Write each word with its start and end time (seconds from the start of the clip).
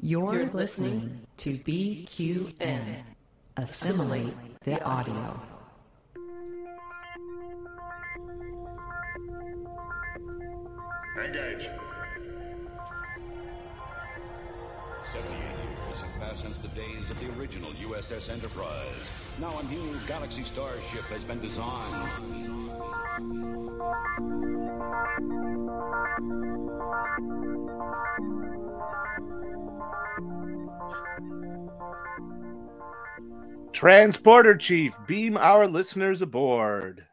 You're 0.00 0.46
listening 0.46 1.26
to 1.38 1.50
BQN. 1.50 3.02
Assimilate 3.56 4.34
the 4.64 4.82
audio. 4.82 5.40
Engage. 11.22 11.68
78 15.04 15.30
years 15.86 16.00
have 16.00 16.20
passed 16.20 16.42
since 16.42 16.58
the 16.58 16.68
days 16.68 17.10
of 17.10 17.20
the 17.20 17.30
original 17.38 17.70
USS 17.72 18.30
Enterprise. 18.30 19.12
Now 19.38 19.58
a 19.58 19.62
new 19.64 19.94
Galaxy 20.08 20.42
starship 20.42 21.04
has 21.10 21.24
been 21.24 21.40
designed. 21.40 22.08
Transporter 33.82 34.54
Chief, 34.54 34.96
beam 35.08 35.36
our 35.36 35.66
listeners 35.66 36.22
aboard. 36.22 37.04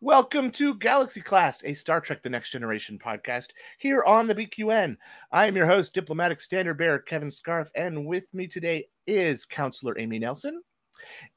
Welcome 0.00 0.50
to 0.52 0.76
Galaxy 0.76 1.20
Class, 1.20 1.62
a 1.62 1.74
Star 1.74 2.00
Trek 2.00 2.22
The 2.22 2.30
Next 2.30 2.52
Generation 2.52 2.98
podcast 2.98 3.48
here 3.76 4.02
on 4.02 4.28
the 4.28 4.34
BQN. 4.34 4.96
I 5.30 5.46
am 5.46 5.56
your 5.56 5.66
host, 5.66 5.92
Diplomatic 5.92 6.40
Standard 6.40 6.78
Bearer 6.78 7.00
Kevin 7.00 7.30
Scarf, 7.30 7.70
and 7.74 8.06
with 8.06 8.32
me 8.32 8.46
today 8.46 8.88
is 9.06 9.44
Counselor 9.44 9.98
Amy 9.98 10.18
Nelson 10.18 10.62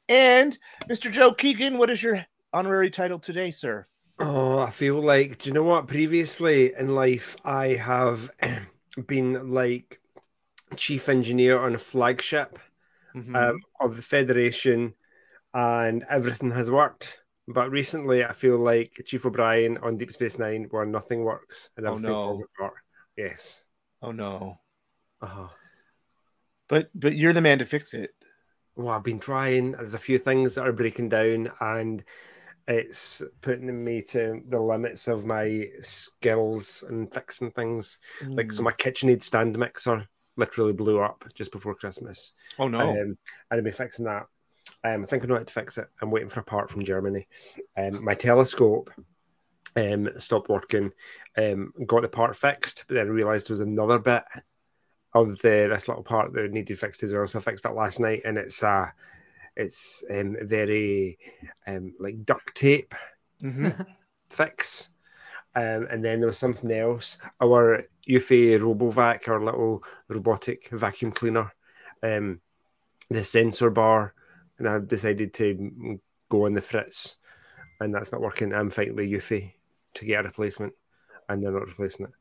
and 0.08 0.58
Mr. 0.88 1.12
Joe 1.12 1.34
Keegan. 1.34 1.78
What 1.78 1.90
is 1.90 2.02
your 2.02 2.26
honorary 2.54 2.90
title 2.90 3.20
today, 3.20 3.52
sir? 3.52 3.86
Oh, 4.18 4.60
I 4.60 4.70
feel 4.70 5.02
like, 5.02 5.40
do 5.40 5.50
you 5.50 5.54
know 5.54 5.64
what? 5.64 5.90
Previously 5.90 6.74
in 6.74 6.96
life, 6.96 7.36
I 7.44 7.74
have 7.74 8.32
been 9.08 9.52
like 9.52 10.00
chief 10.76 11.10
engineer 11.10 11.60
on 11.60 11.76
a 11.76 11.80
flagship 11.80 12.60
Mhm. 13.16 13.36
um, 13.36 13.60
of 13.80 13.96
the 13.98 14.02
Federation, 14.02 14.94
and 15.54 16.04
everything 16.10 16.52
has 16.52 16.72
worked. 16.72 17.20
But 17.48 17.70
recently, 17.72 18.24
I 18.24 18.32
feel 18.34 18.58
like 18.58 19.02
Chief 19.06 19.26
O'Brien 19.26 19.78
on 19.80 19.98
Deep 19.98 20.14
Space 20.14 20.40
Nine, 20.40 20.66
where 20.70 20.86
nothing 20.86 21.24
works 21.24 21.70
and 21.76 21.86
Oh, 21.86 21.90
everything 21.94 22.12
no. 22.12 22.24
falls 22.26 22.42
apart. 22.44 22.76
Yes. 23.18 23.66
oh 24.02 24.12
no. 24.12 24.60
Uh-huh. 25.22 25.50
But 26.70 26.90
but 26.96 27.16
you're 27.16 27.34
the 27.34 27.42
man 27.42 27.60
to 27.60 27.66
fix 27.66 27.94
it. 27.94 28.16
Well, 28.76 28.90
I've 28.90 29.04
been 29.04 29.20
trying. 29.20 29.74
There's 29.74 29.94
a 29.94 30.00
few 30.00 30.18
things 30.18 30.56
that 30.56 30.66
are 30.66 30.72
breaking 30.72 31.10
down, 31.10 31.52
and 31.60 32.04
it's 32.68 33.22
putting 33.42 33.84
me 33.84 34.02
to 34.04 34.42
the 34.48 34.60
limits 34.60 35.08
of 35.08 35.26
my 35.26 35.68
skills 35.82 36.84
and 36.88 37.12
fixing 37.14 37.52
things. 37.52 38.00
Like, 38.26 38.52
so 38.52 38.64
my 38.64 38.72
KitchenAid 38.72 39.22
stand 39.22 39.58
mixer 39.58 40.08
literally 40.38 40.74
blew 40.74 41.00
up 41.00 41.24
just 41.34 41.52
before 41.52 41.76
Christmas. 41.76 42.34
Oh 42.60 42.68
no. 42.68 42.80
Um, 42.80 42.98
and 42.98 43.18
I've 43.52 43.64
be 43.64 43.72
fixing 43.72 44.06
that. 44.06 44.28
Um, 44.84 45.04
I 45.04 45.06
think 45.06 45.24
I 45.24 45.28
know 45.28 45.36
how 45.36 45.44
to 45.44 45.54
fix 45.54 45.78
it. 45.78 45.88
I'm 46.02 46.12
waiting 46.12 46.30
for 46.30 46.40
a 46.40 46.44
part 46.44 46.70
from 46.70 46.84
Germany. 46.84 47.28
Um, 47.78 48.04
my 48.04 48.14
telescope 48.14 48.92
um, 49.76 50.10
stopped 50.18 50.50
working. 50.50 50.92
Um, 51.38 51.74
got 51.86 52.02
the 52.02 52.10
part 52.10 52.36
fixed, 52.36 52.86
but 52.88 52.96
then 52.96 53.10
realised 53.10 53.48
there 53.48 53.54
was 53.54 53.60
another 53.60 54.00
bit 54.00 54.24
of 55.14 55.38
the 55.40 55.68
this 55.70 55.88
little 55.88 56.04
part 56.04 56.34
that 56.34 56.52
needed 56.52 56.80
fixed 56.80 57.04
as 57.04 57.14
well. 57.14 57.28
So 57.28 57.40
I 57.40 57.42
fixed 57.42 57.64
that 57.64 57.76
last 57.76 58.00
night, 58.00 58.22
and 58.26 58.38
it's 58.38 58.64
uh 58.64 58.90
it's 59.56 60.04
um, 60.10 60.38
very 60.42 61.18
um, 61.68 61.94
like 62.00 62.26
duct 62.26 62.56
tape 62.56 62.96
Mhm. 63.44 63.86
fix. 64.30 64.90
Um, 65.56 65.88
and 65.92 66.04
then 66.04 66.20
there 66.20 66.28
was 66.28 66.38
something 66.38 66.72
else. 66.72 67.18
Our 67.42 67.84
Eufy 68.08 68.58
RoboVac, 68.58 69.28
our 69.28 69.44
little 69.44 69.84
robotic 70.08 70.70
vacuum 70.70 71.12
cleaner, 71.12 71.52
um, 72.04 72.40
the 73.10 73.24
sensor 73.24 73.70
bar, 73.70 74.14
and 74.58 74.68
I 74.70 74.80
decided 74.80 75.34
to 75.36 76.00
go 76.30 76.46
on 76.46 76.54
the 76.54 76.62
Fritz, 76.62 77.18
and 77.80 77.94
that's 77.94 78.12
not 78.12 78.22
working. 78.22 78.54
I'm 78.54 78.70
fighting 78.70 78.96
with 78.96 79.10
Eufy 79.10 79.52
to 79.96 80.06
get 80.06 80.22
a 80.22 80.24
replacement, 80.30 80.74
and 81.28 81.44
they're 81.44 81.52
not 81.52 81.68
replacing 81.68 82.06
it. 82.06 82.12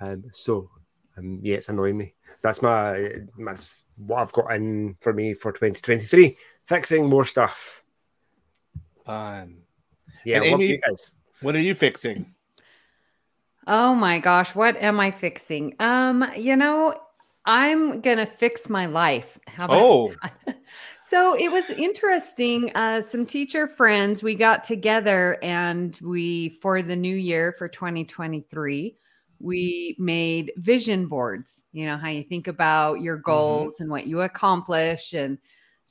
Um, 0.00 0.24
so, 0.32 0.70
um, 1.18 1.40
yeah, 1.42 1.56
it's 1.56 1.68
annoying 1.68 1.96
me. 1.98 2.14
So 2.38 2.48
that's 2.48 2.62
my 2.62 3.12
that's 3.38 3.84
what 3.96 4.20
I've 4.20 4.32
got 4.32 4.52
in 4.54 4.96
for 5.00 5.12
me 5.12 5.34
for 5.34 5.52
2023. 5.52 6.36
Fixing 6.66 7.06
more 7.06 7.24
stuff. 7.24 7.82
Fun. 9.04 9.58
Yeah, 10.24 10.36
And 10.36 10.50
what 10.50 10.60
Amy- 10.60 10.66
you 10.68 10.78
guys? 10.78 11.14
What 11.40 11.54
are 11.54 11.60
you 11.60 11.74
fixing? 11.74 12.34
Oh 13.66 13.94
my 13.94 14.18
gosh, 14.18 14.54
what 14.54 14.76
am 14.76 15.00
I 15.00 15.10
fixing? 15.10 15.74
Um, 15.80 16.24
you 16.36 16.56
know, 16.56 17.00
I'm 17.44 18.00
gonna 18.00 18.26
fix 18.26 18.68
my 18.68 18.86
life. 18.86 19.38
How 19.46 19.66
about 19.66 19.76
Oh, 19.80 20.14
so 21.02 21.36
it 21.38 21.50
was 21.50 21.70
interesting. 21.70 22.72
Uh, 22.74 23.02
some 23.02 23.26
teacher 23.26 23.68
friends, 23.68 24.22
we 24.22 24.34
got 24.34 24.64
together 24.64 25.38
and 25.42 25.98
we, 26.02 26.50
for 26.60 26.82
the 26.82 26.96
new 26.96 27.14
year 27.14 27.54
for 27.58 27.68
2023, 27.68 28.96
we 29.38 29.96
made 29.98 30.52
vision 30.56 31.06
boards. 31.06 31.64
You 31.72 31.86
know, 31.86 31.96
how 31.96 32.08
you 32.08 32.24
think 32.24 32.48
about 32.48 33.00
your 33.00 33.16
goals 33.18 33.80
and 33.80 33.90
what 33.90 34.06
you 34.06 34.22
accomplish. 34.22 35.12
And 35.12 35.38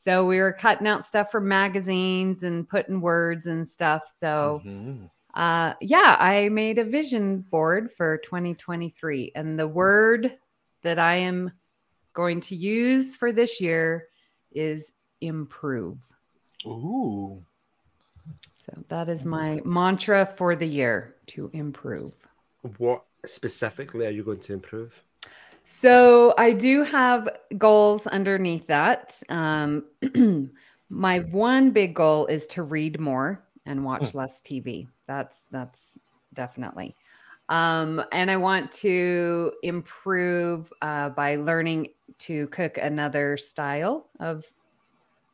so 0.05 0.23
we 0.23 0.37
were 0.37 0.53
cutting 0.53 0.85
out 0.85 1.03
stuff 1.03 1.31
from 1.31 1.47
magazines 1.47 2.43
and 2.43 2.69
putting 2.69 3.01
words 3.01 3.47
and 3.47 3.67
stuff. 3.67 4.03
So, 4.19 4.61
Mhm. 4.63 5.09
uh, 5.33 5.73
yeah, 5.81 6.15
I 6.19 6.49
made 6.49 6.77
a 6.77 6.83
vision 6.83 7.39
board 7.41 7.91
for 7.91 8.19
2023. 8.19 9.31
And 9.33 9.57
the 9.59 9.67
word 9.67 10.37
that 10.83 10.99
I 10.99 11.15
am 11.15 11.51
going 12.13 12.39
to 12.41 12.55
use 12.55 13.15
for 13.15 13.31
this 13.31 13.59
year 13.59 14.07
is 14.51 14.91
improve. 15.21 15.97
Ooh. 16.67 17.43
So 18.57 18.83
that 18.89 19.09
is 19.09 19.25
my 19.25 19.59
mantra 19.65 20.27
for 20.27 20.55
the 20.55 20.67
year 20.67 21.15
to 21.33 21.49
improve. 21.51 22.13
What 22.77 23.05
specifically 23.25 24.05
are 24.05 24.11
you 24.11 24.23
going 24.23 24.41
to 24.41 24.53
improve? 24.53 25.03
So 25.65 26.33
I 26.37 26.53
do 26.53 26.83
have 26.83 27.27
goals 27.57 28.07
underneath 28.07 28.67
that. 28.67 29.21
Um, 29.29 29.85
my 30.89 31.19
one 31.19 31.71
big 31.71 31.95
goal 31.95 32.27
is 32.27 32.47
to 32.47 32.63
read 32.63 32.99
more 32.99 33.43
and 33.65 33.83
watch 33.83 34.13
less 34.13 34.41
TV. 34.41 34.87
That's 35.07 35.43
that's 35.51 35.97
definitely. 36.33 36.95
Um, 37.49 38.03
and 38.11 38.29
I 38.31 38.37
want 38.37 38.71
to 38.73 39.53
improve 39.63 40.71
uh, 40.81 41.09
by 41.09 41.35
learning 41.35 41.89
to 42.19 42.47
cook 42.47 42.77
another 42.77 43.37
style 43.37 44.09
of, 44.19 44.45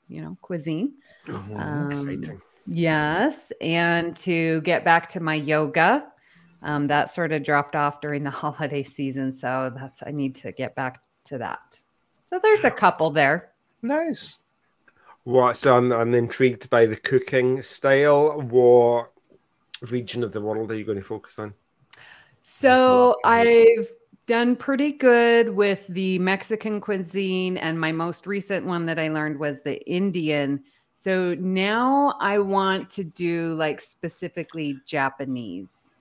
you 0.08 0.22
know, 0.22 0.38
cuisine. 0.42 0.94
Mhm. 1.28 1.62
Um, 1.62 1.86
Exciting. 1.90 2.42
Yes, 2.68 3.52
and 3.59 4.16
to 4.18 4.62
get 4.62 4.86
back 4.86 5.09
to 5.09 5.19
my 5.19 5.36
yoga. 5.36 6.11
Um, 6.64 6.88
that 6.88 7.12
sort 7.12 7.32
of 7.32 7.44
dropped 7.44 7.76
off 7.76 8.02
during 8.02 8.24
the 8.24 8.30
holiday 8.44 8.84
season, 8.84 9.34
so 9.34 9.72
that's 9.76 10.04
I 10.06 10.12
need 10.12 10.36
to 10.36 10.52
get 10.52 10.76
back 10.76 11.04
to 11.26 11.38
that. 11.40 11.80
So 12.30 12.40
there's 12.42 12.64
a 12.64 12.72
couple 12.72 13.10
there. 13.10 13.52
Nice. 13.82 14.38
What? 15.24 15.58
So 15.58 15.76
I'm, 15.76 15.92
I'm 15.92 16.14
intrigued 16.14 16.70
by 16.70 16.86
the 16.86 16.96
cooking 16.96 17.62
style. 17.62 18.42
What 18.42 19.12
region 19.82 20.24
of 20.24 20.32
the 20.32 20.42
world 20.42 20.72
are 20.72 20.76
you 20.76 20.86
going 20.86 20.98
to 20.98 21.04
focus 21.04 21.40
on? 21.40 21.54
So 22.42 23.18
I've 23.24 23.92
done 24.28 24.56
pretty 24.56 24.92
good 24.92 25.50
with 25.50 25.86
the 25.88 26.18
Mexican 26.20 26.82
cuisine, 26.82 27.58
and 27.58 27.80
my 27.80 27.92
most 27.92 28.26
recent 28.26 28.66
one 28.66 28.86
that 28.86 29.00
I 29.00 29.10
learned 29.10 29.40
was 29.40 29.62
the 29.62 29.82
Indian. 29.90 30.64
So 30.96 31.36
now 31.36 32.16
I 32.20 32.40
want 32.40 32.90
to 32.92 33.04
do 33.04 33.56
like 33.56 33.82
specifically 33.82 34.80
Japanese. 34.86 35.94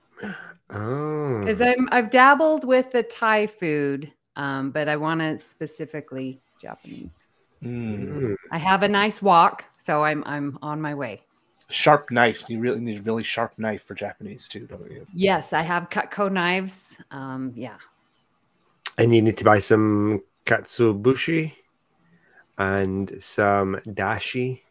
Oh, 0.69 1.43
because 1.43 1.61
I'm 1.61 1.87
I've 1.91 2.09
dabbled 2.09 2.65
with 2.65 2.91
the 2.91 3.03
Thai 3.03 3.47
food, 3.47 4.11
um, 4.35 4.71
but 4.71 4.87
I 4.87 4.95
want 4.97 5.21
to 5.21 5.39
specifically 5.39 6.41
Japanese. 6.59 7.13
Mm. 7.63 8.21
Mm. 8.21 8.35
I 8.51 8.57
have 8.57 8.83
a 8.83 8.89
nice 8.89 9.21
wok, 9.21 9.65
so 9.77 10.03
I'm 10.03 10.23
I'm 10.25 10.57
on 10.61 10.81
my 10.81 10.93
way. 10.93 11.23
Sharp 11.69 12.11
knife. 12.11 12.49
You 12.49 12.59
really 12.59 12.79
need 12.79 12.99
a 12.99 13.01
really 13.01 13.23
sharp 13.23 13.57
knife 13.57 13.83
for 13.83 13.95
Japanese 13.95 14.47
too, 14.47 14.67
don't 14.67 14.91
you? 14.91 15.07
Yes, 15.13 15.53
I 15.53 15.61
have 15.61 15.89
Cutco 15.89 16.31
knives. 16.31 16.97
Um, 17.11 17.53
yeah, 17.55 17.77
and 18.97 19.13
you 19.13 19.21
need 19.21 19.37
to 19.37 19.43
buy 19.43 19.59
some 19.59 20.21
katsuobushi 20.45 21.53
and 22.57 23.21
some 23.21 23.75
dashi, 23.87 24.61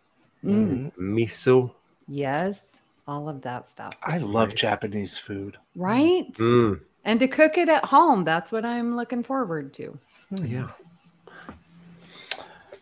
Mm, 0.45 0.93
miso. 0.99 1.75
yes, 2.09 2.80
all 3.11 3.29
of 3.29 3.43
that 3.43 3.67
stuff. 3.69 3.95
I 4.03 4.19
love 4.19 4.51
Nice. 4.51 4.59
Japanese 4.61 5.19
food. 5.19 5.57
Right, 5.75 6.33
Mm. 6.35 6.81
and 7.05 7.21
to 7.21 7.29
cook 7.29 7.59
it 7.59 7.69
at 7.69 7.85
home. 7.87 8.25
That's 8.25 8.53
what 8.53 8.65
I'm 8.65 8.97
looking 8.97 9.23
forward 9.23 9.73
to. 9.75 9.99
Yeah. 10.31 10.69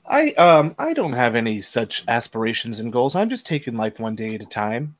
I 0.06 0.32
um 0.32 0.74
I 0.78 0.94
don't 0.94 1.12
have 1.12 1.34
any 1.34 1.60
such 1.60 2.04
aspirations 2.08 2.80
and 2.80 2.92
goals. 2.92 3.14
I'm 3.14 3.28
just 3.30 3.46
taking 3.46 3.76
life 3.76 4.00
one 4.00 4.16
day 4.16 4.34
at 4.34 4.42
a 4.42 4.46
time. 4.46 4.96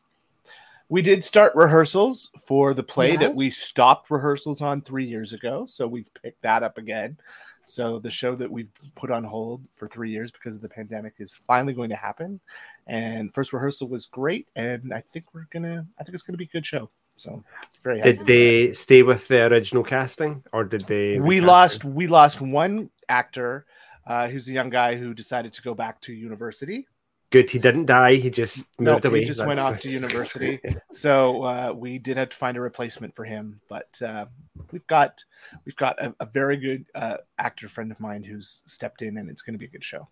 We 0.90 1.02
did 1.02 1.22
start 1.24 1.54
rehearsals 1.54 2.30
for 2.46 2.72
the 2.72 2.82
play 2.82 3.16
that 3.16 3.34
we 3.34 3.50
stopped 3.50 4.10
rehearsals 4.10 4.62
on 4.62 4.80
three 4.80 5.04
years 5.04 5.34
ago. 5.34 5.66
So 5.68 5.86
we've 5.86 6.08
picked 6.22 6.40
that 6.42 6.62
up 6.62 6.78
again. 6.78 7.18
So 7.64 7.98
the 7.98 8.10
show 8.10 8.34
that 8.36 8.50
we've 8.50 8.70
put 8.94 9.10
on 9.10 9.24
hold 9.24 9.62
for 9.70 9.86
three 9.88 10.10
years 10.10 10.30
because 10.30 10.56
of 10.56 10.62
the 10.62 10.68
pandemic 10.70 11.14
is 11.18 11.34
finally 11.34 11.74
going 11.74 11.90
to 11.90 11.96
happen. 11.96 12.40
And 12.88 13.32
first 13.34 13.52
rehearsal 13.52 13.86
was 13.88 14.06
great, 14.06 14.48
and 14.56 14.92
I 14.94 15.00
think 15.02 15.26
we're 15.34 15.46
gonna. 15.52 15.86
I 16.00 16.04
think 16.04 16.14
it's 16.14 16.22
gonna 16.22 16.38
be 16.38 16.44
a 16.44 16.48
good 16.48 16.64
show. 16.66 16.90
So 17.16 17.44
very 17.84 17.98
happy. 17.98 18.12
Did 18.16 18.26
they 18.26 18.72
stay 18.72 19.02
with 19.02 19.28
the 19.28 19.44
original 19.46 19.82
casting, 19.84 20.42
or 20.52 20.64
did 20.64 20.82
they? 20.82 21.18
we 21.18 21.40
lost 21.40 21.84
we 21.84 22.06
lost 22.06 22.40
one 22.40 22.90
actor 23.08 23.66
uh, 24.06 24.28
who's 24.28 24.48
a 24.48 24.52
young 24.52 24.70
guy 24.70 24.96
who 24.96 25.12
decided 25.12 25.52
to 25.54 25.62
go 25.62 25.74
back 25.74 26.00
to 26.02 26.12
university. 26.14 26.86
Good. 27.30 27.50
He 27.50 27.58
didn't 27.58 27.84
die. 27.84 28.14
He 28.14 28.30
just 28.30 28.68
No, 28.78 28.92
moved 28.94 29.04
away. 29.04 29.20
he 29.20 29.26
just 29.26 29.44
went 29.44 29.60
off 29.60 29.82
to 29.82 29.88
university. 30.00 30.60
So 30.92 31.42
uh, 31.42 31.72
we 31.76 31.98
did 31.98 32.16
have 32.16 32.30
to 32.30 32.36
find 32.36 32.56
a 32.56 32.60
replacement 32.62 33.14
for 33.14 33.24
him, 33.26 33.60
but 33.68 34.00
uh, 34.00 34.24
we've 34.72 34.86
got 34.86 35.24
we've 35.66 35.76
got 35.76 36.02
a, 36.02 36.14
a 36.20 36.24
very 36.24 36.56
good 36.56 36.86
uh, 36.94 37.18
actor 37.36 37.68
friend 37.68 37.92
of 37.92 38.00
mine 38.00 38.22
who's 38.24 38.62
stepped 38.64 39.02
in, 39.02 39.18
and 39.18 39.28
it's 39.28 39.42
going 39.42 39.52
to 39.52 39.58
be 39.58 39.66
a 39.66 39.68
good 39.68 39.84
show. 39.84 40.08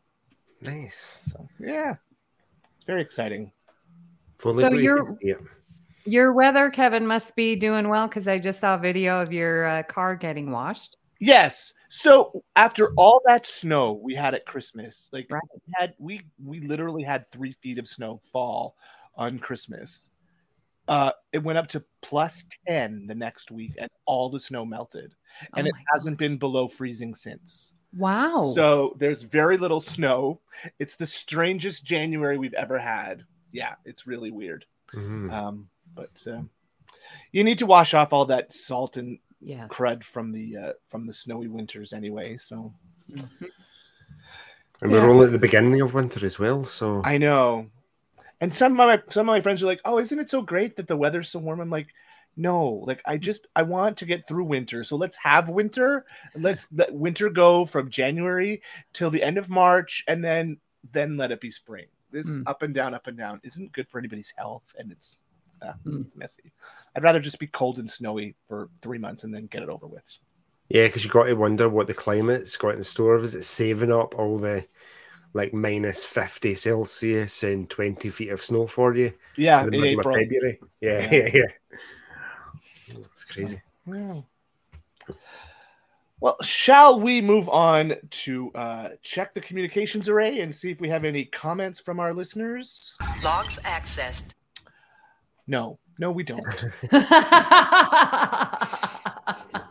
nice. 0.61 1.20
So 1.32 1.49
yeah, 1.58 1.94
very 2.86 3.02
exciting. 3.02 3.52
If 4.38 4.46
only 4.46 4.64
So 4.64 4.70
we 4.70 4.82
you're- 4.82 5.04
could 5.06 5.18
see 5.22 5.30
it. 5.30 5.38
Your 6.04 6.32
weather, 6.32 6.70
Kevin, 6.70 7.04
must 7.06 7.34
be 7.34 7.56
doing 7.56 7.88
well 7.88 8.06
because 8.06 8.28
I 8.28 8.38
just 8.38 8.60
saw 8.60 8.76
a 8.76 8.78
video 8.78 9.20
of 9.20 9.32
your 9.32 9.66
uh, 9.66 9.82
car 9.82 10.14
getting 10.14 10.52
washed. 10.52 10.96
Yes. 11.18 11.72
So 11.88 12.44
after 12.54 12.92
all 12.96 13.20
that 13.26 13.46
snow 13.46 13.92
we 13.92 14.14
had 14.14 14.34
at 14.34 14.46
Christmas, 14.46 15.08
like 15.12 15.26
Right. 15.30 15.42
we 15.66 15.72
had 15.76 15.94
we 15.98 16.20
we 16.44 16.60
literally 16.60 17.02
had 17.02 17.26
three 17.26 17.52
feet 17.52 17.78
of 17.78 17.88
snow 17.88 18.20
fall 18.32 18.76
on 19.16 19.38
Christmas. 19.40 20.08
Uh, 20.86 21.10
it 21.32 21.42
went 21.42 21.58
up 21.58 21.66
to 21.68 21.82
plus 22.02 22.44
ten 22.68 23.06
the 23.08 23.14
next 23.14 23.50
week, 23.50 23.72
and 23.78 23.90
all 24.04 24.28
the 24.28 24.38
snow 24.38 24.64
melted, 24.64 25.12
and 25.56 25.66
Oh 25.66 25.70
it 25.70 25.74
hasn't 25.92 26.18
been 26.18 26.36
below 26.36 26.68
freezing 26.68 27.14
since. 27.16 27.72
Wow. 27.96 28.52
So 28.54 28.94
there's 28.98 29.22
very 29.22 29.56
little 29.56 29.81
snow. 29.81 30.40
It's 30.78 30.96
the 30.96 31.06
strangest 31.06 31.84
January 31.84 32.37
we've 32.38 32.54
ever 32.54 32.78
had. 32.78 33.25
Yeah, 33.52 33.75
it's 33.84 34.06
really 34.06 34.31
weird. 34.31 34.66
Mhm. 34.93 35.32
Um, 35.32 35.69
but 35.94 36.22
uh, 36.26 36.43
you 37.32 37.43
need 37.44 37.58
to 37.58 37.66
wash 37.66 37.94
off 37.94 38.12
all 38.12 38.26
that 38.26 38.52
salt 38.52 38.96
and 38.96 39.19
yes. 39.40 39.69
crud 39.69 40.04
from 40.04 40.31
the 40.32 40.56
uh, 40.56 40.72
from 40.88 41.06
the 41.06 41.12
snowy 41.12 41.48
winters 41.48 41.93
anyway. 41.93 42.37
So 42.37 42.72
And 44.82 44.92
we're 44.92 44.99
Yeah. 44.99 45.06
only 45.06 45.26
at 45.26 45.32
the 45.32 45.38
beginning 45.38 45.81
of 45.81 45.94
winter 45.94 46.25
as 46.26 46.38
well, 46.38 46.64
so 46.64 47.00
I 47.04 47.19
know. 47.19 47.70
And 48.40 48.54
some 48.54 48.72
of 48.72 48.76
my 48.76 49.02
some 49.08 49.28
of 49.28 49.32
my 49.32 49.40
friends 49.40 49.62
are 49.62 49.66
like, 49.66 49.81
"Oh, 49.87 49.99
isn't 49.99 50.19
it 50.19 50.28
so 50.28 50.42
great 50.42 50.76
that 50.76 50.87
the 50.88 50.96
weather's 50.96 51.31
so 51.31 51.38
warm?" 51.38 51.60
I'm 51.60 51.70
like, 51.70 51.88
"No, 52.36 52.66
like 52.86 53.00
I 53.06 53.16
just 53.16 53.46
I 53.56 53.62
want 53.62 53.96
to 53.98 54.06
get 54.06 54.26
through 54.28 54.44
winter. 54.44 54.84
So 54.84 54.96
let's 54.96 55.16
have 55.16 55.48
winter. 55.48 56.04
Let's 56.34 56.68
let 56.72 56.92
winter 56.92 57.30
go 57.30 57.64
from 57.64 57.90
January 57.90 58.62
till 58.92 59.10
the 59.10 59.22
end 59.22 59.38
of 59.38 59.48
March, 59.48 60.04
and 60.06 60.24
then 60.24 60.58
then 60.92 61.16
let 61.16 61.32
it 61.32 61.40
be 61.40 61.50
spring. 61.50 61.86
This 62.12 62.28
Mm. 62.28 62.44
up 62.46 62.62
and 62.62 62.72
down, 62.74 62.94
up 62.94 63.06
and 63.08 63.16
down 63.18 63.40
isn't 63.42 63.72
good 63.72 63.88
for 63.88 63.98
anybody's 63.98 64.32
health, 64.36 64.74
and 64.78 64.92
it's 64.92 65.18
uh, 65.62 65.72
Mm. 65.86 66.06
messy. 66.14 66.52
I'd 66.94 67.02
rather 67.02 67.18
just 67.18 67.38
be 67.38 67.46
cold 67.46 67.78
and 67.78 67.90
snowy 67.90 68.34
for 68.46 68.68
three 68.82 68.98
months 68.98 69.24
and 69.24 69.34
then 69.34 69.46
get 69.46 69.62
it 69.62 69.70
over 69.70 69.86
with. 69.86 70.18
yeah, 70.68 70.86
because 70.86 71.02
you 71.04 71.10
got 71.10 71.24
to 71.24 71.34
wonder 71.34 71.68
what 71.68 71.86
the 71.86 71.94
climate's 71.94 72.56
got 72.58 72.74
in 72.74 72.82
store. 72.84 73.18
Is 73.20 73.34
it 73.34 73.42
saving 73.44 73.90
up 73.90 74.14
all 74.18 74.36
the 74.38 74.66
like 75.32 75.54
minus 75.54 76.04
fifty 76.04 76.54
Celsius 76.54 77.42
and 77.42 77.68
twenty 77.70 78.10
feet 78.10 78.28
of 78.30 78.42
snow 78.44 78.66
for 78.66 78.94
you 78.94 79.12
Yeah, 79.36 79.62
in 79.66 79.72
in 79.74 79.80
of 79.80 79.86
April. 79.86 80.14
February? 80.14 80.60
Yeah, 80.80 81.00
Yeah. 81.00 81.10
yeah, 81.12 81.28
yeah. 81.34 81.78
It's 82.88 83.24
crazy. 83.24 83.60
Yeah. 83.86 84.20
Well, 86.18 86.36
shall 86.42 86.98
we 86.98 87.20
move 87.20 87.48
on 87.48 87.94
to 88.10 88.50
uh, 88.54 88.88
check 89.02 89.34
the 89.34 89.40
communications 89.40 90.08
array 90.08 90.40
and 90.40 90.54
see 90.54 90.70
if 90.70 90.80
we 90.80 90.88
have 90.88 91.04
any 91.04 91.26
comments 91.26 91.78
from 91.78 92.00
our 92.00 92.14
listeners? 92.14 92.94
Logs 93.22 93.54
accessed. 93.64 94.32
No, 95.46 95.78
no, 95.98 96.10
we 96.10 96.22
don't. 96.22 96.42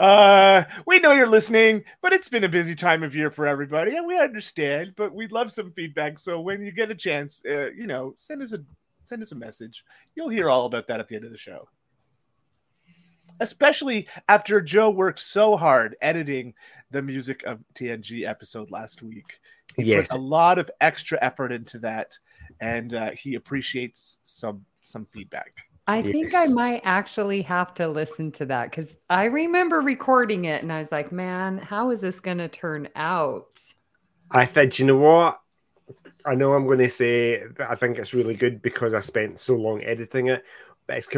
Uh, 0.00 0.64
we 0.86 0.98
know 0.98 1.12
you're 1.12 1.26
listening, 1.26 1.84
but 2.00 2.14
it's 2.14 2.30
been 2.30 2.42
a 2.42 2.48
busy 2.48 2.74
time 2.74 3.02
of 3.02 3.14
year 3.14 3.30
for 3.30 3.46
everybody, 3.46 3.94
and 3.94 4.06
we 4.06 4.18
understand. 4.18 4.94
But 4.96 5.14
we'd 5.14 5.30
love 5.30 5.52
some 5.52 5.72
feedback. 5.72 6.18
So 6.18 6.40
when 6.40 6.62
you 6.62 6.72
get 6.72 6.90
a 6.90 6.94
chance, 6.94 7.42
uh, 7.46 7.70
you 7.72 7.86
know, 7.86 8.14
send 8.16 8.40
us 8.40 8.54
a 8.54 8.64
send 9.04 9.22
us 9.22 9.32
a 9.32 9.34
message. 9.34 9.84
You'll 10.14 10.30
hear 10.30 10.48
all 10.48 10.64
about 10.64 10.86
that 10.86 11.00
at 11.00 11.08
the 11.08 11.16
end 11.16 11.26
of 11.26 11.32
the 11.32 11.36
show. 11.36 11.68
Especially 13.40 14.06
after 14.28 14.60
Joe 14.60 14.90
worked 14.90 15.20
so 15.20 15.56
hard 15.56 15.96
editing 16.00 16.54
the 16.90 17.02
music 17.02 17.42
of 17.44 17.60
TNG 17.74 18.26
episode 18.26 18.70
last 18.70 19.02
week. 19.02 19.40
He 19.76 19.84
Yes. 19.84 20.08
put 20.08 20.18
a 20.18 20.20
lot 20.20 20.58
of 20.58 20.70
extra 20.80 21.18
effort 21.22 21.52
into 21.52 21.78
that, 21.80 22.18
and 22.60 22.92
uh, 22.92 23.12
he 23.12 23.34
appreciates 23.34 24.18
some 24.22 24.64
some 24.82 25.06
feedback. 25.06 25.54
I 25.86 26.02
think 26.02 26.34
I 26.34 26.46
might 26.46 26.82
actually 26.84 27.42
have 27.42 27.74
to 27.74 27.88
listen 27.88 28.30
to 28.32 28.46
that 28.46 28.70
because 28.70 28.96
I 29.08 29.24
remember 29.24 29.80
recording 29.80 30.44
it 30.44 30.62
and 30.62 30.72
I 30.72 30.78
was 30.78 30.92
like, 30.92 31.10
man, 31.10 31.58
how 31.58 31.90
is 31.90 32.00
this 32.00 32.20
going 32.20 32.38
to 32.38 32.48
turn 32.48 32.88
out? 32.94 33.58
I 34.30 34.46
said, 34.46 34.78
you 34.78 34.86
know 34.86 34.96
what? 34.96 35.40
I 36.24 36.34
know 36.34 36.52
I'm 36.52 36.66
going 36.66 36.78
to 36.78 36.90
say 36.90 37.42
that 37.56 37.70
I 37.70 37.74
think 37.74 37.98
it's 37.98 38.14
really 38.14 38.34
good 38.36 38.62
because 38.62 38.94
I 38.94 39.00
spent 39.00 39.38
so 39.38 39.56
long 39.56 39.82
editing 39.82 40.28
it, 40.28 40.44
but 40.86 40.98
it's 40.98 41.08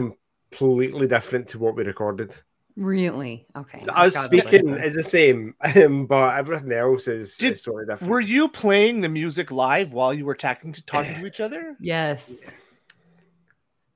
completely 0.63 1.07
different 1.07 1.49
to 1.49 1.59
what 1.59 1.75
we 1.77 1.85
recorded. 1.85 2.35
Really? 2.77 3.47
Okay. 3.57 3.85
Us 3.89 4.17
I've 4.17 4.23
speaking 4.25 4.67
listen. 4.67 4.83
is 4.85 4.95
the 4.95 5.03
same, 5.03 5.55
um, 5.77 6.07
but 6.07 6.37
everything 6.39 6.73
else 6.73 7.07
is, 7.09 7.37
Did- 7.37 7.53
is 7.53 7.63
totally 7.63 7.85
different. 7.87 8.11
Were 8.11 8.21
you 8.21 8.49
playing 8.49 9.01
the 9.03 9.09
music 9.09 9.51
live 9.51 9.93
while 9.93 10.15
you 10.15 10.25
were 10.25 10.35
talking 10.35 10.73
to 10.73 10.85
talking 10.85 11.15
to 11.21 11.27
each 11.27 11.41
other? 11.41 11.77
Yes. 11.81 12.51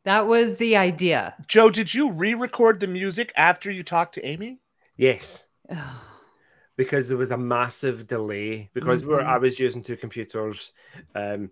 That 0.04 0.26
was 0.26 0.56
the 0.56 0.76
idea. 0.76 1.34
Joe, 1.48 1.70
did 1.70 1.92
you 1.92 2.10
re-record 2.12 2.80
the 2.80 2.86
music 2.86 3.32
after 3.36 3.70
you 3.70 3.82
talked 3.82 4.14
to 4.14 4.24
Amy? 4.24 4.60
Yes, 4.96 5.44
because 6.76 7.08
there 7.08 7.16
was 7.18 7.30
a 7.32 7.38
massive 7.38 8.06
delay 8.06 8.70
because 8.72 9.04
we 9.04 9.14
were, 9.14 9.22
Mhm. 9.22 9.26
I 9.26 9.38
was 9.38 9.58
using 9.58 9.82
two 9.82 9.96
computers, 9.96 10.72
um, 11.14 11.50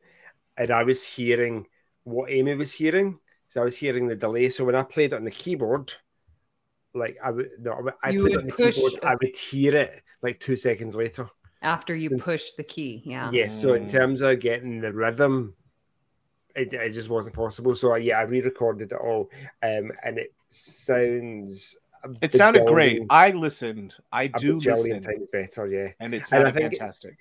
and 0.56 0.70
I 0.70 0.84
was 0.84 1.02
hearing 1.02 1.66
what 2.04 2.30
Amy 2.30 2.54
was 2.54 2.70
hearing. 2.70 3.18
So 3.54 3.60
I 3.60 3.64
was 3.64 3.76
hearing 3.76 4.08
the 4.08 4.16
delay. 4.16 4.48
So 4.48 4.64
when 4.64 4.74
I 4.74 4.82
played 4.82 5.12
it 5.12 5.16
on 5.16 5.22
the 5.22 5.30
keyboard, 5.30 5.92
like 6.92 7.16
I 7.22 7.30
would, 7.30 7.50
no, 7.60 7.88
I 8.02 8.10
You 8.10 8.22
played 8.22 8.32
it 8.32 8.36
would 8.36 8.40
on 8.42 8.46
the 8.48 8.52
keyboard, 8.72 8.92
it. 8.94 9.04
I 9.04 9.14
would 9.14 9.36
hear 9.36 9.76
it 9.76 10.02
like 10.22 10.40
two 10.40 10.56
seconds 10.56 10.96
later. 10.96 11.28
After 11.62 11.94
you 11.94 12.08
So- 12.08 12.16
push 12.18 12.50
the 12.56 12.64
key. 12.64 13.02
Yeah. 13.04 13.30
Yes. 13.32 13.54
So 13.62 13.74
in 13.74 13.88
terms 13.88 14.22
of 14.22 14.40
getting 14.40 14.80
the 14.80 14.92
rhythm, 14.92 15.54
it, 16.56 16.72
it 16.72 16.90
just 16.90 17.08
wasn't 17.08 17.36
possible. 17.36 17.76
So 17.76 17.92
I, 17.92 17.98
yeah, 17.98 18.18
I 18.18 18.22
re-recorded 18.22 18.90
it 18.90 18.98
all, 18.98 19.30
um, 19.62 19.92
and 20.04 20.18
it 20.18 20.34
sounds. 20.48 21.76
It 22.20 22.32
sounded 22.32 22.66
great. 22.66 23.02
I 23.08 23.30
listened. 23.30 23.94
I 24.12 24.26
do 24.26 24.56
bajillion 24.58 24.64
listen, 24.76 25.02
times 25.02 25.28
better. 25.32 25.66
Yeah. 25.68 25.92
and 26.00 26.12
it 26.12 26.22
I 26.22 26.24
sounded 26.24 26.54
think 26.54 26.72
it- 26.72 26.78
fantastic. 26.78 27.16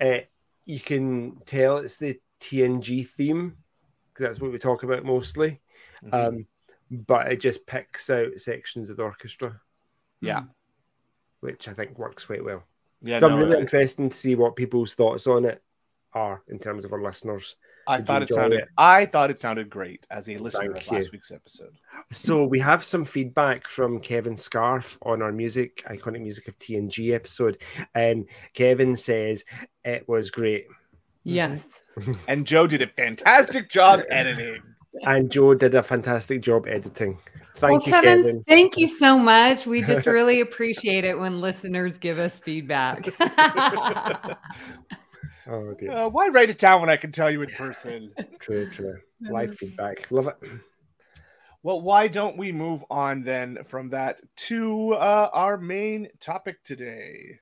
uh, 0.00 0.18
you 0.64 0.80
can 0.80 1.38
tell 1.46 1.78
it's 1.78 1.96
the 1.98 2.20
TNG 2.40 3.06
theme 3.06 3.56
because 4.12 4.26
that's 4.26 4.40
what 4.40 4.50
we 4.50 4.58
talk 4.58 4.82
about 4.82 5.04
mostly. 5.04 5.60
Mhm. 6.04 6.14
Um, 6.14 6.46
but 6.90 7.30
it 7.32 7.36
just 7.40 7.66
picks 7.66 8.08
out 8.10 8.38
sections 8.38 8.88
of 8.90 8.96
the 8.96 9.02
orchestra, 9.02 9.60
yeah, 10.20 10.44
which 11.40 11.68
I 11.68 11.72
think 11.74 11.98
works 11.98 12.24
quite 12.24 12.44
well. 12.44 12.64
yeah. 13.02 13.18
so 13.18 13.28
no, 13.28 13.34
I'm 13.36 13.40
really 13.42 13.56
I- 13.56 13.60
interested 13.60 14.10
to 14.10 14.16
see 14.16 14.34
what 14.34 14.56
people's 14.56 14.94
thoughts 14.94 15.26
on 15.26 15.44
it 15.44 15.62
are 16.14 16.42
in 16.48 16.58
terms 16.58 16.84
of 16.84 16.92
our 16.92 17.02
listeners. 17.02 17.56
I 17.86 17.98
Did 17.98 18.06
thought 18.06 18.22
it 18.22 18.28
sounded. 18.30 18.60
it? 18.60 18.68
I 18.76 19.06
thought 19.06 19.30
it 19.30 19.40
sounded 19.40 19.70
great 19.70 20.06
as 20.10 20.28
a 20.28 20.36
listener 20.36 20.72
Thank 20.74 20.86
of 20.86 20.92
last 20.92 21.04
you. 21.06 21.10
week's 21.12 21.30
episode. 21.30 21.74
So 22.10 22.44
we 22.44 22.58
have 22.60 22.82
some 22.84 23.04
feedback 23.04 23.66
from 23.66 24.00
Kevin 24.00 24.36
Scarf 24.36 24.98
on 25.02 25.22
our 25.22 25.32
music, 25.32 25.82
iconic 25.86 26.20
music 26.22 26.48
of 26.48 26.58
TNG 26.58 27.14
episode, 27.14 27.58
and 27.94 28.26
Kevin 28.52 28.94
says 28.96 29.44
it 29.84 30.06
was 30.08 30.30
great. 30.30 30.66
Yes. 31.24 31.64
And 32.26 32.46
Joe 32.46 32.66
did 32.66 32.82
a 32.82 32.86
fantastic 32.88 33.68
job 33.70 34.00
editing. 34.10 34.62
And 35.02 35.30
Joe 35.30 35.54
did 35.54 35.74
a 35.74 35.82
fantastic 35.82 36.42
job 36.42 36.66
editing. 36.66 37.18
Thank 37.56 37.72
well, 37.72 37.82
you, 37.86 37.92
Kevin, 37.92 38.22
Kevin. 38.22 38.44
thank 38.46 38.76
you 38.76 38.88
so 38.88 39.18
much. 39.18 39.66
We 39.66 39.82
just 39.82 40.06
really 40.06 40.40
appreciate 40.40 41.04
it 41.04 41.18
when 41.18 41.40
listeners 41.40 41.98
give 41.98 42.18
us 42.18 42.38
feedback. 42.38 43.08
Oh 45.50 45.72
dear. 45.72 45.90
Uh, 45.90 46.08
why 46.08 46.28
write 46.28 46.50
it 46.50 46.58
down 46.58 46.82
when 46.82 46.90
I 46.90 46.96
can 46.96 47.10
tell 47.10 47.30
you 47.30 47.40
in 47.40 47.48
person? 47.48 48.12
True, 48.38 48.68
true. 48.68 48.98
Live 49.20 49.56
feedback. 49.56 50.10
Love 50.10 50.28
it. 50.28 50.36
Well, 51.62 51.80
why 51.80 52.06
don't 52.06 52.36
we 52.36 52.52
move 52.52 52.84
on 52.90 53.22
then 53.22 53.58
from 53.64 53.88
that 53.90 54.18
to 54.48 54.92
uh, 54.92 55.30
our 55.32 55.56
main 55.56 56.08
topic 56.20 56.62
today? 56.64 57.40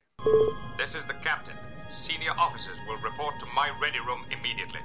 This 0.77 0.95
is 0.95 1.03
the 1.05 1.13
captain. 1.15 1.55
Senior 1.89 2.31
officers 2.31 2.77
will 2.87 2.97
report 2.97 3.35
to 3.39 3.45
my 3.53 3.71
ready 3.81 3.99
room 3.99 4.25
immediately. 4.31 4.79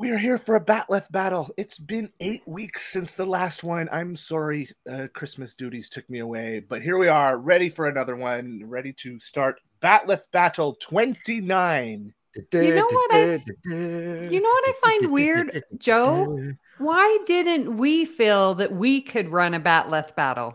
We're 0.00 0.18
here 0.18 0.38
for 0.38 0.54
a 0.54 0.64
Batleth 0.64 1.10
battle. 1.10 1.50
It's 1.56 1.76
been 1.76 2.10
eight 2.20 2.46
weeks 2.46 2.86
since 2.86 3.14
the 3.14 3.26
last 3.26 3.64
one. 3.64 3.88
I'm 3.90 4.14
sorry, 4.14 4.68
uh, 4.88 5.08
Christmas 5.12 5.54
duties 5.54 5.88
took 5.88 6.08
me 6.08 6.20
away, 6.20 6.60
but 6.60 6.82
here 6.82 6.96
we 6.96 7.08
are, 7.08 7.36
ready 7.36 7.68
for 7.68 7.88
another 7.88 8.14
one, 8.14 8.62
ready 8.64 8.92
to 8.92 9.18
start 9.18 9.60
Batleth 9.82 10.30
Battle 10.30 10.76
29. 10.80 12.14
You 12.52 12.74
know 12.76 12.86
what 12.88 13.12
I- 13.12 13.42
You 13.66 14.40
know 14.40 14.48
what 14.48 14.68
I 14.68 14.72
find 14.80 15.10
weird, 15.10 15.64
Joe? 15.78 16.52
Why 16.78 17.18
didn't 17.26 17.76
we 17.76 18.04
feel 18.04 18.54
that 18.54 18.70
we 18.70 19.00
could 19.00 19.30
run 19.30 19.52
a 19.52 19.58
Batleth 19.60 20.14
battle? 20.14 20.54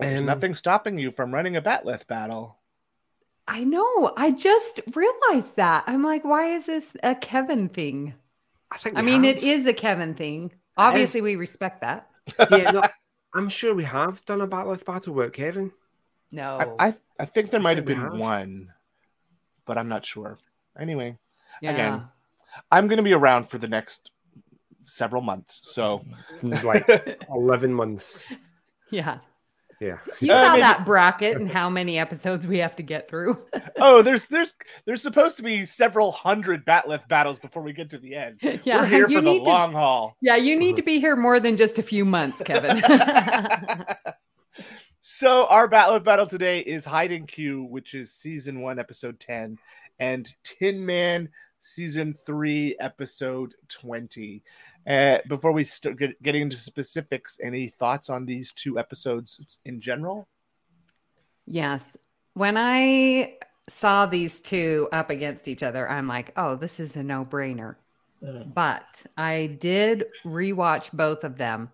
There's 0.00 0.20
Um, 0.20 0.26
nothing 0.26 0.54
stopping 0.54 0.98
you 0.98 1.10
from 1.10 1.34
running 1.34 1.54
a 1.54 1.60
Batleth 1.60 2.06
battle. 2.06 2.56
I 3.46 3.64
know. 3.64 4.12
I 4.16 4.30
just 4.30 4.80
realized 4.94 5.56
that. 5.56 5.84
I'm 5.86 6.02
like, 6.02 6.24
why 6.24 6.52
is 6.52 6.66
this 6.66 6.96
a 7.02 7.14
Kevin 7.14 7.68
thing? 7.68 8.14
I 8.70 8.78
think 8.78 8.96
I 8.96 9.00
we 9.00 9.06
mean, 9.06 9.24
have. 9.24 9.36
it 9.36 9.42
is 9.42 9.66
a 9.66 9.74
Kevin 9.74 10.14
thing. 10.14 10.52
Obviously, 10.76 11.20
we 11.20 11.36
respect 11.36 11.82
that. 11.82 12.08
yeah, 12.50 12.70
no, 12.70 12.82
I'm 13.34 13.48
sure 13.48 13.74
we 13.74 13.84
have 13.84 14.24
done 14.24 14.40
a 14.40 14.46
battle 14.46 14.72
Batleth 14.74 14.84
battle 14.84 15.14
with 15.14 15.32
Kevin. 15.32 15.72
No. 16.32 16.74
I, 16.78 16.88
I, 16.88 16.94
I 17.20 17.24
think 17.26 17.50
there 17.50 17.60
might 17.60 17.76
have 17.76 17.86
think 17.86 17.98
we 17.98 18.02
been 18.02 18.12
have. 18.12 18.20
one, 18.20 18.72
but 19.66 19.78
I'm 19.78 19.88
not 19.88 20.04
sure. 20.06 20.38
Anyway, 20.78 21.18
yeah. 21.60 21.72
again. 21.72 22.02
I'm 22.70 22.88
going 22.88 22.96
to 22.96 23.02
be 23.02 23.12
around 23.12 23.48
for 23.48 23.58
the 23.58 23.68
next 23.68 24.10
several 24.84 25.22
months. 25.22 25.60
So, 25.72 26.04
Like 26.42 26.88
11 27.28 27.72
months. 27.74 28.24
Yeah. 28.90 29.18
Yeah. 29.84 29.98
You 30.20 30.32
Uh, 30.32 30.40
saw 30.42 30.50
maybe- 30.52 30.62
that 30.62 30.84
bracket 30.86 31.36
and 31.36 31.50
how 31.52 31.68
many 31.68 31.98
episodes 31.98 32.46
we 32.46 32.58
have 32.58 32.74
to 32.76 32.82
get 32.82 33.08
through. 33.08 33.38
oh, 33.76 34.00
there's 34.02 34.26
there's 34.28 34.54
there's 34.86 35.02
supposed 35.02 35.36
to 35.36 35.42
be 35.42 35.64
several 35.66 36.10
hundred 36.12 36.64
Batleth 36.64 37.06
battles 37.08 37.38
before 37.38 37.62
we 37.62 37.72
get 37.72 37.90
to 37.90 37.98
the 37.98 38.14
end. 38.14 38.38
yeah. 38.64 38.80
We're 38.80 38.86
here 38.86 39.08
you 39.08 39.16
for 39.18 39.20
the 39.22 39.30
need 39.32 39.44
to- 39.44 39.50
long 39.50 39.72
haul. 39.72 40.16
Yeah, 40.20 40.36
you 40.36 40.56
need 40.56 40.76
to 40.76 40.82
be 40.82 41.00
here 41.00 41.16
more 41.16 41.38
than 41.40 41.56
just 41.56 41.78
a 41.78 41.82
few 41.82 42.04
months, 42.04 42.40
Kevin. 42.44 42.82
So 45.06 45.46
our 45.46 45.68
battle 45.68 45.96
of 45.96 46.04
battle 46.04 46.26
today 46.26 46.60
is 46.60 46.84
Hide 46.86 47.12
and 47.12 47.28
Q, 47.28 47.62
which 47.64 47.94
is 47.94 48.10
season 48.12 48.60
one, 48.62 48.78
episode 48.78 49.20
10, 49.20 49.58
and 49.98 50.34
Tin 50.42 50.86
Man 50.86 51.28
season 51.60 52.14
three, 52.14 52.74
episode 52.80 53.54
20. 53.68 54.42
Uh, 54.86 55.18
before 55.28 55.52
we 55.52 55.64
start 55.64 55.98
get, 55.98 56.22
getting 56.22 56.42
into 56.42 56.56
specifics, 56.56 57.38
any 57.42 57.68
thoughts 57.68 58.10
on 58.10 58.26
these 58.26 58.52
two 58.52 58.78
episodes 58.78 59.58
in 59.64 59.80
general? 59.80 60.28
yes. 61.46 61.96
When 62.34 62.56
I 62.56 63.36
saw 63.68 64.06
these 64.06 64.40
two 64.40 64.88
up 64.92 65.10
against 65.10 65.48
each 65.48 65.62
other, 65.62 65.88
I'm 65.88 66.08
like, 66.08 66.32
oh, 66.36 66.56
this 66.56 66.80
is 66.80 66.96
a 66.96 67.02
no 67.02 67.24
brainer. 67.24 67.76
But 68.54 69.04
I 69.16 69.56
did 69.60 70.04
rewatch 70.24 70.90
both 70.92 71.24
of 71.24 71.36
them. 71.36 71.70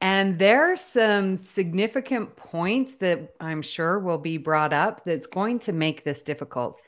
And 0.00 0.38
there's 0.38 0.82
some 0.82 1.38
significant 1.38 2.36
points 2.36 2.94
that 2.96 3.34
I'm 3.40 3.62
sure 3.62 3.98
will 3.98 4.18
be 4.18 4.36
brought 4.36 4.74
up 4.74 5.04
that's 5.04 5.26
going 5.26 5.60
to 5.60 5.72
make 5.72 6.04
this 6.04 6.22
difficult. 6.22 6.78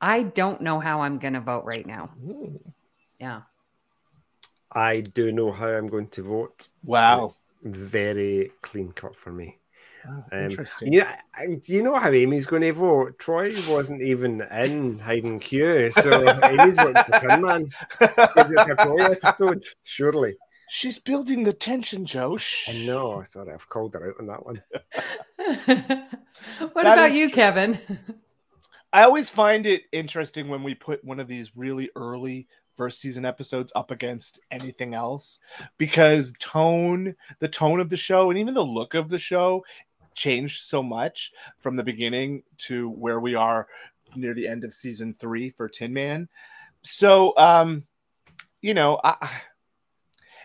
I 0.00 0.24
don't 0.24 0.60
know 0.60 0.80
how 0.80 1.02
I'm 1.02 1.18
going 1.18 1.34
to 1.34 1.40
vote 1.40 1.64
right 1.64 1.86
now. 1.86 2.10
Yeah. 3.20 3.42
I 4.74 5.00
do 5.02 5.30
know 5.32 5.52
how 5.52 5.68
I'm 5.68 5.86
going 5.86 6.08
to 6.08 6.22
vote. 6.22 6.68
Wow. 6.84 7.32
It's 7.64 7.76
very 7.78 8.50
clean 8.62 8.92
cut 8.92 9.14
for 9.16 9.30
me. 9.32 9.58
Oh, 10.06 10.22
Um, 10.32 10.38
interesting. 10.50 10.92
Yeah, 10.92 11.16
I- 11.34 11.46
do 11.54 11.72
you 11.72 11.82
know 11.82 11.94
how 11.94 12.10
Amy's 12.10 12.46
going 12.46 12.62
to 12.62 12.72
vote? 12.72 13.18
Troi 13.18 13.54
wasn't 13.68 14.02
even 14.02 14.42
in 14.42 14.98
Hide 14.98 15.24
and 15.24 15.40
Q, 15.40 15.90
so 15.92 16.28
Amy's 16.44 16.76
voting 16.76 17.02
for 17.04 17.20
Tin 17.20 17.40
Man. 17.40 17.62
Is 17.62 18.50
it 18.50 18.70
a 18.70 18.76
Troi 18.76 19.16
episode? 19.22 19.64
Surely. 19.84 20.36
She's 20.68 20.98
building 20.98 21.44
the 21.44 21.52
tension, 21.52 22.04
Joe. 22.04 22.36
Shh. 22.36 22.68
I 22.68 22.84
know. 22.84 23.22
Sorry, 23.22 23.52
I've 23.52 23.68
called 23.68 23.94
her 23.94 24.10
out 24.10 24.16
on 24.20 24.26
that 24.26 24.44
one. 24.44 24.62
what 26.58 26.74
That 26.84 26.98
about 26.98 27.12
you, 27.12 27.28
true. 27.28 27.34
Kevin? 27.36 27.78
I 28.92 29.02
always 29.04 29.28
find 29.30 29.66
it 29.66 29.82
interesting 29.92 30.48
when 30.48 30.62
we 30.62 30.74
put 30.74 31.04
one 31.04 31.20
of 31.20 31.28
these 31.28 31.56
really 31.56 31.90
early 31.96 32.48
first 32.76 33.00
season 33.00 33.24
episodes 33.24 33.72
up 33.74 33.90
against 33.90 34.40
anything 34.50 34.94
else 34.94 35.38
because 35.78 36.34
tone, 36.38 37.14
the 37.38 37.48
tone 37.48 37.80
of 37.80 37.90
the 37.90 37.96
show, 37.96 38.30
and 38.30 38.38
even 38.38 38.54
the 38.54 38.64
look 38.64 38.94
of 38.94 39.08
the 39.08 39.18
show 39.18 39.64
changed 40.14 40.62
so 40.62 40.82
much 40.82 41.32
from 41.58 41.76
the 41.76 41.82
beginning 41.82 42.42
to 42.58 42.88
where 42.90 43.20
we 43.20 43.34
are 43.34 43.66
near 44.16 44.34
the 44.34 44.46
end 44.46 44.64
of 44.64 44.72
season 44.72 45.14
three 45.14 45.50
for 45.50 45.68
Tin 45.68 45.92
Man. 45.92 46.28
So, 46.82 47.36
um, 47.36 47.84
you 48.60 48.74
know, 48.74 49.00
I, 49.02 49.30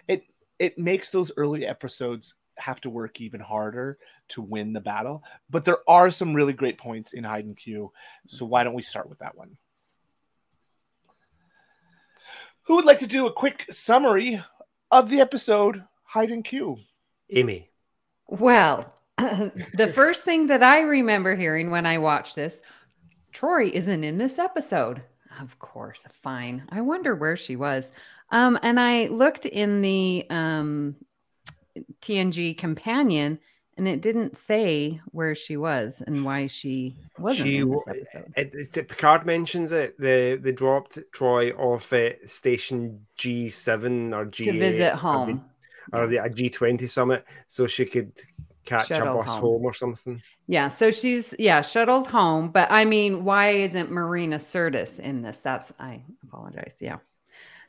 it 0.08 0.24
it 0.58 0.78
makes 0.78 1.10
those 1.10 1.32
early 1.38 1.66
episodes 1.66 2.36
have 2.58 2.82
to 2.82 2.90
work 2.90 3.22
even 3.22 3.40
harder 3.40 3.98
to 4.30 4.42
win 4.42 4.74
the 4.74 4.82
battle. 4.82 5.24
But 5.50 5.66
there 5.66 5.80
are 5.88 6.12
some 6.12 6.34
really 6.34 6.54
great 6.54 6.78
points 6.78 7.14
in 7.14 7.24
Hide 7.24 7.46
and 7.46 7.58
Q. 7.58 7.92
So 8.28 8.46
why 8.46 8.64
don't 8.64 8.74
we 8.74 8.82
start 8.82 9.10
with 9.10 9.20
that 9.20 9.38
one? 9.38 9.58
Who 12.70 12.76
would 12.76 12.86
like 12.86 13.00
to 13.00 13.08
do 13.08 13.26
a 13.26 13.34
quick 13.34 13.66
summary 13.72 14.44
of 14.92 15.10
the 15.10 15.22
episode 15.22 15.86
Hide 16.04 16.30
and 16.30 16.44
Q? 16.46 16.78
Amy. 17.32 17.72
Well, 18.28 18.94
the 19.18 19.92
first 19.92 20.24
thing 20.24 20.46
that 20.48 20.62
I 20.62 20.82
remember 20.82 21.36
hearing 21.36 21.72
when 21.72 21.88
I 21.88 21.98
watched 21.98 22.36
this, 22.36 22.62
Troi 23.34 23.72
isn't 23.72 24.04
in 24.04 24.20
this 24.20 24.38
episode. 24.38 25.02
Of 25.42 25.58
course, 25.58 26.06
fine. 26.22 26.68
I 26.70 26.82
wonder 26.82 27.16
where 27.16 27.36
she 27.36 27.56
was. 27.56 27.92
Um, 28.30 28.60
and 28.62 28.80
I 28.80 29.08
looked 29.08 29.48
in 29.48 29.82
the 29.82 30.28
um, 30.30 30.96
TNG 32.04 32.56
companion, 32.56 33.40
and 33.80 33.88
it 33.88 34.02
didn't 34.02 34.38
say 34.38 35.00
where 35.12 35.34
she 35.34 35.56
was 35.58 36.04
and 36.06 36.24
why 36.26 36.46
she 36.48 36.96
wasn't 37.18 37.48
She 37.48 37.58
in 37.58 37.72
this 37.72 37.88
episode. 37.88 38.34
It, 38.36 38.52
it, 38.54 38.88
Picard 38.90 39.26
mentions 39.26 39.72
it. 39.72 39.98
They 39.98 40.36
they 40.36 40.52
dropped 40.52 41.00
Troi 41.12 41.58
off 41.58 41.92
at 41.94 42.30
station 42.30 43.06
G 43.18 43.50
seven 43.50 44.14
or 44.14 44.26
G 44.26 44.46
To 44.46 44.60
visit 44.60 44.94
home. 44.96 45.46
or 45.94 46.06
the 46.08 46.30
G 46.36 46.50
twenty 46.50 46.88
summit, 46.88 47.26
so 47.48 47.66
she 47.66 47.86
could 47.86 48.12
catch 48.66 48.88
Shuttle 48.88 49.22
a 49.22 49.24
bus 49.24 49.30
home. 49.30 49.42
home. 49.42 49.66
or 49.66 49.74
something. 49.74 50.22
Yeah, 50.48 50.70
so 50.70 50.92
she's 50.92 51.34
yeah 51.40 51.62
shuttled 51.62 52.08
home, 52.08 52.50
but 52.50 52.68
I 52.70 52.84
mean, 52.86 53.24
why 53.24 53.50
isn't 53.52 53.90
Marina 53.90 54.38
Sirtis 54.38 55.00
in 55.00 55.22
this? 55.22 55.40
That's 55.40 55.72
I 55.80 56.04
apologize. 56.24 56.78
Yeah. 56.82 56.98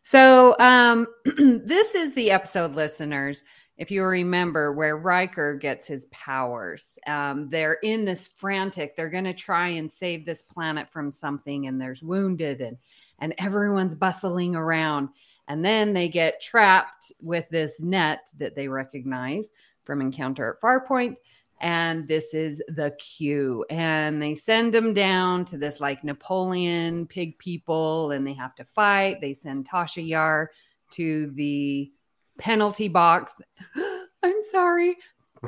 So 0.03 0.57
um, 0.59 1.07
this 1.37 1.95
is 1.95 2.15
the 2.15 2.31
episode, 2.33 2.75
listeners. 2.75 3.45
If 3.81 3.91
you 3.91 4.05
remember, 4.05 4.73
where 4.73 4.97
Riker 4.97 5.57
gets 5.57 5.87
his 5.87 6.07
powers, 6.13 6.99
um, 7.07 7.49
they're 7.49 7.79
in 7.83 8.05
this 8.05 8.29
frantic. 8.29 8.95
They're 8.95 9.11
going 9.11 9.25
to 9.25 9.35
try 9.35 9.69
and 9.69 9.91
save 9.91 10.25
this 10.25 10.43
planet 10.43 10.89
from 10.89 11.13
something, 11.13 11.67
and 11.67 11.81
there's 11.81 12.03
wounded, 12.03 12.61
and 12.61 12.77
and 13.19 13.35
everyone's 13.39 13.95
bustling 13.95 14.55
around, 14.55 15.09
and 15.49 15.65
then 15.65 15.93
they 15.93 16.09
get 16.09 16.41
trapped 16.41 17.13
with 17.21 17.49
this 17.49 17.81
net 17.83 18.29
that 18.39 18.55
they 18.55 18.69
recognize 18.69 19.51
from 19.83 20.01
Encounter 20.01 20.55
at 20.55 20.61
Farpoint 20.61 21.17
and 21.61 22.09
this 22.09 22.33
is 22.33 22.63
the 22.69 22.91
Q. 22.93 23.65
And 23.71 24.21
they 24.21 24.35
send 24.35 24.73
them 24.73 24.95
down 24.95 25.45
to 25.47 25.59
this 25.59 25.81
like 25.81 26.03
Napoleon 26.03 27.07
pig 27.07 27.39
people, 27.39 28.13
and 28.13 28.27
they 28.27 28.33
have 28.35 28.55
to 28.57 28.65
fight. 28.65 29.21
They 29.21 29.35
send 29.35 29.69
Tasha 29.69 30.07
Yar 30.07 30.51
to 30.93 31.31
the 31.35 31.93
penalty 32.39 32.89
box. 32.89 33.41
I'm 34.23 34.43
sorry. 34.51 34.97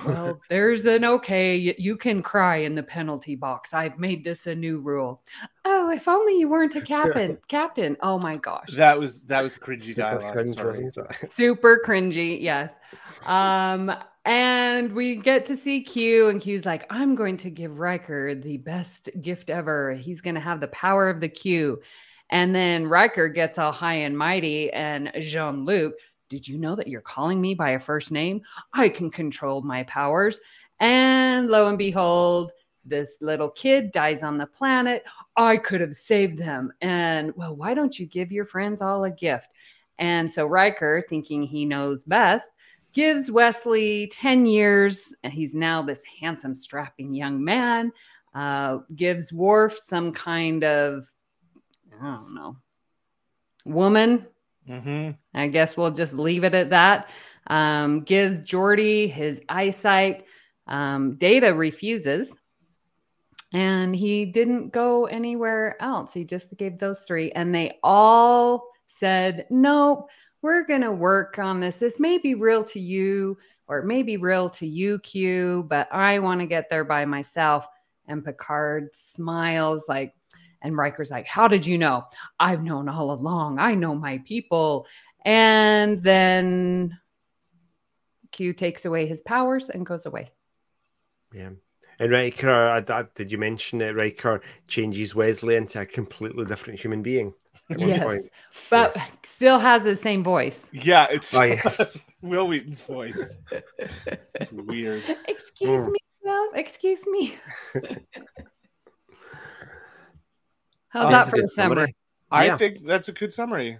Well, 0.07 0.41
there's 0.49 0.87
an 0.87 1.05
okay. 1.05 1.57
You 1.57 1.97
can 1.97 2.23
cry 2.23 2.57
in 2.57 2.75
the 2.75 2.83
penalty 2.83 3.35
box. 3.37 3.75
I've 3.75 3.99
made 3.99 4.25
this 4.25 4.47
a 4.47 4.55
new 4.55 4.79
rule. 4.81 5.23
Oh, 5.67 5.91
if 5.91 6.09
only 6.09 6.39
you 6.39 6.49
weren't 6.49 6.75
a 6.77 6.81
captain. 6.81 7.37
captain. 7.49 7.97
Oh 8.01 8.19
my 8.19 8.37
gosh 8.39 8.75
That 8.77 8.99
was 8.99 9.25
that 9.25 9.43
was 9.43 9.55
cringy 9.57 9.83
Super 9.83 10.01
dialogue. 10.01 10.33
cringe, 10.33 10.55
sorry. 10.55 11.15
super 11.29 11.81
cringy 11.85 12.41
yes 12.41 12.73
um 13.27 13.93
and 14.25 14.93
we 14.93 15.17
get 15.17 15.45
to 15.47 15.57
see 15.57 15.81
q 15.83 16.29
and 16.29 16.41
q's 16.41 16.65
like 16.65 16.87
i'm 16.91 17.15
going 17.15 17.37
to 17.39 17.51
give 17.51 17.79
riker 17.81 18.35
the 18.35 18.57
best 18.59 19.09
gift 19.21 19.51
ever 19.51 19.95
he's 19.95 20.21
going 20.21 20.35
to 20.35 20.41
have 20.41 20.61
the 20.61 20.69
power 20.69 21.09
of 21.09 21.21
the 21.21 21.29
q 21.29 21.81
and 22.31 22.55
then 22.55 22.87
riker 22.87 23.29
gets 23.29 23.59
all 23.59 23.73
high 23.73 23.95
and 23.95 24.17
mighty 24.17 24.71
and 24.73 25.11
jean-luc 25.21 25.95
did 26.33 26.49
you 26.49 26.59
know 26.59 26.75
that 26.75 26.89
you're 26.89 27.01
calling 27.01 27.41
me 27.41 27.55
by 27.55 27.71
a 27.71 27.79
first 27.79 28.11
name 28.11 28.41
i 28.73 28.89
can 28.89 29.11
control 29.11 29.63
my 29.63 29.83
powers 29.85 30.41
and 30.81 31.49
lo 31.49 31.69
and 31.69 31.79
behold 31.79 32.51
this 32.85 33.19
little 33.21 33.51
kid 33.51 33.93
dies 33.93 34.23
on 34.23 34.39
the 34.39 34.47
planet 34.47 35.05
i 35.37 35.57
could 35.57 35.81
have 35.81 35.95
saved 35.95 36.39
them 36.39 36.73
and 36.81 37.33
well 37.37 37.55
why 37.55 37.75
don't 37.75 37.99
you 37.99 38.07
give 38.07 38.33
your 38.33 38.45
friends 38.45 38.83
all 38.83 39.05
a 39.05 39.11
gift 39.11 39.49
and 39.99 40.31
so 40.31 40.47
Riker, 40.47 41.05
thinking 41.09 41.45
he 41.45 41.65
knows 41.65 42.05
best, 42.05 42.53
gives 42.93 43.31
Wesley 43.31 44.09
10 44.09 44.47
years. 44.47 45.15
He's 45.23 45.55
now 45.55 45.83
this 45.83 46.03
handsome, 46.21 46.57
strapping 46.57 47.15
young 47.15 47.43
man. 47.43 47.93
Uh, 48.35 48.79
gives 48.97 49.33
Worf 49.33 49.79
some 49.79 50.13
kind 50.13 50.65
of, 50.65 51.07
I 52.01 52.05
don't 52.05 52.35
know, 52.35 52.57
woman. 53.65 54.27
Mm-hmm. 54.69 55.11
I 55.35 55.49
guess 55.49 55.77
we'll 55.77 55.91
just 55.91 56.15
leave 56.15 56.45
it 56.45 56.55
at 56.55 56.71
that. 56.71 57.09
Um, 57.47 58.03
gives 58.03 58.41
Geordi 58.41 59.11
his 59.11 59.41
eyesight. 59.49 60.25
Um, 60.67 61.17
Data 61.17 61.53
refuses. 61.55 62.35
And 63.53 63.95
he 63.95 64.25
didn't 64.25 64.73
go 64.73 65.07
anywhere 65.07 65.77
else. 65.81 66.15
He 66.15 66.25
just 66.25 66.57
gave 66.57 66.79
those 66.79 67.03
three. 67.03 67.33
And 67.33 67.55
they 67.55 67.79
all 67.83 68.65
said, 68.87 69.47
Nope, 69.51 70.09
we're 70.41 70.65
going 70.65 70.81
to 70.81 70.93
work 70.93 71.39
on 71.39 71.61
this. 71.61 71.77
This 71.77 72.01
may 72.01 72.19
be 72.19 72.35
real 72.35 72.65
to 72.65 72.81
you, 72.81 73.37
or 73.69 73.81
it 73.81 73.87
may 73.87 74.03
be 74.03 74.17
real 74.17 74.49
to 74.51 74.67
you, 74.67 74.99
Q, 75.01 75.67
but 75.69 75.93
I 75.93 76.19
want 76.21 76.41
to 76.41 76.47
get 76.47 76.71
there 76.71 76.85
by 76.85 77.05
myself. 77.05 77.67
And 78.09 78.25
Picard 78.25 78.89
smiles 78.93 79.85
like, 79.89 80.15
and 80.63 80.77
Riker's 80.77 81.11
like, 81.11 81.27
How 81.27 81.49
did 81.49 81.67
you 81.67 81.77
know? 81.79 82.05
I've 82.41 82.63
known 82.63 82.89
all 82.89 83.13
along. 83.13 83.59
I 83.59 83.75
know 83.75 83.95
my 83.95 84.19
people. 84.25 84.87
And 85.25 86.03
then 86.03 86.99
Q 88.33 88.53
takes 88.53 88.85
away 88.85 89.07
his 89.07 89.21
powers 89.23 89.69
and 89.71 89.85
goes 89.87 90.07
away. 90.07 90.31
Yeah. 91.33 91.51
And 91.99 92.11
Riker, 92.11 92.51
I, 92.51 92.79
I, 92.89 93.05
did 93.15 93.31
you 93.31 93.39
mention 93.39 93.81
it? 93.81 93.95
Riker 93.95 94.41
changes 94.67 95.15
Wesley 95.15 95.55
into 95.57 95.81
a 95.81 95.87
completely 95.87 96.45
different 96.47 96.81
human 96.81 97.03
being. 97.03 97.33
Yes. 97.69 98.03
point. 98.03 98.23
But 98.71 98.93
Yes. 98.97 99.11
still 99.27 99.59
has 99.59 99.85
the 99.85 99.95
same 99.97 100.25
voice. 100.25 100.67
Yeah, 100.73 101.07
it's 101.11 101.33
Oh, 101.35 101.43
yes. 101.43 101.97
Wil 102.23 102.49
Wheaton's 102.49 102.81
voice. 102.81 103.35
It's 104.35 104.51
weird. 104.53 105.03
Excuse 105.29 105.83
Mm. 105.83 105.93
me, 105.93 105.99
love. 106.25 106.49
Excuse 106.57 107.07
me. 107.07 107.37
How's 110.93 111.11
That's 111.11 111.27
that 111.27 111.31
for 111.31 111.37
good 111.37 111.45
a 111.47 111.49
summary? 111.49 111.97
I 112.31 112.47
Yeah. 112.47 112.57
think 112.59 112.85
that's 112.85 113.09
a 113.09 113.13
good 113.13 113.33
summary. 113.33 113.79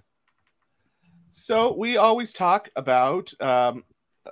So 1.31 1.75
we 1.75 1.99
always 1.99 2.33
talk 2.33 2.71
about 2.75 3.33
um, 3.41 3.85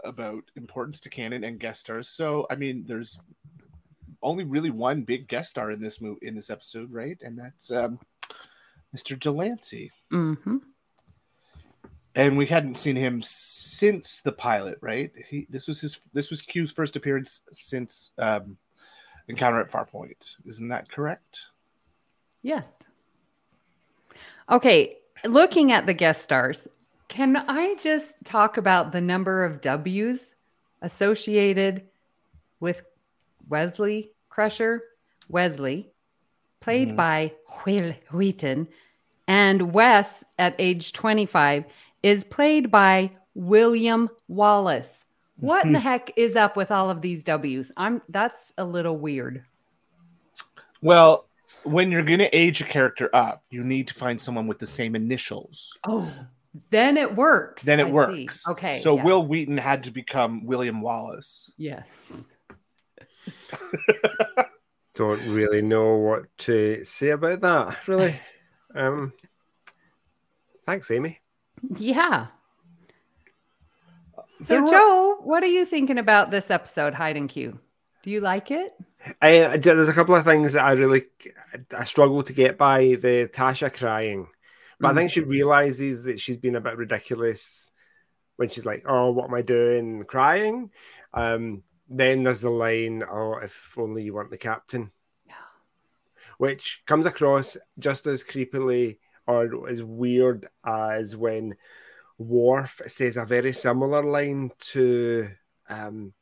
about 0.02 0.44
importance 0.56 1.00
to 1.00 1.10
canon 1.10 1.44
and 1.44 1.60
guest 1.60 1.80
stars. 1.82 2.08
So 2.08 2.46
I 2.50 2.56
mean, 2.56 2.84
there's 2.86 3.18
only 4.22 4.44
really 4.44 4.70
one 4.70 5.02
big 5.02 5.28
guest 5.28 5.50
star 5.50 5.70
in 5.70 5.80
this 5.80 6.00
movie 6.00 6.26
in 6.26 6.34
this 6.34 6.48
episode, 6.48 6.90
right? 6.90 7.18
And 7.20 7.38
that's 7.38 7.70
um, 7.70 7.98
Mr. 8.96 9.18
de 9.18 9.30
Lancie. 9.30 9.92
Mm-hmm. 10.10 10.56
And 12.14 12.36
we 12.38 12.46
hadn't 12.46 12.76
seen 12.76 12.96
him 12.96 13.20
since 13.22 14.20
the 14.22 14.32
pilot, 14.32 14.78
right? 14.80 15.12
He 15.28 15.46
this 15.50 15.68
was 15.68 15.80
his 15.82 15.98
this 16.14 16.30
was 16.30 16.40
Q's 16.40 16.72
first 16.72 16.96
appearance 16.96 17.40
since 17.52 18.10
um, 18.18 18.56
Encounter 19.28 19.60
at 19.60 19.70
Farpoint. 19.70 20.36
Isn't 20.46 20.68
that 20.68 20.90
correct? 20.90 21.40
Yes. 22.42 22.64
Okay. 24.50 24.96
Looking 25.26 25.70
at 25.72 25.86
the 25.86 25.94
guest 25.94 26.22
stars, 26.22 26.66
can 27.08 27.36
I 27.36 27.74
just 27.80 28.16
talk 28.24 28.56
about 28.56 28.92
the 28.92 29.00
number 29.00 29.44
of 29.44 29.60
W's 29.60 30.34
associated 30.82 31.82
with 32.60 32.82
Wesley 33.48 34.12
Crusher? 34.30 34.82
Wesley, 35.28 35.90
played 36.60 36.88
Mhm. 36.90 36.96
by 36.96 37.32
Wil 37.66 37.92
Wheaton, 38.12 38.66
and 39.28 39.72
Wes 39.72 40.24
at 40.38 40.54
age 40.58 40.92
25 40.92 41.64
is 42.02 42.24
played 42.24 42.70
by 42.70 43.12
William 43.34 44.08
Wallace. 44.26 45.04
What 45.36 45.66
in 45.66 45.72
the 45.72 45.78
heck 45.80 46.10
is 46.16 46.34
up 46.34 46.56
with 46.56 46.70
all 46.72 46.90
of 46.90 47.00
these 47.02 47.22
W's? 47.24 47.70
I'm 47.76 48.02
that's 48.08 48.52
a 48.58 48.64
little 48.64 48.96
weird. 48.96 49.44
Well, 50.82 51.26
when 51.64 51.90
you're 51.90 52.02
going 52.02 52.18
to 52.20 52.28
age 52.36 52.60
a 52.60 52.64
character 52.64 53.08
up, 53.12 53.44
you 53.50 53.62
need 53.64 53.88
to 53.88 53.94
find 53.94 54.20
someone 54.20 54.46
with 54.46 54.58
the 54.58 54.66
same 54.66 54.94
initials. 54.96 55.72
Oh, 55.86 56.10
then 56.70 56.96
it 56.96 57.14
works. 57.14 57.62
Then 57.62 57.78
it 57.80 57.84
I 57.84 57.86
see. 57.86 57.92
works. 57.92 58.48
Okay. 58.48 58.78
So 58.80 58.96
yeah. 58.96 59.04
Wil 59.04 59.26
Wheaton 59.26 59.56
had 59.58 59.84
to 59.84 59.90
become 59.90 60.44
William 60.46 60.80
Wallace. 60.80 61.50
Yeah. 61.56 61.82
Don't 64.94 65.24
really 65.28 65.62
know 65.62 65.94
what 65.96 66.24
to 66.38 66.82
say 66.84 67.10
about 67.10 67.40
that, 67.40 67.86
really. 67.88 68.14
Um, 68.72 69.12
thanks, 70.64 70.92
Amy. 70.92 71.18
Yeah. 71.76 72.28
So, 74.14 74.22
There 74.42 74.62
were- 74.62 74.68
Joe, 74.70 75.16
what 75.24 75.42
are 75.42 75.48
you 75.48 75.66
thinking 75.66 75.98
about 75.98 76.30
this 76.30 76.52
episode, 76.52 76.94
Hide 76.94 77.16
and 77.16 77.28
Q? 77.28 77.58
Do 78.02 78.10
you 78.10 78.20
like 78.20 78.50
it? 78.50 78.72
I, 79.20 79.46
I- 79.46 79.56
there's 79.56 79.88
a 79.88 79.92
couple 79.92 80.14
of 80.14 80.24
things 80.24 80.54
that 80.54 80.64
I 80.64 80.72
really 80.72 81.04
I 81.76 81.84
struggle 81.84 82.22
to 82.22 82.32
get 82.32 82.56
by 82.58 82.80
the 83.00 83.28
Tasha 83.32 83.72
crying, 83.72 84.28
but 84.78 84.88
I 84.88 84.92
Mm. 84.92 84.96
think 84.96 85.10
she 85.10 85.20
realizes 85.20 86.04
that 86.04 86.20
she's 86.20 86.38
been 86.38 86.56
a 86.56 86.60
bit 86.60 86.76
ridiculous 86.76 87.70
when 88.36 88.48
she's 88.48 88.64
like, 88.66 88.84
"Oh, 88.86 89.10
what 89.12 89.28
am 89.28 89.34
I 89.34 89.42
doing? 89.42 90.04
Crying." 90.04 90.70
Um, 91.12 91.62
then 91.88 92.22
there's 92.22 92.40
the 92.42 92.50
line, 92.50 93.02
"Oh, 93.02 93.34
if 93.42 93.76
only 93.76 94.04
you 94.04 94.14
weren't 94.14 94.30
the 94.30 94.38
captain," 94.38 94.92
Yeah. 95.26 95.34
which 96.38 96.82
comes 96.86 97.04
across 97.06 97.56
just 97.78 98.06
as 98.06 98.24
creepily 98.24 98.98
or 99.26 99.68
as 99.68 99.82
weird 99.82 100.48
as 100.64 101.16
when 101.16 101.56
Worf 102.18 102.80
says 102.86 103.16
a 103.16 103.24
very 103.24 103.52
similar 103.52 104.02
line 104.02 104.52
to 104.72 105.30
um, 105.68 106.12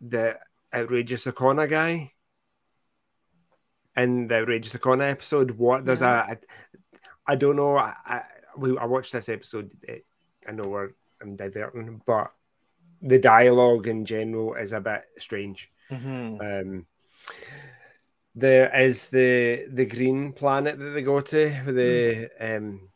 the 0.00 0.38
outrageous 0.74 1.26
Okona 1.26 1.68
guy 1.68 2.12
in 3.96 4.26
the 4.26 4.36
outrageous 4.36 4.74
Okona 4.74 5.10
episode. 5.10 5.52
What 5.52 5.84
there's 5.84 6.02
a, 6.02 6.38
I 7.26 7.36
don't 7.36 7.56
know. 7.56 7.76
I, 7.76 7.94
I 8.04 8.22
we 8.56 8.76
I 8.76 8.84
watched 8.86 9.12
this 9.12 9.28
episode. 9.28 9.70
It, 9.82 10.04
I 10.46 10.52
know 10.52 10.64
we're 10.64 10.90
I'm 11.22 11.36
diverting, 11.36 12.02
but 12.04 12.32
the 13.00 13.18
dialogue 13.18 13.86
in 13.86 14.04
general 14.04 14.54
is 14.54 14.72
a 14.72 14.80
bit 14.80 15.04
strange. 15.18 15.70
Um, 16.40 16.86
there 18.34 18.74
is 18.80 19.08
the 19.08 19.66
the 19.70 19.86
green 19.86 20.32
planet 20.32 20.78
that 20.78 20.90
they 20.90 21.02
go 21.02 21.20
to, 21.20 21.62
with 21.64 21.76
the 21.76 22.30
um, 22.40 22.88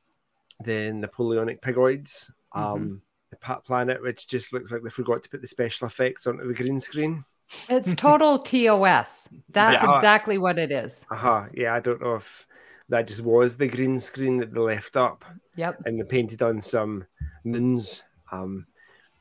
the 0.64 0.92
Napoleonic 0.92 1.62
pigoids. 1.62 2.30
Um, 2.52 3.02
the 3.30 3.36
Pat 3.36 3.62
planet, 3.64 4.02
which 4.02 4.26
just 4.26 4.52
looks 4.52 4.72
like 4.72 4.82
they 4.82 4.90
forgot 4.90 5.22
to 5.22 5.28
put 5.28 5.42
the 5.42 5.46
special 5.46 5.86
effects 5.86 6.26
onto 6.26 6.48
the 6.48 6.54
green 6.54 6.80
screen. 6.80 7.24
It's 7.68 7.94
total 7.94 8.38
TOS. 8.38 9.28
That's 9.50 9.82
Yeah. 9.82 9.96
exactly 9.96 10.38
what 10.38 10.58
it 10.58 10.70
is. 10.70 11.04
Aha, 11.10 11.48
yeah, 11.54 11.74
I 11.74 11.80
don't 11.80 12.00
know 12.00 12.14
if 12.16 12.46
that 12.88 13.06
just 13.06 13.22
was 13.22 13.56
the 13.56 13.66
green 13.68 13.98
screen 14.00 14.38
that 14.38 14.52
they 14.52 14.60
left 14.60 14.96
up 14.96 15.24
Yep. 15.56 15.82
and 15.86 15.98
they 15.98 16.04
painted 16.04 16.42
on 16.42 16.60
some 16.60 17.06
moons. 17.44 18.02
Um, 18.32 18.66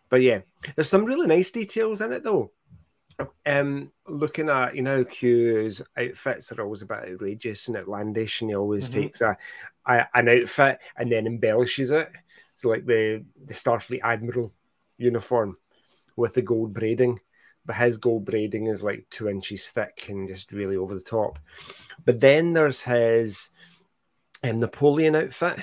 but 0.10 0.22
yeah, 0.22 0.42
there's 0.76 0.90
some 0.90 1.06
really 1.06 1.28
nice 1.28 1.52
details 1.52 2.02
in 2.02 2.12
it 2.12 2.24
though. 2.24 2.52
Um, 3.48 3.92
looking 4.08 4.48
at 4.50 4.76
you 4.76 4.84
know 4.84 5.04
Q's 5.04 5.82
outfits 5.98 6.52
are 6.52 6.62
always 6.62 6.84
a 6.84 6.86
bit 6.86 7.10
outrageous 7.13 7.68
and 7.68 7.76
outlandish, 7.78 8.42
and 8.42 8.52
he 8.52 8.56
always 8.56 8.90
Mhm. 8.90 8.94
takes 8.94 9.22
a, 9.22 9.36
a 9.88 10.08
an 10.13 10.30
outfit 10.30 10.80
and 10.98 11.12
then 11.12 11.26
embellishes 11.26 11.90
it. 11.92 12.12
So 12.56 12.70
like 12.70 12.86
the 12.86 13.26
the 13.46 13.54
Starfleet 13.56 14.02
Admiral 14.04 14.52
uniform 14.98 15.58
with 16.16 16.36
the 16.36 16.44
gold 16.44 16.74
braiding, 16.74 17.20
but 17.67 17.75
his 17.75 17.97
gold 17.97 18.25
braiding 18.25 18.67
is 18.67 18.82
like 18.82 19.06
two 19.12 19.27
inches 19.27 19.67
thick 19.67 20.08
and 20.08 20.27
just 20.27 20.53
really 20.53 20.77
over 20.77 20.95
the 20.95 21.01
top. 21.01 21.38
But 22.06 22.21
then 22.21 22.53
there's 22.53 22.82
his 22.82 23.49
um, 24.43 24.60
Napoleon 24.60 25.15
outfit, 25.15 25.60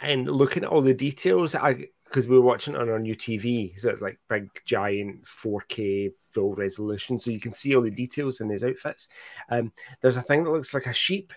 and 0.00 0.26
looking 0.26 0.64
at 0.64 0.70
all 0.70 0.80
the 0.80 0.94
details, 0.94 1.54
I 1.54 1.88
because 2.04 2.26
we 2.26 2.36
were 2.38 2.44
watching 2.44 2.74
on 2.74 2.88
our 2.88 2.98
new 2.98 3.14
TV, 3.14 3.78
so 3.78 3.90
it's 3.90 4.00
like 4.00 4.18
big, 4.30 4.48
giant 4.64 5.26
4K 5.26 6.16
full 6.32 6.54
resolution, 6.54 7.18
so 7.18 7.30
you 7.30 7.38
can 7.38 7.52
see 7.52 7.76
all 7.76 7.82
the 7.82 7.90
details 7.90 8.40
in 8.40 8.48
his 8.48 8.64
outfits. 8.64 9.10
Um, 9.50 9.72
there's 10.00 10.16
a 10.16 10.22
thing 10.22 10.44
that 10.44 10.50
looks 10.50 10.72
like 10.72 10.86
a 10.86 10.92
sheep. 10.94 11.34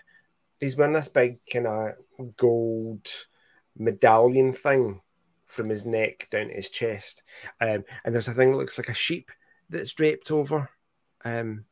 He's 0.60 0.74
wearing 0.74 0.94
this 0.94 1.08
big 1.08 1.40
kind 1.52 1.66
of 1.66 2.36
gold 2.38 3.06
medallion 3.76 4.54
thing 4.54 5.02
from 5.44 5.68
his 5.68 5.84
neck 5.84 6.28
down 6.30 6.48
to 6.48 6.54
his 6.54 6.70
chest, 6.70 7.22
um, 7.60 7.84
and 8.02 8.14
there's 8.14 8.28
a 8.28 8.34
thing 8.34 8.52
that 8.52 8.56
looks 8.56 8.78
like 8.78 8.88
a 8.88 8.94
sheep 8.94 9.30
that's 9.72 9.92
draped 9.92 10.30
over 10.30 10.70
um, 11.24 11.64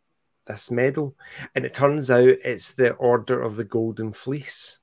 this 0.46 0.70
medal, 0.70 1.14
and 1.54 1.64
it 1.64 1.74
turns 1.74 2.10
out 2.10 2.28
it's 2.28 2.72
the 2.72 2.92
Order 2.94 3.42
of 3.42 3.56
the 3.56 3.64
Golden 3.64 4.12
Fleece 4.12 4.80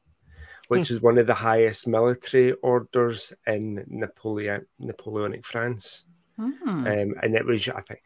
which 0.67 0.91
is 0.91 1.01
one 1.01 1.17
of 1.17 1.27
the 1.27 1.33
highest 1.33 1.87
military 1.87 2.53
orders 2.53 3.33
in 3.45 3.83
Napoleon 3.87 4.65
Napoleonic 4.79 5.45
France. 5.45 6.03
Hmm. 6.35 6.49
Um, 6.59 7.15
and 7.23 7.35
it 7.35 7.45
was, 7.45 7.67
I 7.67 7.81
think, 7.81 8.03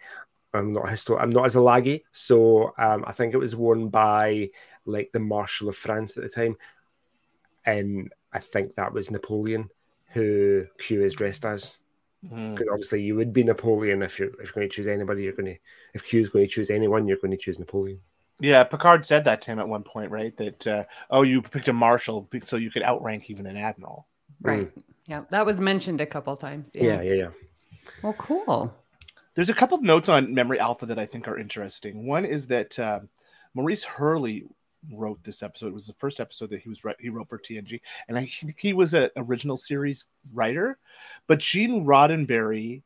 I'm 0.53 0.73
not 0.73 0.87
a 0.87 0.91
histor- 0.91 1.19
I'm 1.19 1.31
not 1.31 1.45
as 1.45 1.55
a 1.55 1.59
laggy, 1.59 2.03
so 2.11 2.73
um, 2.77 3.03
I 3.07 3.13
think 3.13 3.33
it 3.33 3.39
was 3.39 3.55
worn 3.55 3.89
by 3.89 4.49
like 4.85 5.11
the 5.11 5.19
Marshal 5.19 5.69
of 5.69 5.75
France 5.75 6.17
at 6.17 6.23
the 6.23 6.29
time, 6.29 6.55
and 7.65 8.11
I 8.31 8.39
think 8.39 8.75
that 8.75 8.93
was 8.93 9.11
Napoleon 9.11 9.69
who 10.07 10.65
Q 10.77 11.03
is 11.03 11.13
dressed 11.13 11.45
as. 11.45 11.77
Mhm. 12.25 12.53
Because 12.53 12.67
obviously 12.69 13.01
you 13.01 13.15
would 13.15 13.33
be 13.33 13.43
Napoleon 13.43 14.03
if 14.03 14.19
you're 14.19 14.29
if 14.29 14.43
you're 14.43 14.53
going 14.53 14.69
to 14.69 14.75
choose 14.75 14.87
anybody. 14.87 15.23
You're 15.23 15.33
going 15.33 15.53
to 15.53 15.57
if 15.93 16.05
Q 16.05 16.21
is 16.21 16.29
going 16.29 16.45
to 16.45 16.51
choose 16.51 16.69
anyone, 16.69 17.07
you're 17.07 17.17
going 17.17 17.31
to 17.31 17.37
choose 17.37 17.57
Napoleon. 17.57 17.99
Yeah, 18.39 18.63
Picard 18.63 19.05
said 19.05 19.23
that 19.25 19.41
to 19.43 19.51
him 19.51 19.59
at 19.59 19.67
one 19.67 19.83
point, 19.83 20.11
right? 20.11 20.35
That 20.37 20.67
uh, 20.67 20.83
oh, 21.09 21.21
you 21.23 21.41
picked 21.41 21.67
a 21.67 21.73
marshal 21.73 22.27
so 22.43 22.57
you 22.57 22.71
could 22.71 22.83
outrank 22.83 23.29
even 23.29 23.45
an 23.45 23.57
admiral. 23.57 24.07
Right. 24.41 24.71
Yeah, 25.05 25.23
that 25.29 25.45
was 25.45 25.59
mentioned 25.59 26.01
a 26.01 26.05
couple 26.05 26.35
times. 26.37 26.71
Yeah, 26.73 27.01
yeah, 27.01 27.13
yeah. 27.13 27.29
Well, 28.01 28.13
cool. 28.13 28.73
There's 29.35 29.49
a 29.49 29.53
couple 29.53 29.77
of 29.77 29.83
notes 29.83 30.09
on 30.09 30.33
Memory 30.33 30.59
Alpha 30.59 30.85
that 30.87 30.99
I 30.99 31.05
think 31.05 31.27
are 31.27 31.37
interesting. 31.37 32.05
One 32.05 32.25
is 32.25 32.47
that 32.47 32.77
uh, 32.77 33.01
Maurice 33.53 33.83
Hurley 33.83 34.45
wrote 34.91 35.23
this 35.23 35.43
episode. 35.43 35.67
It 35.67 35.73
was 35.73 35.87
the 35.87 35.93
first 35.93 36.19
episode 36.19 36.49
that 36.51 36.61
he 36.61 36.69
was 36.69 36.79
he 36.99 37.09
wrote 37.09 37.29
for 37.29 37.37
TNG, 37.37 37.81
and 38.07 38.17
I 38.17 38.25
think 38.25 38.59
he 38.59 38.73
was 38.73 38.93
an 38.93 39.09
original 39.15 39.57
series 39.57 40.05
writer. 40.33 40.77
But 41.27 41.39
Gene 41.39 41.85
Roddenberry 41.85 42.83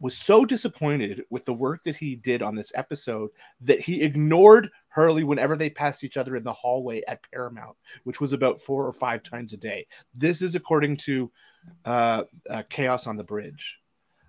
was 0.00 0.16
so 0.16 0.46
disappointed 0.46 1.24
with 1.28 1.44
the 1.44 1.52
work 1.52 1.84
that 1.84 1.96
he 1.96 2.16
did 2.16 2.40
on 2.40 2.54
this 2.54 2.72
episode 2.74 3.30
that 3.60 3.80
he 3.80 4.02
ignored 4.02 4.70
Hurley 4.88 5.24
whenever 5.24 5.56
they 5.56 5.68
passed 5.68 6.02
each 6.02 6.16
other 6.16 6.36
in 6.36 6.42
the 6.42 6.52
hallway 6.52 7.02
at 7.06 7.20
Paramount, 7.30 7.76
which 8.04 8.20
was 8.20 8.32
about 8.32 8.60
four 8.60 8.86
or 8.86 8.92
five 8.92 9.22
times 9.22 9.52
a 9.52 9.58
day. 9.58 9.86
This 10.14 10.40
is 10.40 10.54
according 10.54 10.96
to 10.98 11.30
uh, 11.84 12.24
uh, 12.48 12.62
Chaos 12.70 13.06
on 13.06 13.18
the 13.18 13.24
Bridge. 13.24 13.78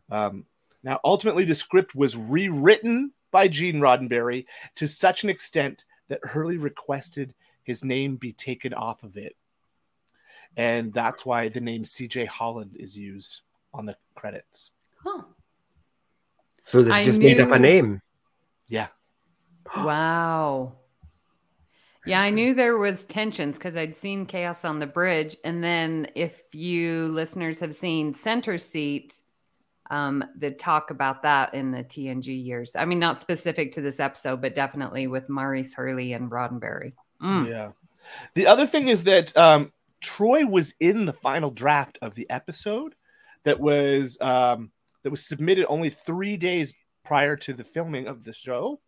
Um, 0.10 0.46
now, 0.84 1.00
ultimately, 1.06 1.46
the 1.46 1.56
script 1.56 1.96
was 1.96 2.18
rewritten 2.18 3.14
by 3.32 3.48
Gene 3.48 3.80
Roddenberry 3.80 4.46
to 4.76 4.88
such 4.88 5.24
an 5.24 5.30
extent 5.30 5.86
that 6.12 6.20
Hurley 6.26 6.58
requested 6.58 7.34
his 7.64 7.86
name 7.86 8.18
be 8.18 8.34
taken 8.34 8.74
off 8.74 9.02
of 9.04 9.16
it. 9.16 9.38
And 10.58 10.94
that's 10.94 11.26
why 11.26 11.48
the 11.48 11.62
name 11.62 11.84
CJ 11.84 12.28
Holland 12.28 12.76
is 12.78 12.98
used 12.98 13.44
on 13.74 13.86
the 13.86 13.96
credits. 14.14 14.72
Huh. 15.02 15.24
So 16.66 16.84
they 16.84 16.92
I 16.92 17.06
just 17.06 17.22
made 17.22 17.40
up 17.40 17.52
a 17.52 17.60
name. 17.60 18.02
Yeah. 18.68 18.88
Wow. 19.78 20.74
Yeah, 22.06 22.20
I 22.20 22.32
knew 22.32 22.54
there 22.56 22.78
was 22.78 23.06
tensions 23.06 23.58
because 23.58 23.78
I'd 23.78 23.96
seen 23.96 24.26
Chaos 24.26 24.66
on 24.66 24.80
the 24.80 24.88
Bridge, 24.88 25.38
and 25.46 25.64
then 25.64 26.08
if 26.16 26.42
you 26.52 27.08
listeners 27.10 27.60
have 27.60 27.76
seen 27.76 28.16
Center 28.16 28.58
Seat, 28.58 29.22
um, 29.92 30.24
the 30.38 30.50
talk 30.50 30.90
about 30.90 31.22
that 31.22 31.54
in 31.54 31.70
the 31.70 31.84
TNG 31.84 32.44
years. 32.44 32.76
I 32.76 32.86
mean, 32.86 32.98
not 32.98 33.20
specific 33.20 33.74
to 33.74 33.82
this 33.82 34.00
episode, 34.00 34.42
but 34.42 34.56
definitely 34.56 35.06
with 35.06 35.30
Maurice 35.30 35.74
Hurley 35.76 36.14
and 36.14 36.32
Roddenberry. 36.32 36.94
Mm. 37.22 37.48
Yeah. 37.50 37.72
The 38.34 38.48
other 38.48 38.66
thing 38.66 38.88
is 38.88 39.04
that 39.04 39.36
um, 39.38 39.72
Troi 40.04 40.50
was 40.50 40.74
in 40.80 41.06
the 41.06 41.14
final 41.14 41.52
draft 41.52 42.00
of 42.02 42.16
the 42.16 42.28
episode 42.30 42.96
that 43.44 43.60
was 43.60 44.18
um, 44.22 44.72
that 45.04 45.12
was 45.12 45.26
submitted 45.28 45.66
only 45.68 45.90
three 45.90 46.38
days 46.38 46.74
prior 47.04 47.36
to 47.36 47.54
the 47.54 47.64
filming 47.64 48.08
of 48.08 48.24
the 48.24 48.34
show, 48.34 48.80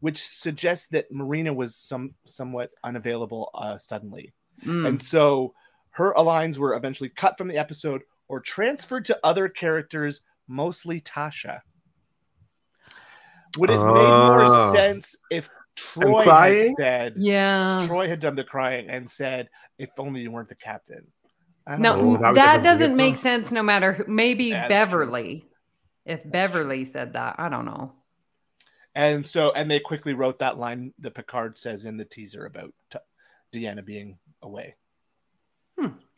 which 0.00 0.22
suggests 0.26 0.88
that 0.88 1.10
Marina 1.12 1.54
was 1.54 1.76
some 1.76 2.14
somewhat 2.26 2.70
unavailable 2.84 3.50
uh, 3.54 3.78
suddenly, 3.78 4.32
Mm. 4.66 4.88
and 4.88 5.00
so 5.00 5.54
her 5.90 6.12
lines 6.18 6.58
were 6.58 6.74
eventually 6.74 7.08
cut 7.08 7.38
from 7.38 7.46
the 7.46 7.56
episode 7.58 8.02
or 8.26 8.40
transferred 8.40 9.04
to 9.04 9.18
other 9.22 9.48
characters, 9.48 10.20
mostly 10.48 11.00
Tasha. 11.00 11.60
Would 13.58 13.70
it 13.70 13.76
make 13.78 13.80
more 13.82 14.42
Ah. 14.44 14.72
sense 14.72 15.16
if 15.30 15.48
Troi 15.76 16.24
had 16.24 16.74
said? 16.78 17.14
Yeah. 17.16 17.86
Troi 17.88 18.08
had 18.08 18.20
done 18.20 18.34
the 18.34 18.44
crying 18.44 18.88
and 18.90 19.08
said, 19.08 19.48
"If 19.78 19.90
only 19.98 20.22
you 20.22 20.30
weren't 20.30 20.48
the 20.48 20.54
captain." 20.54 21.06
No, 21.66 21.76
know. 21.76 22.12
That 22.16 22.20
that, 22.20 22.28
was 22.34 22.36
like 22.36 22.60
a 22.60 22.62
doesn't 22.62 22.86
weird 22.88 22.96
make 22.96 23.10
one. 23.12 23.16
sense 23.16 23.52
no 23.52 23.62
matter 23.62 23.92
who. 23.92 24.04
Maybe 24.06 24.50
That's 24.50 24.66
true. 24.66 24.68
Beverly. 24.76 25.44
If 26.04 26.28
Beverly 26.28 26.84
said 26.86 27.12
that, 27.12 27.36
I 27.38 27.48
don't 27.50 27.66
know. 27.66 27.92
And 28.94 29.26
so, 29.26 29.52
and 29.52 29.70
they 29.70 29.78
quickly 29.78 30.14
wrote 30.14 30.38
that 30.38 30.58
line 30.58 30.94
that 30.98 31.14
Picard 31.14 31.58
says 31.58 31.84
in 31.84 31.98
the 31.98 32.04
teaser 32.06 32.46
about 32.46 32.72
T- 32.90 32.98
Deanna 33.54 33.84
being 33.84 34.18
away. 34.42 34.76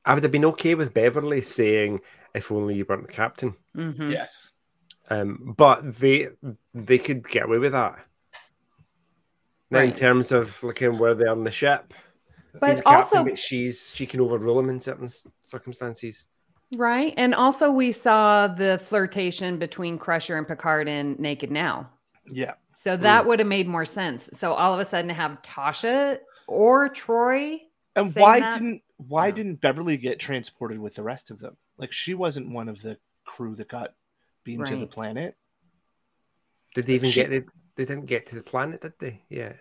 I 0.04 0.14
would 0.14 0.22
have 0.22 0.32
been 0.32 0.44
okay 0.46 0.74
with 0.74 0.94
Beverly 0.94 1.40
saying, 1.42 2.00
"If 2.34 2.50
only 2.50 2.74
you 2.76 2.86
weren't 2.88 3.06
the 3.06 3.12
captain." 3.12 3.54
Mhm. 3.76 4.10
Yes. 4.12 4.52
Um, 5.08 5.54
but 5.56 5.96
they 5.96 6.28
they 6.74 6.98
could 6.98 7.28
get 7.28 7.44
away 7.44 7.58
with 7.58 7.72
that. 7.72 7.98
Now, 9.70 9.80
in 9.80 9.92
terms 9.92 10.32
of 10.32 10.62
looking 10.62 10.98
where 10.98 11.14
they're 11.14 11.30
on 11.30 11.44
the 11.44 11.50
ship, 11.50 11.94
But 12.58 12.70
he's 12.70 12.78
the 12.78 12.84
captain, 12.84 13.18
also, 13.18 13.24
but 13.24 13.38
she's 13.38 13.92
she 13.94 14.06
can 14.06 14.20
overrule 14.20 14.58
him 14.58 14.68
in 14.70 14.80
certain 14.80 15.08
circumstances. 15.44 16.26
right. 16.76 17.14
And 17.16 17.34
also, 17.34 17.70
we 17.70 17.92
saw 17.92 18.46
the 18.48 18.78
flirtation 18.82 19.58
between 19.58 19.98
Crusher 19.98 20.36
and 20.36 20.46
Picard 20.46 20.88
in 20.88 21.16
Naked 21.18 21.50
Now. 21.50 21.90
Yeah. 22.26 22.54
So 22.74 22.96
that 22.96 23.26
would 23.26 23.38
have 23.40 23.48
made 23.48 23.68
more 23.68 23.84
sense. 23.84 24.30
So 24.32 24.54
all 24.54 24.72
of 24.72 24.80
a 24.80 24.84
sudden, 24.84 25.10
have 25.10 25.40
Tasha 25.42 26.18
or 26.48 26.88
Troi. 26.88 27.60
And 27.96 28.14
why 28.16 28.40
that- 28.40 28.54
didn't 28.54 28.82
why 29.08 29.30
No. 29.30 29.36
didn't 29.36 29.60
Beverly 29.60 29.96
get 29.96 30.18
transported 30.18 30.78
with 30.78 30.94
the 30.94 31.02
rest 31.02 31.30
of 31.30 31.38
them? 31.38 31.56
Like 31.78 31.92
she 31.92 32.14
wasn't 32.14 32.50
one 32.50 32.68
of 32.68 32.82
the 32.82 32.98
crew 33.24 33.54
that 33.56 33.68
got 33.68 33.94
beamed 34.44 34.66
to 34.66 34.76
the 34.76 34.86
planet. 34.86 35.36
Did 36.74 36.86
they 36.86 36.94
even 36.94 37.10
She- 37.10 37.20
get 37.22 37.30
the, 37.30 37.44
They 37.76 37.84
didn't 37.84 38.06
get 38.06 38.26
to 38.26 38.34
the 38.34 38.42
planet, 38.42 38.80
did 38.82 38.92
they? 38.98 39.22
Yeah. 39.28 39.54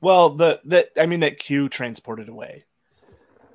Well, 0.00 0.30
the 0.30 0.60
that 0.64 0.90
I 0.98 1.06
mean 1.06 1.20
that 1.20 1.38
Q 1.38 1.68
transported 1.68 2.28
away. 2.28 2.64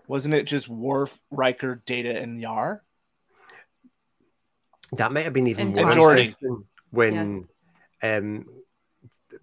Wasn't 0.08 0.34
it 0.34 0.44
just 0.48 0.68
Worf, 0.68 1.20
Riker, 1.30 1.84
Data, 1.86 2.20
and 2.20 2.42
Yar? 2.42 2.84
That 4.94 5.12
might 5.12 5.24
have 5.26 5.34
been 5.34 5.46
even 5.48 5.78
And 5.78 5.88
worse 5.88 5.96
Geordi. 5.96 6.36
than 6.42 6.65
when 6.89 7.48
um, 8.02 8.46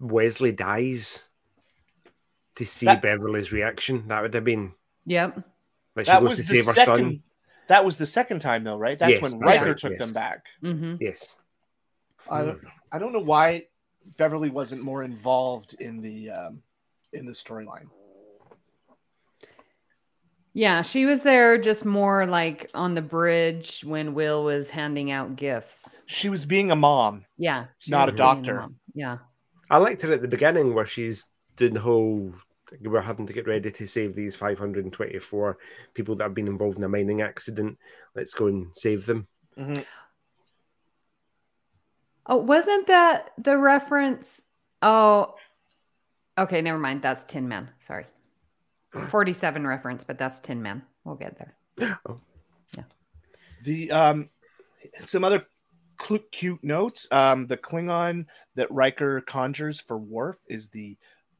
Wesley 0.01 0.51
dies 0.51 1.23
to 2.55 2.65
see 2.65 2.87
That- 2.87 3.01
Beverly's 3.01 3.53
reaction. 3.53 4.09
That 4.09 4.21
would 4.21 4.33
have 4.33 4.43
been 4.43 4.73
Yep. 5.05 5.39
Like 5.97 6.05
she 6.05 6.11
That 6.11 6.21
goes 6.21 6.29
was 6.31 6.37
to 6.39 6.43
the 6.43 6.47
save 6.61 6.65
her 6.67 6.73
second. 6.73 6.85
son. 6.95 7.23
That 7.67 7.83
was 7.83 7.97
the 7.97 8.05
second 8.05 8.39
time, 8.39 8.63
though, 8.63 8.77
right? 8.77 8.97
That's 8.97 9.13
Yes, 9.13 9.21
when 9.21 9.31
that's 9.33 9.43
Riker 9.43 9.65
right, 9.71 9.77
took 9.77 9.91
yes. 9.91 9.99
them 9.99 10.13
back. 10.13 10.45
hmm 10.61 10.95
Yes. 11.01 11.37
I 12.29 12.43
don't, 12.43 12.59
I 12.91 12.99
don't 12.99 13.11
know 13.13 13.19
why 13.19 13.65
Beverly 14.17 14.49
wasn't 14.49 14.81
more 14.83 15.03
involved 15.03 15.73
in 15.79 16.01
the 16.01 16.29
um, 16.31 16.61
in 17.13 17.25
the 17.25 17.31
storyline. 17.33 17.87
Yeah, 20.53 20.81
she 20.81 21.05
was 21.05 21.21
there 21.21 21.57
just 21.59 21.85
more 21.85 22.25
like 22.25 22.69
on 22.73 22.95
the 22.95 23.01
bridge 23.01 23.81
when 23.85 24.13
Will 24.15 24.43
was 24.43 24.69
handing 24.69 25.11
out 25.11 25.35
gifts. 25.35 25.83
She 26.07 26.29
was 26.29 26.45
being 26.45 26.71
a 26.71 26.75
mom. 26.75 27.25
Yeah. 27.37 27.65
she 27.79 27.91
Not 27.91 28.03
a 28.09 28.11
was 28.11 28.15
being 28.15 28.17
doctor. 28.27 28.55
mom. 28.61 28.75
Yeah. 28.95 29.17
I 29.69 29.77
liked 29.77 30.01
her 30.01 30.13
at 30.13 30.21
the 30.21 30.27
beginning 30.27 30.73
where 30.73 30.85
she's 30.87 31.27
doing 31.57 31.75
the 31.75 31.79
whole 31.79 32.33
we're 32.81 33.01
having 33.01 33.27
to 33.27 33.33
get 33.33 33.47
ready 33.47 33.71
to 33.71 33.85
save 33.85 34.15
these 34.15 34.35
524 34.35 35.57
people 35.93 36.15
that 36.15 36.23
have 36.23 36.33
been 36.33 36.47
involved 36.47 36.77
in 36.77 36.83
a 36.83 36.89
mining 36.89 37.21
accident. 37.21 37.77
Let's 38.15 38.33
go 38.33 38.47
and 38.47 38.67
save 38.73 39.05
them. 39.05 39.27
Oh, 42.25 42.37
wasn't 42.37 42.87
that 42.87 43.31
the 43.37 43.57
reference? 43.57 44.41
Oh, 44.81 45.35
okay. 46.37 46.61
Never 46.61 46.79
mind. 46.79 47.01
That's 47.01 47.23
Tin 47.23 47.47
Man. 47.47 47.69
Sorry. 47.81 48.05
47 49.09 49.65
reference, 49.65 50.03
but 50.03 50.17
that's 50.17 50.39
Tin 50.39 50.61
Man. 50.61 50.83
We'll 51.03 51.15
get 51.15 51.37
there. 51.37 51.55
Yeah, 51.77 51.95
the 53.63 53.91
um, 53.91 54.29
some 55.01 55.23
other 55.23 55.45
cl- 56.01 56.21
cute 56.31 56.63
notes. 56.63 57.07
Um, 57.11 57.47
the 57.47 57.57
Klingon 57.57 58.25
that 58.55 58.71
Riker 58.71 59.21
conjures 59.21 59.79
for 59.79 59.97
Worf 59.97 60.37
is 60.47 60.69
the 60.69 60.97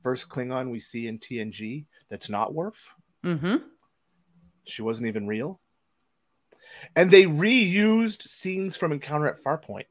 first 0.07 0.29
Klingon 0.29 0.71
we 0.71 0.79
see 0.79 1.05
in 1.05 1.19
TNG 1.19 1.83
that's 2.07 2.29
not 2.29 2.53
Worf. 2.53 2.93
Mm-hmm. 3.25 3.57
She 4.63 4.81
wasn't 4.81 5.09
even 5.09 5.27
real. 5.27 5.59
And 6.95 7.11
they 7.11 7.25
reused 7.25 8.21
scenes 8.21 8.77
from 8.77 8.93
Encounter 8.93 9.27
at 9.27 9.43
Farpoint 9.43 9.87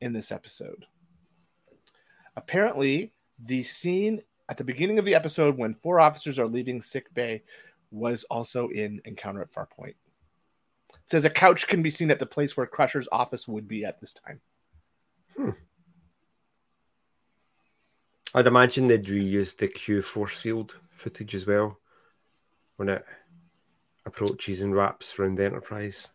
in 0.00 0.12
this 0.12 0.30
episode. 0.30 0.86
Apparently, 2.36 3.12
the 3.36 3.64
scene 3.64 4.22
at 4.48 4.56
the 4.56 4.62
beginning 4.62 5.00
of 5.00 5.04
the 5.04 5.16
episode 5.16 5.58
when 5.58 5.74
four 5.74 5.98
officers 5.98 6.38
are 6.38 6.46
leaving 6.46 6.80
sick 6.80 7.12
bay 7.12 7.42
was 7.90 8.22
also 8.30 8.68
in 8.68 9.00
Encounter 9.04 9.42
at 9.42 9.52
Farpoint. 9.52 9.96
It 10.90 11.10
says 11.10 11.24
a 11.24 11.30
couch 11.30 11.66
can 11.66 11.82
be 11.82 11.90
seen 11.90 12.12
at 12.12 12.20
the 12.20 12.24
place 12.24 12.56
where 12.56 12.68
Crusher's 12.68 13.08
office 13.10 13.48
would 13.48 13.66
be 13.66 13.84
at 13.84 14.00
this 14.00 14.14
time. 14.14 14.40
I'd 18.34 18.46
imagine 18.46 18.88
they'd 18.88 19.04
reuse 19.04 19.56
the 19.56 19.68
Q 19.68 20.02
force 20.02 20.40
field 20.40 20.78
footage 20.90 21.34
as 21.34 21.46
well 21.46 21.78
when 22.76 22.88
it 22.88 23.04
approaches 24.06 24.60
and 24.60 24.74
wraps 24.74 25.18
around 25.18 25.36
the 25.38 25.44
Enterprise. 25.44 26.10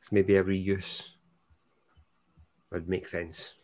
It's 0.00 0.10
maybe 0.12 0.36
a 0.36 0.44
reuse. 0.44 1.08
Would 2.72 2.88
make 2.88 3.06
sense 3.06 3.56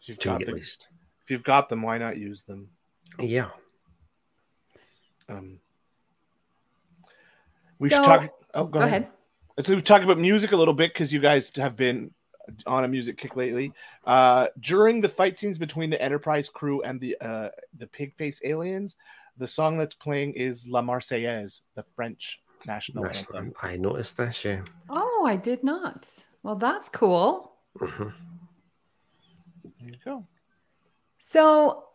If 0.00 0.08
you've, 0.08 0.18
to 0.20 0.28
got 0.28 0.38
me 0.38 0.42
at 0.42 0.46
them, 0.46 0.54
least. 0.56 0.88
if 1.22 1.30
you've 1.30 1.44
got 1.44 1.68
them, 1.68 1.82
why 1.82 1.98
not 1.98 2.16
use 2.16 2.42
them? 2.42 2.68
Yeah. 3.20 3.50
Um, 5.28 5.60
we 7.78 7.90
So- 7.90 7.96
should 7.96 8.04
talk. 8.04 8.30
Oh, 8.54 8.64
Go, 8.64 8.78
ahead. 8.80 9.08
So 9.60 9.74
we 9.74 9.82
talk 9.82 10.02
about 10.02 10.18
music 10.18 10.52
a 10.52 10.56
little 10.56 10.74
bit 10.74 10.92
because 10.94 11.12
you 11.12 11.20
guys 11.20 11.54
have 11.56 11.76
been 11.76 12.12
on 12.66 12.84
a 12.84 12.88
music 12.88 13.16
kick 13.18 13.36
lately. 13.36 13.72
Uh, 14.04 14.46
during 14.60 15.00
the 15.00 15.08
fight 15.08 15.36
scenes 15.38 15.58
between 15.58 15.90
the 15.90 16.00
Enterprise 16.00 16.48
crew 16.48 16.82
and 16.82 17.00
the 17.00 17.16
uh, 17.20 17.48
the 17.76 17.86
pig 17.86 18.14
face 18.14 18.40
aliens, 18.44 18.96
the 19.38 19.46
song 19.46 19.78
that's 19.78 19.94
playing 19.94 20.32
is 20.34 20.66
La 20.66 20.82
Marseillaise, 20.82 21.60
the 21.74 21.82
French 21.94 22.40
national 22.66 23.04
National- 23.04 23.38
anthem. 23.38 23.54
I 23.62 23.76
noticed 23.76 24.16
this, 24.16 24.44
yeah. 24.44 24.62
Oh, 24.88 25.24
I 25.26 25.36
did 25.36 25.62
not. 25.64 26.08
Well, 26.42 26.56
that's 26.56 26.88
cool. 26.88 27.52
Mhm. 27.78 28.12
There 29.80 29.88
you 29.90 29.96
go. 30.04 30.24
So 31.18 31.85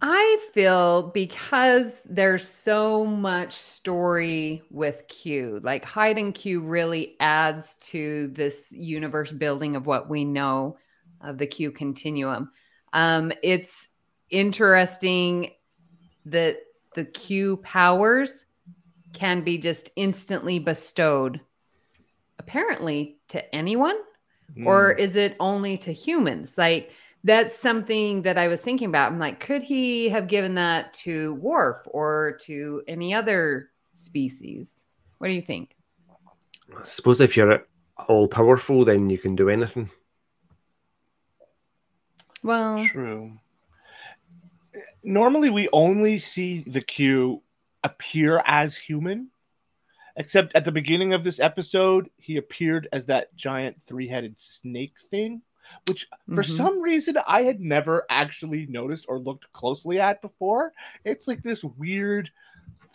I 0.00 0.38
feel 0.52 1.10
because 1.10 2.02
there's 2.04 2.46
so 2.46 3.04
much 3.04 3.52
story 3.52 4.62
with 4.70 5.02
Q, 5.08 5.60
like 5.62 5.84
hide 5.84 6.18
and 6.18 6.32
Q 6.32 6.60
really 6.60 7.16
adds 7.18 7.74
to 7.80 8.28
this 8.28 8.70
universe 8.70 9.32
building 9.32 9.74
of 9.74 9.86
what 9.86 10.08
we 10.08 10.24
know 10.24 10.78
of 11.20 11.38
the 11.38 11.46
Q 11.46 11.72
continuum. 11.72 12.50
Um, 12.92 13.32
it's 13.42 13.88
interesting 14.30 15.50
that 16.26 16.58
the 16.94 17.04
Q 17.04 17.56
powers 17.58 18.46
can 19.12 19.40
be 19.40 19.58
just 19.58 19.90
instantly 19.96 20.60
bestowed, 20.60 21.40
apparently 22.38 23.18
to 23.28 23.54
anyone 23.54 23.96
or 24.64 24.94
Mm. 24.94 24.98
is 24.98 25.16
it 25.16 25.36
only 25.40 25.76
to 25.76 25.92
humans 25.92 26.56
like 26.56 26.90
that's 27.24 27.58
something 27.58 28.22
that 28.22 28.38
i 28.38 28.48
was 28.48 28.60
thinking 28.60 28.88
about 28.88 29.12
i'm 29.12 29.18
like 29.18 29.40
could 29.40 29.62
he 29.62 30.08
have 30.08 30.28
given 30.28 30.54
that 30.54 30.92
to 30.94 31.34
Worf 31.34 31.78
or 31.86 32.38
to 32.42 32.82
any 32.86 33.12
other 33.12 33.70
species 33.94 34.80
what 35.18 35.28
do 35.28 35.34
you 35.34 35.42
think 35.42 35.74
I 36.76 36.84
suppose 36.84 37.20
if 37.20 37.36
you're 37.36 37.66
all 38.06 38.28
powerful, 38.28 38.84
then 38.84 39.10
you 39.10 39.18
can 39.18 39.34
do 39.34 39.48
anything. 39.48 39.90
well 42.42 42.84
True. 42.84 43.38
Normally, 45.02 45.50
we 45.50 45.68
only 45.72 46.18
see 46.18 46.60
the 46.66 46.80
Q 46.80 47.42
appear 47.82 48.42
as 48.44 48.76
human, 48.76 49.30
except 50.16 50.54
at 50.54 50.64
the 50.64 50.72
beginning 50.72 51.12
of 51.12 51.24
this 51.24 51.40
episode, 51.40 52.10
he 52.16 52.36
appeared 52.36 52.88
as 52.92 53.06
that 53.06 53.34
giant 53.34 53.80
three 53.80 54.08
headed 54.08 54.38
snake 54.38 54.94
thing, 55.00 55.42
which 55.86 56.08
for 56.34 56.42
Mhm. 56.42 56.56
some 56.56 56.80
reason 56.82 57.16
I 57.26 57.42
had 57.42 57.60
never 57.60 58.04
actually 58.10 58.66
noticed 58.66 59.04
or 59.08 59.18
looked 59.18 59.52
closely 59.52 60.00
at 60.00 60.20
before. 60.22 60.72
It's 61.04 61.26
like 61.28 61.42
this 61.42 61.62
weird 61.64 62.30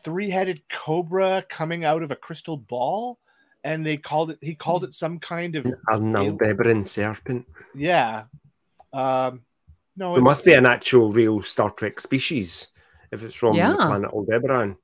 three 0.03 0.29
headed 0.29 0.62
cobra 0.69 1.45
coming 1.49 1.86
out 1.86 2.03
of 2.03 2.12
a 2.12 2.15
crystal 2.15 2.57
ball. 2.57 3.19
And 3.63 3.86
they 3.86 3.95
called 3.95 4.31
it, 4.31 4.39
he 4.41 4.55
called 4.55 4.83
it 4.83 4.93
some 4.93 5.19
kind 5.19 5.55
of, 5.55 5.65
An 5.88 6.15
Aldebaran 6.15 6.83
serpent. 6.86 7.47
yeah. 7.73 8.25
Um, 8.91 9.45
no, 9.95 10.12
There 10.12 10.19
it 10.19 10.23
must 10.23 10.43
be 10.43 10.53
an 10.53 10.65
actual 10.65 11.13
real 11.13 11.41
Star 11.41 11.69
Trek 11.71 11.99
species 11.99 12.71
if 13.12 13.23
it's 13.23 13.36
from 13.36 13.55
Yeah. 13.55 13.69
the 13.71 13.77
planet 13.77 14.12
Aldebaran. 14.12 14.75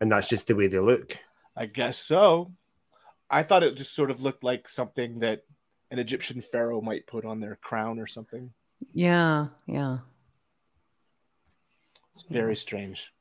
And 0.00 0.12
that's 0.12 0.28
just 0.28 0.46
the 0.48 0.54
way 0.54 0.66
they 0.66 0.78
look. 0.78 1.16
I 1.56 1.66
guess 1.66 1.98
so. 1.98 2.52
I 3.30 3.42
thought 3.42 3.62
it 3.62 3.76
just 3.76 3.94
sort 3.94 4.10
of 4.10 4.20
looked 4.20 4.44
like 4.44 4.68
something 4.68 5.20
that 5.20 5.44
an 5.90 5.98
Egyptian 5.98 6.40
pharaoh 6.40 6.80
might 6.80 7.06
put 7.06 7.24
on 7.24 7.40
their 7.40 7.56
crown 7.56 7.98
or 7.98 8.06
something. 8.06 8.52
yeah 8.92 9.46
yeah 9.66 9.98
It's 12.12 12.22
very 12.22 12.56
strange. 12.56 13.12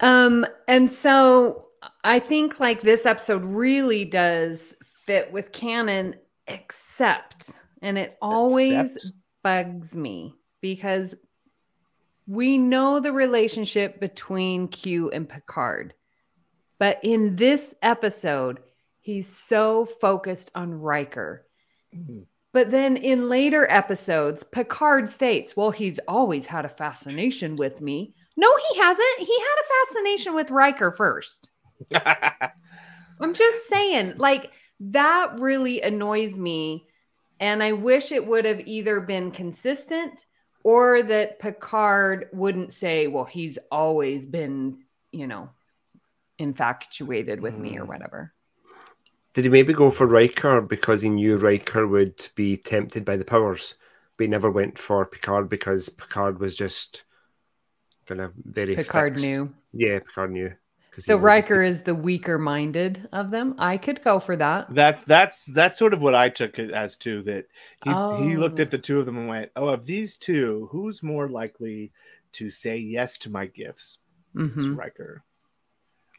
um 0.00 0.46
and 0.68 0.90
so 0.90 1.66
i 2.04 2.18
think 2.18 2.60
like 2.60 2.80
this 2.80 3.04
episode 3.06 3.44
really 3.44 4.04
does 4.04 4.74
fit 5.06 5.30
with 5.32 5.52
canon 5.52 6.14
except 6.46 7.58
and 7.82 7.98
it 7.98 8.16
always 8.22 8.96
Except- 8.96 9.14
bugs 9.42 9.96
me 9.96 10.34
because 10.60 11.14
we 12.26 12.58
know 12.58 13.00
the 13.00 13.12
relationship 13.12 14.00
between 14.00 14.68
Q 14.68 15.10
and 15.12 15.26
Picard. 15.26 15.94
But 16.78 16.98
in 17.02 17.36
this 17.36 17.74
episode, 17.80 18.60
he's 19.08 19.34
so 19.34 19.86
focused 19.86 20.50
on 20.54 20.74
Riker. 20.74 21.46
Mhm. 21.96 22.26
But 22.52 22.70
then 22.70 22.98
in 22.98 23.30
later 23.30 23.66
episodes, 23.70 24.44
Picard 24.44 25.08
states, 25.08 25.56
Well, 25.56 25.70
he's 25.70 25.98
always 26.06 26.44
had 26.44 26.66
a 26.66 26.68
fascination 26.68 27.56
with 27.56 27.80
me. 27.80 28.12
No, 28.36 28.54
he 28.68 28.78
hasn't. 28.78 29.18
He 29.20 29.38
had 29.40 29.56
a 29.62 29.86
fascination 29.86 30.34
with 30.34 30.50
Riker 30.50 30.92
first. 30.92 31.48
I'm 31.94 33.32
just 33.32 33.66
saying, 33.66 34.14
like, 34.18 34.52
that 34.80 35.40
really 35.40 35.80
annoys 35.80 36.38
me. 36.38 36.86
And 37.40 37.62
I 37.62 37.72
wish 37.72 38.12
it 38.12 38.26
would 38.26 38.44
have 38.44 38.60
either 38.66 39.00
been 39.00 39.30
consistent 39.30 40.26
or 40.64 41.02
that 41.02 41.38
Picard 41.38 42.28
wouldn't 42.34 42.72
say, 42.72 43.06
well, 43.06 43.24
he's 43.24 43.58
always 43.72 44.26
been, 44.26 44.80
you 45.12 45.26
know, 45.26 45.48
infatuated 46.38 47.40
with 47.40 47.56
me 47.56 47.78
or 47.78 47.84
Mm. 47.84 47.88
whatever. 47.88 48.34
Did 49.38 49.44
he 49.44 49.50
maybe 49.52 49.72
go 49.72 49.92
for 49.92 50.04
Riker 50.08 50.60
because 50.60 51.02
he 51.02 51.08
knew 51.08 51.36
Riker 51.36 51.86
would 51.86 52.26
be 52.34 52.56
tempted 52.56 53.04
by 53.04 53.14
the 53.16 53.24
powers, 53.24 53.76
but 54.16 54.24
he 54.24 54.28
never 54.28 54.50
went 54.50 54.80
for 54.80 55.06
Picard 55.06 55.48
because 55.48 55.88
Picard 55.90 56.40
was 56.40 56.56
just 56.56 57.04
kind 58.06 58.20
of 58.20 58.32
very 58.34 58.74
Picard 58.74 59.14
fixed. 59.14 59.30
knew. 59.30 59.54
Yeah, 59.72 60.00
Picard 60.00 60.32
knew. 60.32 60.48
'Cause 60.90 61.04
he 61.04 61.10
So 61.12 61.14
was- 61.14 61.22
Riker 61.22 61.62
is 61.62 61.84
the 61.84 61.94
weaker 61.94 62.36
minded 62.36 63.08
of 63.12 63.30
them. 63.30 63.54
I 63.58 63.76
could 63.76 64.02
go 64.02 64.18
for 64.18 64.34
that. 64.36 64.74
that's 64.74 65.04
that's 65.04 65.44
that's 65.44 65.78
sort 65.78 65.94
of 65.94 66.02
what 66.02 66.16
I 66.16 66.30
took 66.30 66.58
it 66.58 66.72
as 66.72 66.96
too. 66.96 67.22
That 67.22 67.46
he 67.84 67.90
he 68.30 68.36
looked 68.36 68.58
Oh. 68.58 68.62
at 68.62 68.72
the 68.72 68.78
two 68.78 68.98
of 68.98 69.06
them 69.06 69.18
and 69.18 69.28
went, 69.28 69.52
"Oh, 69.54 69.68
of 69.68 69.86
these 69.86 70.16
two, 70.16 70.68
who's 70.72 71.00
more 71.00 71.28
likely 71.28 71.92
to 72.32 72.50
say 72.50 72.76
yes 72.76 73.16
to 73.18 73.30
my 73.30 73.46
gifts?" 73.46 73.98
It's 74.34 74.64
Mhm. 74.64 74.76
Riker. 74.76 75.22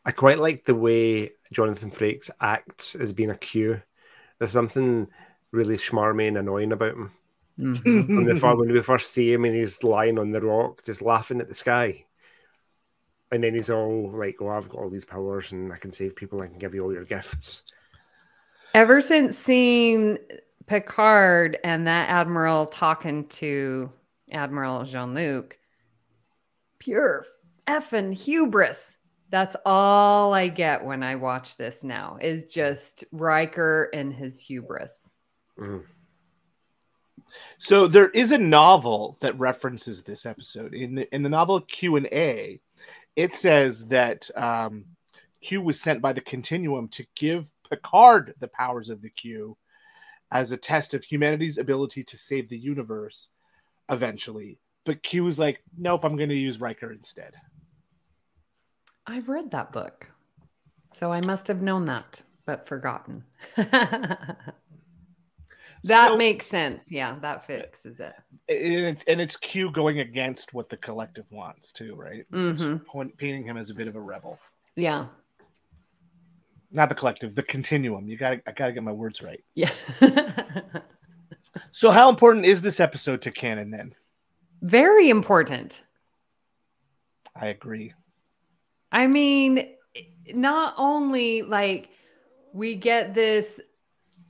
I 0.09 0.11
quite 0.11 0.39
like 0.39 0.65
the 0.65 0.73
way 0.73 1.33
Jonathan 1.51 1.91
Frakes 1.91 2.31
acts 2.41 2.95
as 2.95 3.13
being 3.13 3.29
a 3.29 3.37
Q. 3.37 3.79
There's 4.39 4.49
something 4.49 5.05
really 5.51 5.77
schmarmy 5.77 6.27
and 6.27 6.35
annoying 6.35 6.73
about 6.73 6.93
him. 6.93 7.11
Mhm. 7.59 8.07
When, 8.07 8.25
the, 8.25 8.35
fir- 8.35 8.55
when 8.55 8.73
we 8.73 8.81
first 8.81 9.11
see 9.11 9.31
him 9.31 9.45
and 9.45 9.55
he's 9.55 9.83
lying 9.83 10.17
on 10.17 10.31
the 10.31 10.41
rock, 10.41 10.83
just 10.83 11.03
laughing 11.03 11.39
at 11.41 11.47
the 11.47 11.53
sky. 11.53 12.05
And 13.31 13.43
then 13.43 13.53
he's 13.53 13.69
all 13.69 14.09
like, 14.11 14.37
Oh, 14.41 14.47
I've 14.49 14.67
got 14.67 14.79
all 14.79 14.89
these 14.89 15.05
powers 15.05 15.51
and 15.51 15.71
I 15.71 15.77
can 15.77 15.91
save 15.91 16.15
people, 16.15 16.41
I 16.41 16.47
can 16.47 16.57
give 16.57 16.73
you 16.73 16.83
all 16.83 16.91
your 16.91 17.05
gifts. 17.05 17.61
Ever 18.73 19.01
since 19.01 19.37
seeing 19.37 20.17
Picard 20.65 21.59
and 21.63 21.85
that 21.85 22.09
Admiral 22.09 22.65
talking 22.65 23.27
to 23.27 23.91
Admiral 24.31 24.85
Jean 24.85 25.13
Luc, 25.13 25.59
pure 26.79 27.27
effing 27.67 28.11
hubris. 28.11 28.95
That's 29.29 29.55
all 29.65 30.33
I 30.33 30.47
get 30.47 30.83
when 30.83 31.03
I 31.03 31.15
watch 31.15 31.55
this 31.57 31.83
now 31.83 32.17
is 32.19 32.45
just 32.45 33.03
Riker 33.11 33.89
and 33.93 34.13
his 34.13 34.39
hubris. 34.39 35.09
Mm. 35.57 35.83
So 37.59 37.87
there 37.87 38.09
is 38.09 38.31
a 38.31 38.37
novel 38.37 39.17
that 39.21 39.37
references 39.37 40.03
this 40.03 40.25
episode 40.25 40.73
in 40.73 40.95
the, 40.95 41.13
in 41.13 41.21
the 41.23 41.29
novel 41.29 41.61
Q 41.61 41.95
and 41.95 42.07
A. 42.07 42.59
It 43.15 43.35
says 43.35 43.87
that 43.87 44.29
um, 44.35 44.85
Q 45.41 45.61
was 45.61 45.79
sent 45.79 46.01
by 46.01 46.13
the 46.13 46.21
Continuum 46.21 46.87
to 46.89 47.05
give 47.15 47.51
Picard 47.69 48.33
the 48.39 48.47
powers 48.47 48.89
of 48.89 49.01
the 49.01 49.09
Q 49.09 49.57
as 50.31 50.51
a 50.51 50.57
test 50.57 50.93
of 50.93 51.03
humanity's 51.03 51.57
ability 51.57 52.03
to 52.03 52.17
save 52.17 52.49
the 52.49 52.57
universe 52.57 53.29
eventually. 53.89 54.59
But 54.85 55.03
Q 55.03 55.23
was 55.23 55.37
like, 55.37 55.61
"Nope, 55.77 56.03
I'm 56.03 56.15
going 56.15 56.29
to 56.29 56.35
use 56.35 56.61
Riker 56.61 56.91
instead." 56.91 57.33
I've 59.09 59.27
read 59.27 59.51
that 59.51 59.71
book. 59.71 60.07
So 60.93 61.11
I 61.11 61.21
must 61.25 61.47
have 61.47 61.61
known 61.61 61.85
that, 61.85 62.21
but 62.45 62.67
forgotten. 62.67 63.23
that 63.55 64.35
So- 65.85 66.17
makes 66.17 66.45
sense. 66.45 66.91
Yeah, 66.91 67.17
that 67.21 67.45
fixes 67.45 67.99
it. 67.99 68.13
and 68.47 68.85
it's 68.85 69.03
and 69.07 69.19
it's 69.21 69.35
Q 69.37 69.71
going 69.71 69.99
against 69.99 70.53
what 70.53 70.69
the 70.69 70.77
collective 70.77 71.31
wants 71.31 71.71
too, 71.71 71.95
right? 71.95 72.25
Mhm. 72.31 72.85
point, 72.85 73.17
painting 73.17 73.43
him 73.43 73.57
as 73.57 73.69
a 73.69 73.73
bit 73.75 73.87
of 73.87 73.95
a 73.95 74.01
rebel. 74.01 74.39
Yeah. 74.75 75.07
Not 76.71 76.89
the 76.89 76.95
collective, 76.95 77.33
the 77.35 77.43
continuum. 77.43 78.07
You 78.07 78.17
got 78.17 78.39
I 78.45 78.51
got 78.51 78.67
to 78.67 78.73
get 78.73 78.83
my 78.83 78.91
words 78.91 79.21
right. 79.21 79.43
Yeah. 79.55 79.71
So 81.71 81.89
how 81.91 82.09
important 82.09 82.45
is 82.45 82.61
this 82.61 82.79
episode 82.79 83.21
to 83.23 83.31
canon 83.31 83.71
then? 83.71 83.95
Very 84.61 85.09
important. 85.09 85.83
I 87.35 87.47
agree. 87.47 87.93
I 88.91 89.08
mean, 89.08 89.75
not 90.34 90.73
only 90.78 91.41
like 91.41 91.89
we 92.54 92.75
get 92.75 93.13
this 93.13 93.60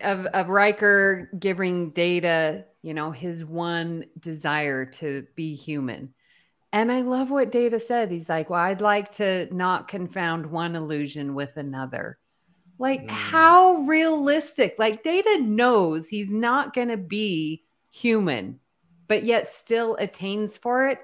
of, 0.02 0.26
of 0.28 0.50
Riker 0.50 1.30
giving 1.38 1.92
Data, 1.92 2.66
you 2.82 2.94
know, 2.94 3.12
his 3.12 3.44
one 3.44 4.06
desire 4.20 4.86
to 4.86 5.26
be 5.36 5.56
human. 5.56 6.14
And 6.72 6.92
I 6.92 7.02
love 7.02 7.32
what 7.32 7.52
Data 7.52 7.80
said. 7.80 8.12
He's 8.12 8.30
like, 8.30 8.50
Well, 8.50 8.60
I'd 8.60 8.82
like 8.82 9.16
to 9.16 9.54
not 9.54 9.88
confound 9.88 10.46
one 10.46 10.76
illusion 10.76 11.34
with 11.34 11.58
another. 11.58 12.18
Like, 12.78 13.08
Mm. 13.08 13.10
how 13.10 13.76
realistic? 13.78 14.76
Like, 14.78 15.04
Data 15.04 15.40
knows 15.42 16.08
he's 16.08 16.32
not 16.32 16.74
going 16.74 16.88
to 16.90 16.98
be 16.98 17.64
human, 17.92 18.60
but 19.08 19.24
yet 19.24 19.50
still 19.50 19.96
attains 19.96 20.56
for 20.56 20.88
it. 20.88 21.00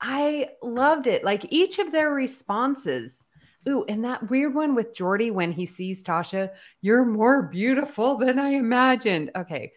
I 0.00 0.50
loved 0.62 1.06
it. 1.06 1.24
Like, 1.24 1.46
each 1.50 1.78
of 1.78 1.92
their 1.92 2.10
responses. 2.10 3.24
Ooh, 3.68 3.84
and 3.88 4.04
that 4.04 4.30
weird 4.30 4.54
one 4.54 4.74
with 4.74 4.94
Geordi 4.94 5.32
when 5.32 5.50
he 5.50 5.66
sees 5.66 6.02
Tasha, 6.02 6.50
you're 6.82 7.04
more 7.04 7.42
beautiful 7.44 8.16
than 8.16 8.38
I 8.38 8.50
imagined. 8.50 9.30
Okay. 9.34 9.72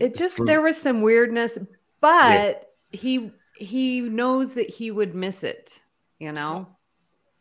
It 0.00 0.16
just, 0.16 0.44
there 0.44 0.62
was 0.62 0.80
some 0.80 1.02
weirdness, 1.02 1.56
but 2.00 2.70
he, 2.90 3.30
he 3.56 4.00
knows 4.00 4.54
that 4.54 4.68
he 4.68 4.90
would 4.90 5.14
miss 5.14 5.44
it, 5.44 5.80
you 6.18 6.32
know? 6.32 6.68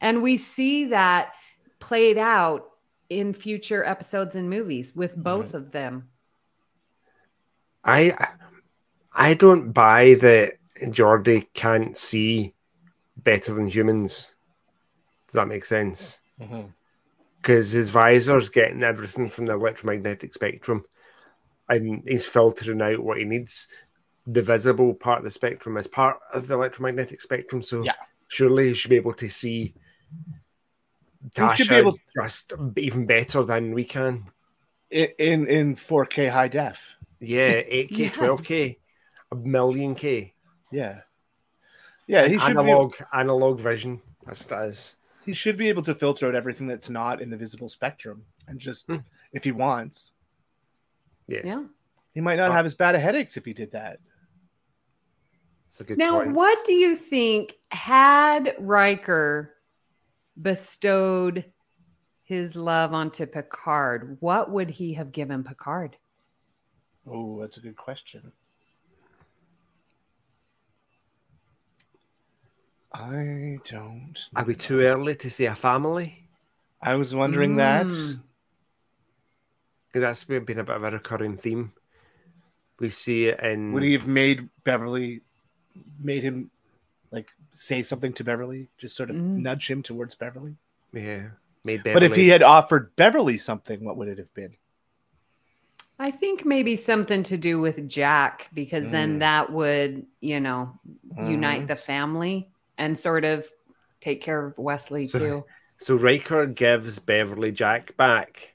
And 0.01 0.21
we 0.21 0.37
see 0.37 0.85
that 0.85 1.33
played 1.79 2.17
out 2.17 2.69
in 3.09 3.33
future 3.33 3.83
episodes 3.83 4.35
and 4.35 4.49
movies 4.49 4.93
with 4.95 5.15
both 5.15 5.53
of 5.53 5.71
them. 5.71 6.09
I 7.83 8.15
I 9.11 9.35
don't 9.35 9.71
buy 9.71 10.15
that 10.15 10.53
Geordi 10.81 11.47
can't 11.53 11.97
see 11.97 12.53
better 13.17 13.53
than 13.53 13.67
humans. 13.67 14.31
Does 15.27 15.33
that 15.33 15.47
make 15.47 15.65
sense? 15.65 16.19
Mm-hmm. 16.39 16.67
Because 17.41 17.71
his 17.71 17.89
visor's 17.89 18.49
getting 18.49 18.83
everything 18.83 19.29
from 19.29 19.45
the 19.45 19.53
electromagnetic 19.53 20.33
spectrum, 20.33 20.83
and 21.69 22.03
he's 22.07 22.25
filtering 22.25 22.81
out 22.81 22.99
what 22.99 23.17
he 23.19 23.23
needs. 23.23 23.67
The 24.27 24.41
visible 24.41 24.93
part 24.95 25.19
of 25.19 25.23
the 25.25 25.29
spectrum 25.31 25.77
is 25.77 25.87
part 25.87 26.17
of 26.33 26.47
the 26.47 26.55
electromagnetic 26.55 27.21
spectrum, 27.21 27.61
so 27.61 27.83
Yeah. 27.83 27.93
surely 28.27 28.69
he 28.69 28.73
should 28.73 28.89
be 28.89 28.95
able 28.95 29.13
to 29.13 29.29
see 29.29 29.73
He 31.23 31.29
Tasha 31.41 31.55
should 31.55 31.69
be 31.69 31.75
able- 31.75 31.97
just 32.21 32.53
even 32.77 33.05
better 33.05 33.43
than 33.43 33.73
we 33.73 33.83
can. 33.83 34.31
In, 34.91 35.09
in 35.17 35.47
in 35.47 35.75
4K 35.75 36.29
high 36.31 36.47
def. 36.47 36.95
Yeah, 37.19 37.61
8K, 37.63 37.89
Yes. 37.97 38.15
12K, 38.15 38.77
a 39.31 39.35
million 39.35 39.95
K. 39.95 40.33
Yeah. 40.75 41.01
Yeah, 42.07 42.27
he 42.27 42.37
should 42.37 42.53
be 42.53 42.59
analog 42.59 42.95
analog 43.13 43.59
vision. 43.59 44.01
That's 44.25 44.39
what 44.41 44.49
that 44.49 44.65
is. 44.69 44.95
he 45.25 45.33
should 45.33 45.57
be 45.57 45.69
able 45.69 45.81
to 45.83 45.95
filter 45.95 46.27
out 46.27 46.35
everything 46.35 46.67
that's 46.67 46.89
not 46.89 47.19
in 47.21 47.29
the 47.31 47.37
visible 47.37 47.67
spectrum 47.69 48.25
and 48.47 48.59
just 48.59 48.85
Hmm. 48.87 48.97
if 49.31 49.43
he 49.43 49.51
wants. 49.51 50.11
Yeah, 51.27 51.41
Yeah. 51.43 51.63
He 52.13 52.21
might 52.21 52.35
not 52.35 52.51
Uh, 52.51 52.53
have 52.53 52.65
as 52.65 52.75
bad 52.75 52.93
of 52.95 53.01
headaches 53.01 53.35
if 53.37 53.45
he 53.45 53.53
did 53.53 53.71
that. 53.71 53.99
it's 55.67 55.81
a 55.81 55.83
good 55.83 55.97
Now, 55.97 56.19
point. 56.19 56.33
what 56.33 56.63
do 56.65 56.73
you 56.73 56.95
think 56.95 57.55
had 57.71 58.55
Riker 58.59 59.55
bestowed 60.41 61.51
his 62.23 62.55
love 62.55 62.93
onto 62.93 63.25
Picard? 63.25 64.17
What 64.21 64.51
would 64.51 64.69
he 64.69 64.93
have 64.93 65.11
given 65.11 65.43
Picard? 65.43 65.97
Oh, 67.07 67.39
that's 67.41 67.57
a 67.57 67.61
good 67.61 67.75
question. 67.77 68.31
I 72.97 73.59
don't. 73.69 74.15
Are 74.35 74.45
we 74.45 74.55
too 74.55 74.79
early 74.81 75.15
to 75.15 75.29
see 75.29 75.45
a 75.45 75.55
family? 75.55 76.23
I 76.81 76.95
was 76.95 77.13
wondering 77.13 77.57
that. 77.57 77.87
Mm. 77.87 78.21
Because 79.87 80.01
that's 80.01 80.23
been 80.23 80.45
been 80.45 80.59
a 80.59 80.63
bit 80.63 80.75
of 80.75 80.83
a 80.83 80.91
recurring 80.91 81.37
theme. 81.37 81.73
We 82.79 82.89
see 82.89 83.27
it 83.27 83.39
in. 83.41 83.73
Would 83.73 83.83
he 83.83 83.93
have 83.93 84.07
made 84.07 84.49
Beverly, 84.63 85.21
made 85.99 86.23
him 86.23 86.51
like 87.11 87.29
say 87.51 87.83
something 87.83 88.13
to 88.13 88.23
Beverly, 88.23 88.69
just 88.77 88.95
sort 88.95 89.09
of 89.09 89.15
Mm. 89.15 89.37
nudge 89.37 89.69
him 89.69 89.83
towards 89.83 90.15
Beverly? 90.15 90.55
Yeah, 90.93 91.29
made 91.63 91.83
Beverly. 91.83 91.93
But 91.93 92.03
if 92.11 92.15
he 92.15 92.29
had 92.29 92.43
offered 92.43 92.95
Beverly 92.95 93.37
something, 93.37 93.83
what 93.83 93.97
would 93.97 94.07
it 94.07 94.17
have 94.17 94.33
been? 94.33 94.55
I 95.97 96.11
think 96.11 96.45
maybe 96.45 96.75
something 96.75 97.23
to 97.23 97.37
do 97.37 97.59
with 97.61 97.87
Jack, 97.89 98.49
because 98.53 98.87
Mm. 98.87 98.91
then 98.91 99.19
that 99.19 99.51
would, 99.51 100.05
you 100.19 100.39
know, 100.41 100.77
Mm-hmm. 101.13 101.31
unite 101.31 101.67
the 101.67 101.75
family 101.77 102.49
and 102.77 102.97
sort 102.97 103.25
of 103.25 103.47
take 104.01 104.21
care 104.21 104.45
of 104.47 104.57
Wesley 104.57 105.05
So- 105.07 105.19
too. 105.19 105.45
So 105.77 105.95
Riker 105.95 106.45
gives 106.45 106.99
Beverly 106.99 107.51
Jack 107.51 107.97
back, 107.97 108.53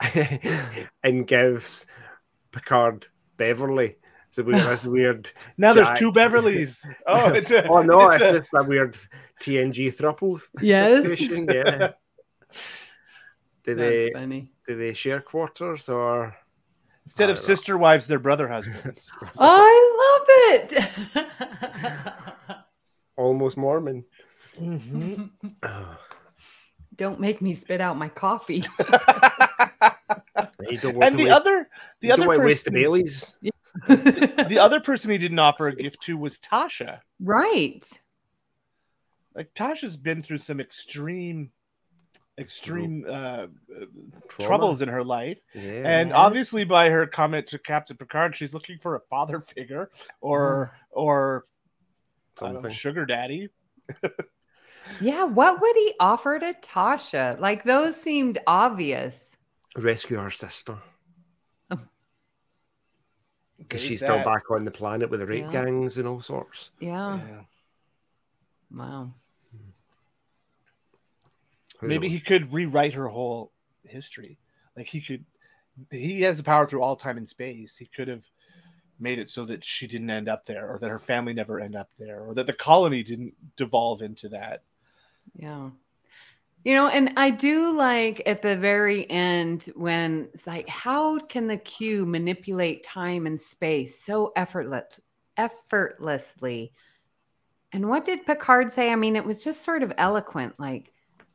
and 1.02 1.26
gives 1.26 1.86
Picard 2.52 3.06
Beverly. 3.36 3.96
So 4.30 4.44
we 4.44 4.54
that's 4.54 4.86
weird. 4.86 5.28
Now 5.58 5.72
there's 5.72 5.98
two 5.98 6.12
Beverlys. 6.12 6.86
Oh, 7.06 7.32
it's 7.34 7.50
a. 7.50 7.66
Oh 7.66 7.82
no, 7.82 8.10
it's 8.10 8.22
it's, 8.22 8.34
a- 8.34 8.38
just 8.38 8.50
a 8.54 8.62
weird 8.62 8.96
TNG 9.40 9.92
thruple. 9.94 10.40
Yes. 10.60 11.04
situation, 11.04 11.48
yeah. 11.52 11.88
Do 13.64 13.74
That's 13.74 13.78
they 13.90 14.10
funny. 14.14 14.50
do 14.66 14.76
they 14.76 14.92
share 14.92 15.20
quarters 15.20 15.88
or? 15.88 16.36
Instead 17.04 17.30
of 17.30 17.36
know. 17.36 17.42
sister 17.42 17.76
wives, 17.78 18.06
they're 18.06 18.18
brother 18.20 18.46
husbands. 18.48 19.10
I 19.38 20.18
love 20.20 20.26
it. 21.66 22.56
Almost 23.16 23.56
Mormon. 23.56 24.04
Mhm. 24.58 25.30
Don't 26.96 27.20
make 27.20 27.40
me 27.40 27.54
spit 27.54 27.80
out 27.80 27.96
my 27.96 28.08
coffee. 28.08 28.64
You 30.70 30.78
don't 30.78 31.02
and 31.02 31.18
the 31.18 31.24
waste, 31.24 31.34
other, 31.34 31.68
the 32.00 32.06
you 32.06 32.08
don't 32.10 32.20
other 32.20 32.28
want 32.28 32.40
to 32.40 32.46
waste 32.46 32.64
the 32.66 32.70
Baileys. 32.70 33.34
the 33.88 34.58
other 34.60 34.80
person 34.80 35.10
he 35.10 35.18
didn't 35.18 35.38
offer 35.40 35.66
a 35.66 35.74
gift 35.74 36.00
to 36.02 36.16
was 36.16 36.38
Tasha. 36.38 37.00
right. 37.20 37.84
Like 39.34 39.52
Tasha's 39.54 39.96
been 39.96 40.22
through 40.22 40.38
some 40.38 40.60
extreme, 40.60 41.50
extreme 42.38 43.04
uh, 43.08 43.12
uh, 43.12 43.46
troubles 44.38 44.82
in 44.82 44.88
her 44.88 45.02
life, 45.02 45.40
Yeah. 45.52 45.82
and 45.84 46.12
obviously 46.12 46.64
by 46.64 46.90
her 46.90 47.06
comment 47.08 47.48
to 47.48 47.58
Captain 47.58 47.96
Picard, 47.96 48.36
she's 48.36 48.54
looking 48.54 48.78
for 48.78 48.94
a 48.94 49.00
father 49.10 49.40
figure 49.40 49.90
or 50.20 50.74
or 50.90 51.44
I 51.44 51.46
don't 51.46 51.48
know, 51.48 51.61
something. 52.38 52.70
sugar 52.70 53.06
daddy. 53.06 53.48
Yeah. 55.00 55.24
What 55.24 55.60
would 55.60 55.76
he 55.76 55.94
offer 56.00 56.38
to 56.40 56.54
Tasha? 56.54 57.38
Like 57.38 57.62
those 57.62 57.94
seemed 57.96 58.40
obvious. 58.48 59.36
Rescue 59.76 60.18
her 60.18 60.28
sister 60.30 60.76
because 61.70 61.86
There's 63.68 63.80
she's 63.80 64.00
still 64.00 64.24
back 64.24 64.50
on 64.50 64.64
the 64.64 64.70
planet 64.72 65.08
with 65.08 65.20
the 65.20 65.26
rape 65.26 65.44
Yeah. 65.44 65.52
gangs 65.64 65.98
and 65.98 66.08
all 66.08 66.20
sorts. 66.20 66.72
Yeah. 66.80 67.20
Yeah. 67.26 67.40
Wow. 68.76 69.14
Who 71.78 71.86
Maybe 71.88 72.08
knows? 72.08 72.14
he 72.14 72.20
could 72.20 72.52
rewrite 72.52 72.94
her 72.94 73.08
whole 73.08 73.52
history. 73.84 74.38
Like 74.76 74.86
he 74.86 75.00
could, 75.00 75.24
he 75.90 76.22
has 76.22 76.36
the 76.38 76.42
power 76.44 76.66
through 76.66 76.82
all 76.82 76.96
time 76.96 77.16
and 77.18 77.28
space. 77.28 77.76
He 77.76 77.86
could 77.86 78.08
have 78.08 78.24
made 79.02 79.18
it 79.18 79.28
so 79.28 79.44
that 79.46 79.64
she 79.64 79.86
didn't 79.86 80.10
end 80.10 80.28
up 80.28 80.46
there, 80.46 80.72
or 80.72 80.78
that 80.78 80.88
her 80.88 80.98
family 80.98 81.34
never 81.34 81.60
end 81.60 81.76
up 81.76 81.90
there, 81.98 82.20
or 82.20 82.34
that 82.34 82.46
the 82.46 82.52
colony 82.52 83.02
didn't 83.02 83.34
devolve 83.56 84.00
into 84.00 84.28
that. 84.30 84.62
Yeah. 85.34 85.70
You 86.64 86.74
know, 86.74 86.86
and 86.86 87.14
I 87.16 87.30
do 87.30 87.76
like 87.76 88.22
at 88.24 88.40
the 88.40 88.56
very 88.56 89.10
end 89.10 89.64
when 89.74 90.28
it's 90.32 90.46
like, 90.46 90.68
how 90.68 91.18
can 91.18 91.48
the 91.48 91.56
Q 91.56 92.06
manipulate 92.06 92.84
time 92.84 93.26
and 93.26 93.40
space 93.40 94.00
so 94.00 94.32
effortless, 94.36 95.00
effortlessly? 95.36 96.72
And 97.72 97.88
what 97.88 98.04
did 98.04 98.24
Picard 98.26 98.70
say? 98.70 98.90
I 98.90 98.96
mean, 98.96 99.16
it 99.16 99.24
was 99.24 99.42
just 99.42 99.62
sort 99.62 99.82
of 99.82 99.92
eloquent, 99.96 100.54
like, 100.60 100.92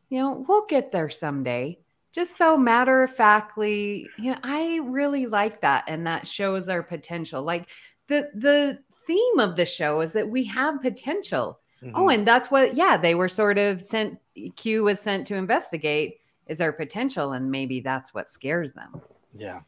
you 0.10 0.20
know, 0.20 0.46
we'll 0.48 0.66
get 0.68 0.94
there 0.94 1.10
someday. 1.10 1.80
Just 2.18 2.36
so 2.36 2.58
matter 2.58 3.04
of 3.04 3.12
factly, 3.12 4.10
you 4.18 4.32
know, 4.32 4.40
I 4.44 4.80
really 4.84 5.28
like 5.28 5.62
that, 5.62 5.84
and 5.88 6.08
that 6.08 6.26
shows 6.26 6.68
our 6.68 6.82
potential. 6.82 7.44
Like 7.44 7.70
the 8.08 8.30
the 8.34 8.80
theme 9.06 9.40
of 9.40 9.56
the 9.56 9.66
show 9.66 10.02
is 10.02 10.14
that 10.14 10.28
we 10.28 10.44
have 10.46 10.82
potential. 10.82 11.60
Oh, 11.94 12.10
and 12.10 12.28
that's 12.28 12.50
what, 12.50 12.74
yeah, 12.74 12.98
they 12.98 13.14
were 13.14 13.28
sort 13.28 13.60
of 13.60 13.82
sent, 13.82 14.18
Q 14.56 14.84
was 14.84 15.00
sent 15.00 15.28
to 15.28 15.36
investigate 15.36 16.18
is 16.48 16.60
our 16.60 16.74
potential. 16.74 17.34
And 17.34 17.52
maybe 17.52 17.82
that's 17.82 18.14
what 18.16 18.28
scares 18.28 18.74
them. 18.74 19.00
yeah, 19.38 19.62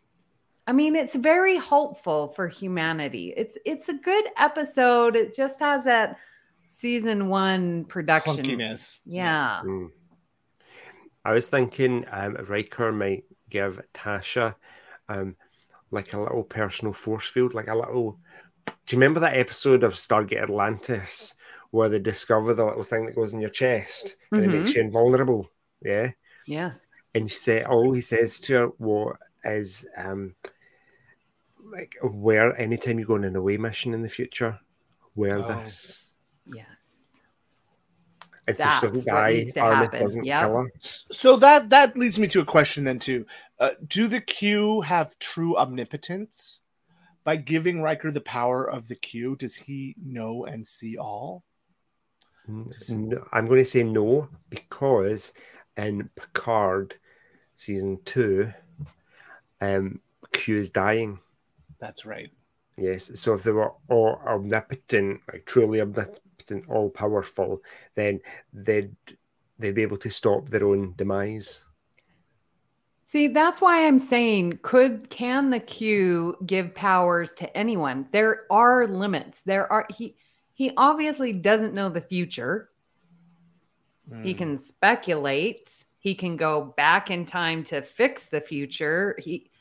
I 0.65 0.71
mean, 0.73 0.95
it's 0.95 1.15
very 1.15 1.57
hopeful 1.57 2.29
for 2.29 2.47
humanity. 2.47 3.33
It's, 3.37 3.57
it's 3.63 3.89
a 3.89 3.93
good 3.93 4.25
episode. 4.37 5.15
It 5.15 5.35
just 5.35 5.59
has 5.59 5.85
that 5.85 6.17
season 6.69 7.29
one 7.29 7.85
production. 7.85 8.43
clunkiness. 8.43 8.99
Yeah. 9.05 9.61
Mm. 9.63 9.91
I 11.25 11.33
was 11.33 11.47
thinking 11.47 12.05
um, 12.11 12.35
Riker 12.47 12.91
might 12.91 13.25
give 13.49 13.81
Tasha 13.93 14.55
um, 15.09 15.35
like 15.91 16.13
a 16.13 16.19
little 16.19 16.43
personal 16.43 16.93
force 16.93 17.27
field, 17.27 17.53
like 17.53 17.67
a 17.67 17.75
little. 17.75 18.19
Do 18.65 18.73
you 18.95 18.97
remember 18.97 19.19
that 19.21 19.37
episode 19.37 19.83
of 19.83 19.93
Stargate 19.93 20.41
Atlantis 20.41 21.33
where 21.71 21.89
they 21.89 21.99
discover 21.99 22.53
the 22.53 22.65
little 22.65 22.83
thing 22.83 23.05
that 23.05 23.15
goes 23.15 23.33
in 23.33 23.39
your 23.41 23.49
chest 23.49 24.15
and 24.31 24.43
it 24.43 24.47
makes 24.47 24.73
you 24.75 24.81
invulnerable? 24.81 25.49
Yeah. 25.83 26.11
Yes. 26.47 26.85
And 27.13 27.29
she 27.29 27.37
said, 27.37 27.65
all 27.65 27.91
he 27.93 28.01
says 28.01 28.39
to 28.41 28.53
her 28.53 28.65
what 28.77 29.17
is 29.43 29.85
um, 29.97 30.35
like, 31.63 31.95
where 32.01 32.59
anytime 32.59 32.99
you 32.99 33.05
go 33.05 33.15
on 33.15 33.23
an 33.23 33.35
away 33.35 33.57
mission 33.57 33.93
in 33.93 34.01
the 34.01 34.09
future, 34.09 34.59
wear 35.15 35.39
Oh. 35.39 35.61
this. 35.63 36.11
Yes. 36.51 36.67
It's 38.49 38.57
That's 38.59 38.81
just 38.81 38.93
a 38.93 38.97
what 38.97 39.05
guy 39.05 39.31
needs 39.31 39.53
to 39.53 39.61
happen. 39.61 40.01
doesn't 40.01 40.23
Yep. 40.23 40.41
kill 40.41 40.57
her. 40.57 40.71
So 41.11 41.37
that 41.37 41.69
that 41.69 41.97
leads 41.97 42.17
me 42.19 42.27
to 42.29 42.41
a 42.41 42.45
question 42.45 42.83
then 42.83 42.99
too. 42.99 43.25
Uh, 43.59 43.71
do 43.87 44.07
the 44.07 44.21
Q 44.21 44.81
have 44.81 45.17
true 45.19 45.57
omnipotence? 45.57 46.61
By 47.25 47.35
giving 47.35 47.81
Riker 47.81 48.11
the 48.11 48.21
power 48.21 48.67
of 48.67 48.87
the 48.87 48.95
Q, 48.95 49.35
does 49.35 49.55
he 49.55 49.95
know 50.03 50.45
and 50.45 50.65
see 50.65 50.97
all? 50.97 51.43
No, 52.47 53.23
I'm 53.31 53.45
going 53.45 53.59
to 53.63 53.69
say 53.69 53.83
no 53.83 54.29
because 54.49 55.31
in 55.77 56.09
Picard 56.15 56.95
season 57.55 57.99
two, 58.05 58.51
um, 59.61 59.99
Q 60.31 60.57
is 60.57 60.71
dying. 60.71 61.19
That's 61.79 62.05
right. 62.05 62.31
Yes, 62.79 63.19
so 63.19 63.33
if 63.35 63.43
they 63.43 63.51
were 63.51 63.73
all 63.89 64.21
omnipotent, 64.25 65.21
like 65.31 65.45
truly 65.45 65.81
omnipotent, 65.81 66.67
all 66.69 66.89
powerful, 66.89 67.61
then 67.95 68.21
they'd 68.53 68.95
they'd 69.59 69.75
be 69.75 69.83
able 69.83 69.97
to 69.97 70.09
stop 70.09 70.49
their 70.49 70.65
own 70.65 70.93
demise. 70.95 71.65
See, 73.07 73.27
that's 73.27 73.59
why 73.59 73.85
I'm 73.87 73.99
saying 73.99 74.59
could 74.61 75.09
can 75.09 75.49
the 75.49 75.59
Q 75.59 76.37
give 76.45 76.75
powers 76.75 77.33
to 77.33 77.57
anyone? 77.57 78.07
There 78.11 78.45
are 78.51 78.87
limits. 78.87 79.41
There 79.41 79.71
are 79.71 79.87
he 79.95 80.15
he 80.53 80.71
obviously 80.77 81.33
doesn't 81.33 81.73
know 81.73 81.89
the 81.89 82.01
future. 82.01 82.69
He 84.19 84.33
Hmm. 84.33 84.33
can 84.33 84.57
speculate. 84.57 85.83
He 85.99 86.15
can 86.15 86.37
go 86.37 86.73
back 86.77 87.09
in 87.11 87.25
time 87.25 87.63
to 87.65 87.81
fix 87.81 88.29
the 88.29 88.41
future. 88.41 89.15
He 89.19 89.51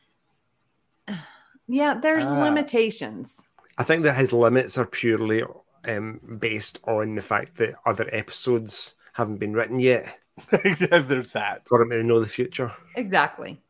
Yeah, 1.68 1.94
there's 1.94 2.26
Ah. 2.26 2.42
limitations. 2.42 3.40
I 3.76 3.84
think 3.84 4.02
that 4.04 4.16
his 4.16 4.32
limits 4.32 4.76
are 4.78 4.86
purely 4.86 5.44
um, 5.86 6.20
based 6.40 6.80
on 6.84 7.14
the 7.14 7.22
fact 7.22 7.56
that 7.58 7.74
other 7.86 8.08
episodes 8.12 8.96
haven't 9.12 9.36
been 9.38 9.52
written 9.52 9.78
yet 9.78 10.18
There's 10.50 11.32
that. 11.32 11.62
for 11.68 11.80
him 11.82 11.90
to 11.90 12.02
know 12.02 12.18
the 12.20 12.26
future. 12.26 12.72
Exactly. 12.96 13.60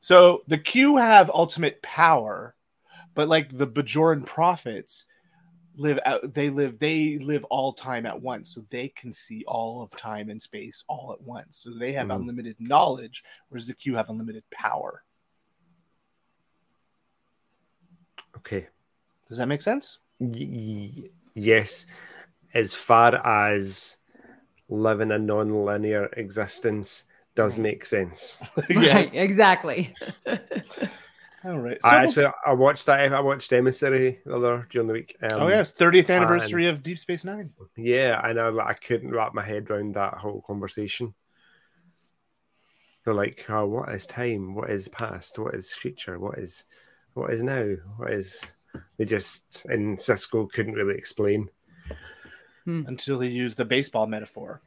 So 0.00 0.42
the 0.46 0.58
Q 0.58 0.96
have 0.96 1.30
ultimate 1.30 1.82
power, 1.82 2.54
but 3.14 3.28
like 3.28 3.56
the 3.56 3.66
Bajoran 3.66 4.24
prophets 4.24 5.06
live 5.78 5.98
out 6.06 6.32
they 6.32 6.48
live 6.48 6.78
they 6.78 7.18
live 7.18 7.44
all 7.50 7.70
time 7.74 8.06
at 8.06 8.22
once 8.22 8.54
so 8.54 8.64
they 8.70 8.88
can 8.88 9.12
see 9.12 9.44
all 9.46 9.82
of 9.82 9.90
time 9.90 10.30
and 10.30 10.40
space 10.40 10.82
all 10.88 11.12
at 11.12 11.20
once 11.20 11.58
so 11.58 11.70
they 11.78 11.92
have 11.92 12.08
Mhm. 12.08 12.14
unlimited 12.16 12.56
knowledge 12.58 13.22
whereas 13.50 13.66
the 13.66 13.74
q 13.74 13.94
have 13.94 14.08
unlimited 14.08 14.42
power 14.50 15.04
Okay. 18.46 18.68
does 19.28 19.38
that 19.38 19.48
make 19.48 19.62
sense 19.62 19.98
Y- 20.20 20.30
y- 20.96 21.08
yes, 21.34 21.84
as 22.54 22.72
far 22.74 23.14
as 23.26 23.96
living 24.68 25.10
a 25.12 25.18
non-linear 25.18 26.06
existence 26.16 27.04
does 27.34 27.58
make 27.58 27.84
sense. 27.84 28.40
yes 28.70 29.12
Right, 29.12 29.22
exactly. 29.22 29.94
all 31.44 31.58
right 31.58 31.78
I 31.84 31.90
So 31.90 31.96
actually 31.96 32.24
bef- 32.26 32.32
I 32.46 32.52
watched 32.54 32.86
that. 32.86 33.12
I 33.12 33.20
watched 33.20 33.52
Emissary 33.52 34.20
the 34.24 34.34
other 34.34 34.66
during 34.70 34.88
the 34.88 34.94
week. 34.94 35.16
Um, 35.22 35.42
oh 35.42 35.48
yes 35.48 35.72
30th 35.72 36.08
anniversary 36.08 36.66
of 36.68 36.82
deep 36.82 36.98
space 36.98 37.24
nine 37.24 37.50
yeah. 37.76 38.20
I 38.22 38.32
know. 38.32 38.58
I 38.58 38.72
couldn't 38.74 39.10
wrap 39.12 39.34
my 39.34 39.44
head 39.44 39.70
around 39.70 39.94
that 39.96 40.14
whole 40.14 40.40
conversation. 40.46 41.14
They're 43.04 43.14
like, 43.14 43.44
oh, 43.48 43.66
what 43.66 43.90
is 43.90 44.06
time? 44.06 44.54
What 44.54 44.70
is 44.70 44.88
past? 44.88 45.38
What 45.38 45.54
is 45.54 45.72
future? 45.72 46.18
What 46.18 46.38
is 46.38 46.64
what 47.16 47.32
is 47.32 47.42
now? 47.42 47.74
What 47.96 48.12
is? 48.12 48.44
They 48.98 49.06
just 49.06 49.64
and 49.68 49.96
Sisko 49.96 50.50
couldn't 50.50 50.74
really 50.74 50.96
explain. 50.96 51.48
until 52.86 53.20
he 53.20 53.30
used 53.30 53.56
the 53.56 53.64
baseball 53.64 54.06
metaphor 54.06 54.60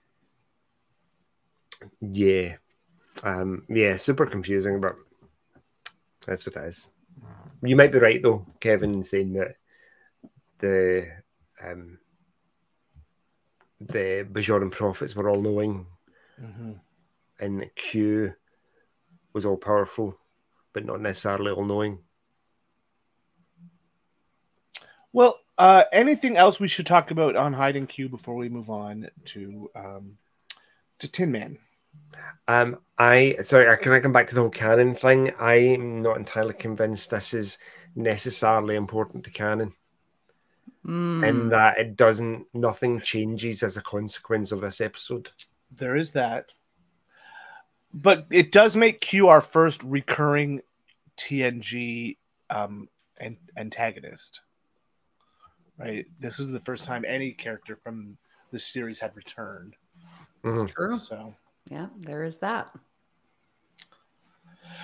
Yeah, 2.00 2.56
um, 3.24 3.66
yeah, 3.70 3.96
super 3.98 4.26
confusing, 4.26 4.82
but 4.82 4.96
that's 6.26 6.46
what 6.46 6.56
it 6.56 6.68
is. 6.68 6.88
You 7.62 7.76
might 7.76 7.92
be 7.92 8.00
right 8.00 8.22
though, 8.22 8.46
Kevin, 8.60 9.04
saying 9.04 9.34
that 9.34 9.56
the 10.60 11.08
um, 11.64 12.00
the 13.80 14.26
Bajoran 14.32 14.72
prophets 14.72 15.16
were 15.16 15.30
all 15.30 15.42
knowing, 15.42 15.86
and 17.40 17.66
Q 17.76 18.34
was 19.34 19.46
all 19.46 19.58
powerful, 19.58 20.18
but 20.74 20.86
not 20.86 21.02
necessarily 21.02 21.52
all 21.52 21.66
knowing. 21.66 22.00
Well 25.14 25.40
uh 25.58 25.84
anything 25.92 26.38
else 26.38 26.60
we 26.60 26.68
should 26.68 26.86
talk 26.86 27.12
about 27.12 27.36
on 27.36 27.54
hide 27.54 27.76
and 27.76 27.90
q 27.90 28.10
before 28.10 28.36
we 28.36 28.50
move 28.50 28.70
on 28.70 29.10
to 29.26 29.70
um 29.76 30.18
to 31.00 31.08
tin 31.08 31.32
man 31.32 31.58
Um, 32.48 32.78
I 32.98 33.38
sorry, 33.44 33.78
can 33.78 33.94
I 33.94 34.00
come 34.00 34.14
back 34.14 34.28
to 34.30 34.36
the 34.36 34.42
whole 34.42 34.50
canon 34.50 34.96
thing? 34.96 35.32
I'm 35.40 36.02
not 36.02 36.18
entirely 36.18 36.54
convinced 36.54 37.10
this 37.10 37.34
is 37.34 37.58
necessarily 37.96 38.76
important 38.76 39.24
to 39.26 39.32
canon. 39.32 39.74
Mm. 40.86 41.28
in 41.28 41.50
that 41.50 41.78
it 41.78 41.98
doesn't 41.98 42.48
nothing 42.54 43.02
changes 43.02 43.64
as 43.64 43.76
a 43.76 43.82
consequence 43.82 44.52
of 44.54 44.62
this 44.62 44.80
episode. 44.80 45.30
There 45.76 45.98
is 45.98 46.12
that. 46.14 46.46
But 47.94 48.28
it 48.30 48.52
does 48.52 48.76
make 48.76 49.02
Q 49.02 49.28
our 49.28 49.42
first 49.42 49.84
recurring 49.84 50.62
TNG 51.18 52.18
um, 52.50 52.88
an- 53.18 53.38
antagonist. 53.58 54.40
Right? 55.80 56.06
This 56.20 56.38
was 56.38 56.52
the 56.52 56.60
first 56.60 56.84
time 56.86 57.06
any 57.08 57.32
character 57.32 57.76
from 57.76 58.18
the 58.52 58.60
series 58.60 59.00
had 59.00 59.16
returned. 59.16 59.76
Mhm. 60.44 60.70
True. 60.74 60.98
So, 60.98 61.36
Yeah, 61.70 61.88
there 61.98 62.24
is 62.24 62.40
that. 62.40 62.70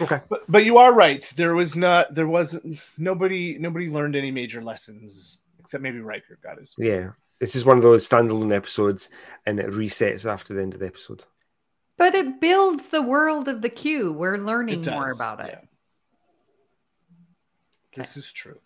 Okay. 0.01 0.19
but, 0.29 0.43
but 0.49 0.65
you 0.65 0.77
are 0.77 0.93
right. 0.93 1.31
There 1.35 1.55
was 1.55 1.75
not. 1.75 2.13
There 2.15 2.27
wasn't. 2.27 2.79
Nobody. 2.97 3.57
Nobody 3.59 3.89
learned 3.89 4.15
any 4.15 4.31
major 4.31 4.61
lessons 4.61 5.37
except 5.59 5.81
maybe 5.83 5.99
Riker 5.99 6.37
got 6.43 6.57
his. 6.59 6.75
Yeah. 6.77 7.11
This 7.39 7.55
is 7.55 7.65
one 7.65 7.77
of 7.77 7.83
those 7.83 8.07
standalone 8.07 8.53
episodes 8.55 9.09
and 9.45 9.59
it 9.59 9.67
resets 9.67 10.29
after 10.29 10.53
the 10.53 10.61
end 10.61 10.73
of 10.73 10.79
the 10.79 10.85
episode. 10.87 11.23
But 11.97 12.13
it 12.15 12.39
builds 12.39 12.87
the 12.87 13.01
world 13.01 13.47
of 13.47 13.61
the 13.61 13.69
Q. 13.69 14.13
We're 14.13 14.37
learning 14.37 14.81
more 14.85 15.09
about 15.11 15.39
it. 15.41 15.57
yeah. 15.59 15.59
This 17.95 18.15
is 18.17 18.31
true. 18.31 18.59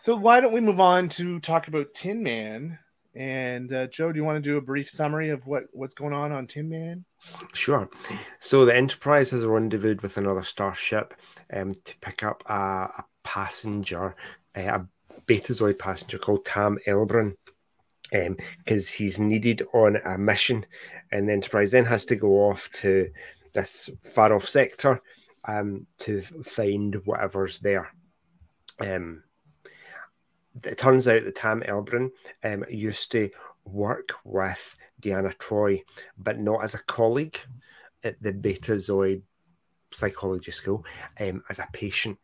So 0.00 0.16
why 0.16 0.40
don't 0.40 0.54
we 0.54 0.62
move 0.62 0.80
on 0.80 1.10
to 1.10 1.40
talk 1.40 1.68
about 1.68 1.92
Tin 1.92 2.22
Man? 2.22 2.78
And 3.14 3.70
uh, 3.70 3.86
Joe, 3.88 4.12
do 4.12 4.18
you 4.18 4.24
want 4.24 4.42
to 4.42 4.50
do 4.50 4.56
a 4.56 4.62
brief 4.62 4.88
summary 4.88 5.28
of 5.28 5.46
what 5.46 5.64
what's 5.72 5.92
going 5.92 6.14
on 6.14 6.32
on 6.32 6.46
Tin 6.46 6.70
Man? 6.70 7.04
Sure. 7.52 7.86
So 8.38 8.64
the 8.64 8.74
Enterprise 8.74 9.30
has 9.32 9.44
rendezvoused 9.44 10.00
with 10.00 10.16
another 10.16 10.42
starship 10.42 11.12
um, 11.52 11.74
to 11.84 11.98
pick 11.98 12.22
up 12.22 12.42
a, 12.46 12.54
a 12.54 13.04
passenger, 13.24 14.16
uh, 14.56 14.60
a 14.60 14.86
Betazoid 15.26 15.78
passenger 15.78 16.16
called 16.16 16.46
Tam 16.46 16.78
Elbrun, 16.86 17.34
because 18.10 18.90
he's 18.90 19.20
needed 19.20 19.66
on 19.74 19.96
a 19.96 20.16
mission, 20.16 20.64
and 21.12 21.28
the 21.28 21.34
Enterprise 21.34 21.72
then 21.72 21.84
has 21.84 22.06
to 22.06 22.16
go 22.16 22.48
off 22.48 22.70
to 22.72 23.10
this 23.52 23.90
far 24.14 24.32
off 24.32 24.48
sector 24.48 24.98
um, 25.46 25.86
to 25.98 26.22
find 26.22 26.94
whatever's 27.04 27.58
there. 27.58 27.92
Um, 28.80 29.24
it 30.64 30.78
turns 30.78 31.08
out 31.08 31.24
that 31.24 31.34
Tam 31.34 31.62
Elbrun 31.62 32.10
um, 32.44 32.64
used 32.68 33.12
to 33.12 33.30
work 33.64 34.12
with 34.24 34.76
Deanna 35.00 35.36
Troi, 35.36 35.82
but 36.18 36.38
not 36.38 36.64
as 36.64 36.74
a 36.74 36.82
colleague 36.84 37.38
at 38.02 38.20
the 38.22 38.32
Betazoid 38.32 39.22
Psychology 39.92 40.50
School, 40.50 40.84
um, 41.20 41.42
as 41.50 41.58
a 41.58 41.68
patient. 41.72 42.18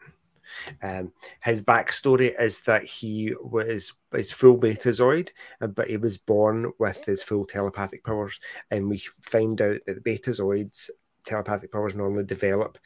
Um, 0.83 1.13
his 1.43 1.63
backstory 1.63 2.41
is 2.41 2.61
that 2.63 2.85
he 2.85 3.35
was 3.41 3.93
his 4.13 4.33
full 4.33 4.57
Betazoid, 4.57 5.31
uh, 5.61 5.67
but 5.67 5.91
he 5.91 5.97
was 5.97 6.19
born 6.19 6.73
with 6.79 7.05
his 7.05 7.23
full 7.23 7.45
telepathic 7.45 8.05
powers, 8.05 8.39
and 8.71 8.89
we 8.89 9.03
find 9.23 9.61
out 9.61 9.79
that 9.87 10.03
the 10.05 10.11
Betazoids 10.11 10.91
telepathic 11.25 11.73
powers 11.73 11.95
normally 11.95 12.25
develop 12.25 12.79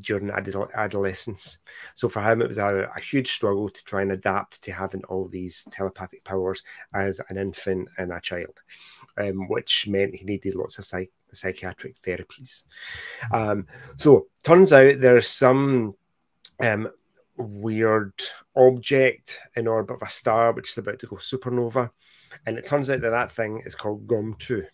during 0.00 0.30
adolescence. 0.30 1.58
So 1.94 2.08
for 2.08 2.22
him, 2.22 2.42
it 2.42 2.48
was 2.48 2.58
a, 2.58 2.90
a 2.94 3.00
huge 3.00 3.32
struggle 3.32 3.68
to 3.68 3.84
try 3.84 4.02
and 4.02 4.12
adapt 4.12 4.62
to 4.62 4.72
having 4.72 5.04
all 5.04 5.26
these 5.26 5.66
telepathic 5.70 6.24
powers 6.24 6.62
as 6.94 7.20
an 7.28 7.38
infant 7.38 7.88
and 7.98 8.12
a 8.12 8.20
child, 8.20 8.60
um, 9.16 9.48
which 9.48 9.88
meant 9.88 10.14
he 10.14 10.24
needed 10.24 10.54
lots 10.54 10.78
of 10.78 10.84
psych- 10.84 11.12
psychiatric 11.32 12.00
therapies. 12.02 12.64
Um, 13.32 13.66
so 13.96 14.26
turns 14.42 14.72
out 14.72 15.00
there's 15.00 15.28
some 15.28 15.94
um, 16.60 16.90
weird 17.36 18.12
object 18.56 19.40
in 19.56 19.66
orbit 19.66 19.96
of 19.96 20.02
a 20.02 20.10
star 20.10 20.52
which 20.52 20.70
is 20.70 20.78
about 20.78 20.98
to 21.00 21.06
go 21.06 21.16
supernova. 21.16 21.90
And 22.46 22.58
it 22.58 22.66
turns 22.66 22.90
out 22.90 23.00
that 23.00 23.10
that 23.10 23.32
thing 23.32 23.62
is 23.64 23.74
called 23.74 24.06
Gomtu, 24.06 24.66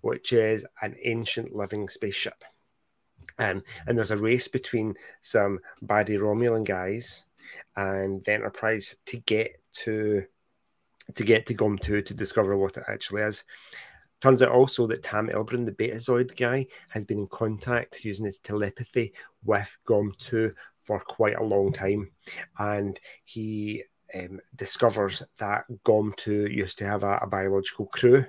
which 0.00 0.32
is 0.32 0.64
an 0.82 0.96
ancient 1.02 1.54
living 1.54 1.88
spaceship. 1.88 2.44
Um, 3.40 3.62
and 3.86 3.96
there's 3.96 4.12
a 4.12 4.16
race 4.16 4.46
between 4.46 4.94
some 5.22 5.58
baddie 5.84 6.18
Romulan 6.18 6.64
guys 6.64 7.24
and 7.74 8.22
the 8.24 8.32
Enterprise 8.34 8.96
to 9.06 9.16
get 9.16 9.60
to 9.72 10.24
to 11.14 11.24
get 11.24 11.46
to 11.46 11.54
Gomtu 11.54 12.04
to 12.04 12.14
discover 12.14 12.56
what 12.56 12.76
it 12.76 12.84
actually 12.86 13.22
is. 13.22 13.42
Turns 14.20 14.42
out 14.42 14.50
also 14.50 14.86
that 14.86 15.02
Tam 15.02 15.28
Elbrun, 15.28 15.64
the 15.64 15.72
Betazoid 15.72 16.36
guy, 16.36 16.66
has 16.88 17.04
been 17.04 17.20
in 17.20 17.26
contact 17.28 18.04
using 18.04 18.26
his 18.26 18.38
telepathy 18.38 19.14
with 19.44 19.76
Gomtu 19.86 20.54
for 20.82 21.00
quite 21.00 21.36
a 21.36 21.42
long 21.42 21.72
time. 21.72 22.10
And 22.58 23.00
he 23.24 23.84
um, 24.14 24.40
discovers 24.56 25.22
that 25.38 25.64
Gomtu 25.84 26.54
used 26.54 26.78
to 26.78 26.86
have 26.86 27.02
a, 27.02 27.18
a, 27.22 27.26
biological 27.26 27.86
crew, 27.86 28.26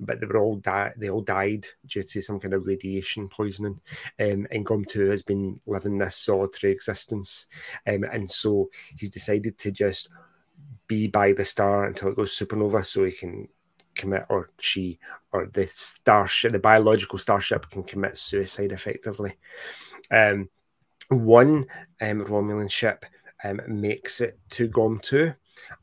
but 0.00 0.20
they 0.20 0.26
were 0.26 0.38
all 0.38 0.56
di- 0.56 0.92
they 0.96 1.10
all 1.10 1.22
died 1.22 1.66
due 1.86 2.02
to 2.02 2.22
some 2.22 2.40
kind 2.40 2.54
of 2.54 2.66
radiation 2.66 3.28
poisoning. 3.28 3.80
Um, 4.20 4.46
and 4.50 4.66
Gomtu 4.66 5.10
has 5.10 5.22
been 5.22 5.60
living 5.66 5.98
this 5.98 6.16
solitary 6.16 6.72
existence. 6.72 7.46
Um, 7.86 8.04
and 8.04 8.30
so 8.30 8.70
he's 8.96 9.10
decided 9.10 9.58
to 9.58 9.70
just 9.70 10.08
be 10.86 11.06
by 11.06 11.32
the 11.32 11.44
star 11.44 11.84
until 11.84 12.08
it 12.08 12.16
goes 12.16 12.36
supernova 12.36 12.84
so 12.84 13.04
he 13.04 13.12
can 13.12 13.48
commit 13.94 14.24
or 14.28 14.50
she 14.58 14.98
or 15.32 15.46
the 15.52 15.66
starship 15.66 16.52
the 16.52 16.58
biological 16.58 17.18
starship 17.18 17.68
can 17.68 17.82
commit 17.82 18.16
suicide 18.16 18.72
effectively 18.72 19.36
um, 20.10 20.48
one 21.08 21.66
um, 22.00 22.24
romulan 22.24 22.70
ship 22.70 23.04
um, 23.44 23.60
makes 23.68 24.20
it 24.20 24.38
to 24.48 24.68
gomtu 24.68 25.34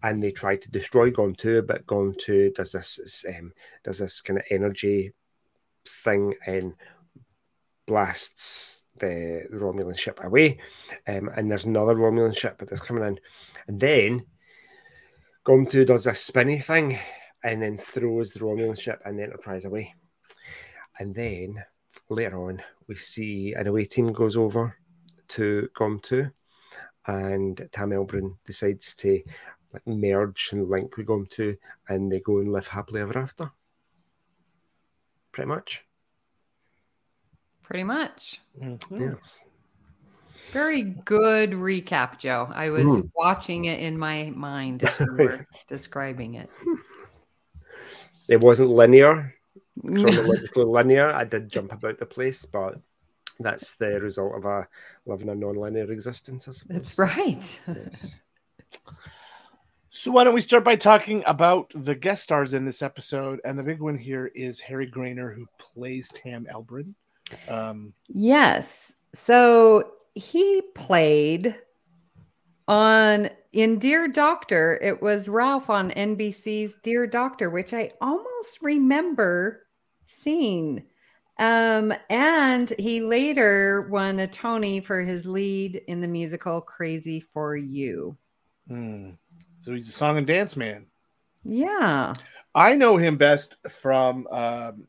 and 0.04 0.22
they 0.22 0.32
try 0.32 0.56
to 0.56 0.72
destroy 0.72 1.12
2 1.12 1.64
but 1.64 1.88
2 1.88 2.52
does 2.56 2.72
this 2.72 3.26
um, 3.30 3.52
does 3.84 4.00
this 4.00 4.22
kind 4.22 4.40
of 4.40 4.46
energy 4.50 5.12
thing 5.88 6.34
and 6.46 6.74
blasts 7.86 8.86
the 8.98 9.44
romulan 9.54 9.98
ship 9.98 10.20
away 10.24 10.58
um, 11.08 11.30
and 11.36 11.50
there's 11.50 11.66
another 11.66 11.96
romulan 11.96 12.36
ship 12.36 12.62
that's 12.68 12.82
coming 12.82 13.04
in 13.04 13.20
and 13.68 13.80
then 13.80 14.26
2 15.46 15.86
does 15.86 16.06
this 16.06 16.22
spinny 16.22 16.60
thing 16.60 16.98
and 17.46 17.62
then 17.62 17.78
throws 17.78 18.32
the 18.32 18.40
Romulan 18.40 18.80
ship 18.80 19.00
and 19.06 19.18
the 19.18 19.24
Enterprise 19.24 19.66
away. 19.66 19.94
And 21.00 21.14
then 21.14 21.64
later 22.10 22.40
on, 22.40 22.62
we 22.88 22.96
see 22.96 23.54
an 23.54 23.68
away 23.68 23.86
team 23.86 24.12
goes 24.12 24.36
over 24.36 24.76
to 25.30 25.70
Gomtu 25.78 26.32
and 27.06 27.70
Tam 27.72 27.92
Elbrun 27.92 28.36
decides 28.46 28.96
to 28.96 29.22
like, 29.76 29.88
merge 29.88 30.50
and 30.52 30.70
link 30.70 30.98
with 30.98 31.08
Gomtu 31.08 31.58
and 31.90 32.12
they 32.12 32.20
go 32.20 32.40
and 32.40 32.52
live 32.52 32.68
happily 32.68 33.02
ever 33.02 33.18
after. 33.18 33.52
Pretty 35.32 35.48
much. 35.48 35.86
Pretty 37.64 37.84
much. 37.84 38.42
Mm-hmm. 38.62 39.02
Yes. 39.02 39.44
Very 40.52 40.84
good 41.06 41.52
recap, 41.52 42.20
Joe. 42.20 42.50
I 42.54 42.70
was 42.70 42.84
mm. 42.84 43.10
watching 43.16 43.66
it 43.66 43.80
in 43.80 43.98
my 43.98 44.32
mind 44.36 44.84
as 44.84 45.00
you 45.00 45.12
were 45.12 45.46
describing 45.68 46.36
it. 46.36 46.50
It 48.28 48.42
wasn't 48.42 48.72
linear, 48.72 49.36
chronologically 49.82 50.64
linear. 50.64 51.12
I 51.12 51.26
did 51.26 51.48
jump 51.48 51.72
about 51.72 52.00
the 52.00 52.08
place, 52.08 52.44
but 52.44 52.80
that's 53.40 53.74
the 53.74 54.00
result 54.02 54.38
of 54.38 54.46
a 54.46 54.68
living 55.06 55.30
a 55.30 55.36
non-linear 55.36 55.92
existence. 55.92 56.66
That's 56.68 56.98
right. 56.98 57.60
yes. 57.68 58.22
So 59.98 60.12
why 60.12 60.26
don't 60.26 60.34
we 60.34 60.42
start 60.42 60.66
by 60.66 60.76
talking 60.76 61.24
about 61.26 61.72
the 61.74 61.96
guest 61.96 62.24
stars 62.24 62.54
in 62.54 62.66
this 62.66 62.82
episode? 62.82 63.40
And 63.46 63.58
the 63.58 63.64
big 63.64 63.80
one 63.80 63.98
here 63.98 64.30
is 64.36 64.60
Harry 64.60 64.88
Groner, 64.88 65.32
who 65.32 65.48
plays 65.58 66.10
Tam 66.10 66.46
Elbrun. 66.52 66.96
Um, 67.48 67.94
yes. 68.10 68.94
So 69.14 69.92
he 70.14 70.62
played 70.76 71.58
on 72.68 73.30
in 73.54 73.80
Dear 73.80 74.10
Doctor, 74.10 74.78
it 74.82 75.02
was 75.02 75.30
Ralph 75.30 75.70
on 75.70 75.92
NBC's 75.92 76.76
Dear 76.84 77.08
Doctor, 77.08 77.50
which 77.50 77.74
I 77.74 77.90
almost 78.02 78.60
remember 78.62 79.66
seeing. 80.08 80.84
Um, 81.40 81.94
and 82.10 82.70
he 82.78 83.00
later 83.00 83.88
won 83.90 84.20
a 84.20 84.28
Tony 84.28 84.82
for 84.82 85.00
his 85.00 85.26
lead 85.26 85.78
in 85.88 86.02
the 86.02 86.08
musical 86.10 86.60
Crazy 86.60 87.22
for 87.22 87.56
You. 87.56 88.18
Hmm. 88.68 89.12
So 89.66 89.74
he's 89.74 89.90
a 89.90 89.92
song 89.92 90.20
and 90.20 90.28
dance 90.28 90.56
man. 90.56 90.86
Yeah. 91.44 92.14
I 92.54 92.76
know 92.76 92.98
him 92.98 93.18
best 93.18 93.56
from 93.68 94.28
um, 94.28 94.88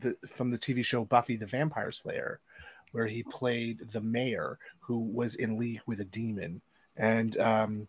the 0.00 0.16
from 0.26 0.50
the 0.50 0.58
TV 0.58 0.84
show 0.84 1.04
Buffy 1.04 1.36
the 1.36 1.46
Vampire 1.46 1.92
Slayer, 1.92 2.40
where 2.90 3.06
he 3.06 3.22
played 3.22 3.88
the 3.92 4.00
mayor 4.00 4.58
who 4.80 4.98
was 4.98 5.36
in 5.36 5.56
league 5.56 5.82
with 5.86 6.00
a 6.00 6.04
demon 6.04 6.60
and 6.96 7.38
um, 7.38 7.86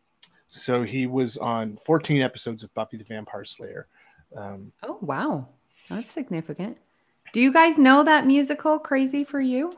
so 0.51 0.83
he 0.83 1.07
was 1.07 1.37
on 1.37 1.77
14 1.77 2.21
episodes 2.21 2.61
of 2.61 2.71
Buffy 2.75 2.97
the 2.97 3.03
Vampire 3.03 3.43
Slayer. 3.43 3.87
Um, 4.37 4.73
oh 4.83 4.99
wow, 5.01 5.47
that's 5.89 6.11
significant. 6.11 6.77
Do 7.33 7.39
you 7.39 7.51
guys 7.51 7.79
know 7.79 8.03
that 8.03 8.27
musical 8.27 8.77
Crazy 8.77 9.23
for 9.23 9.41
You? 9.41 9.73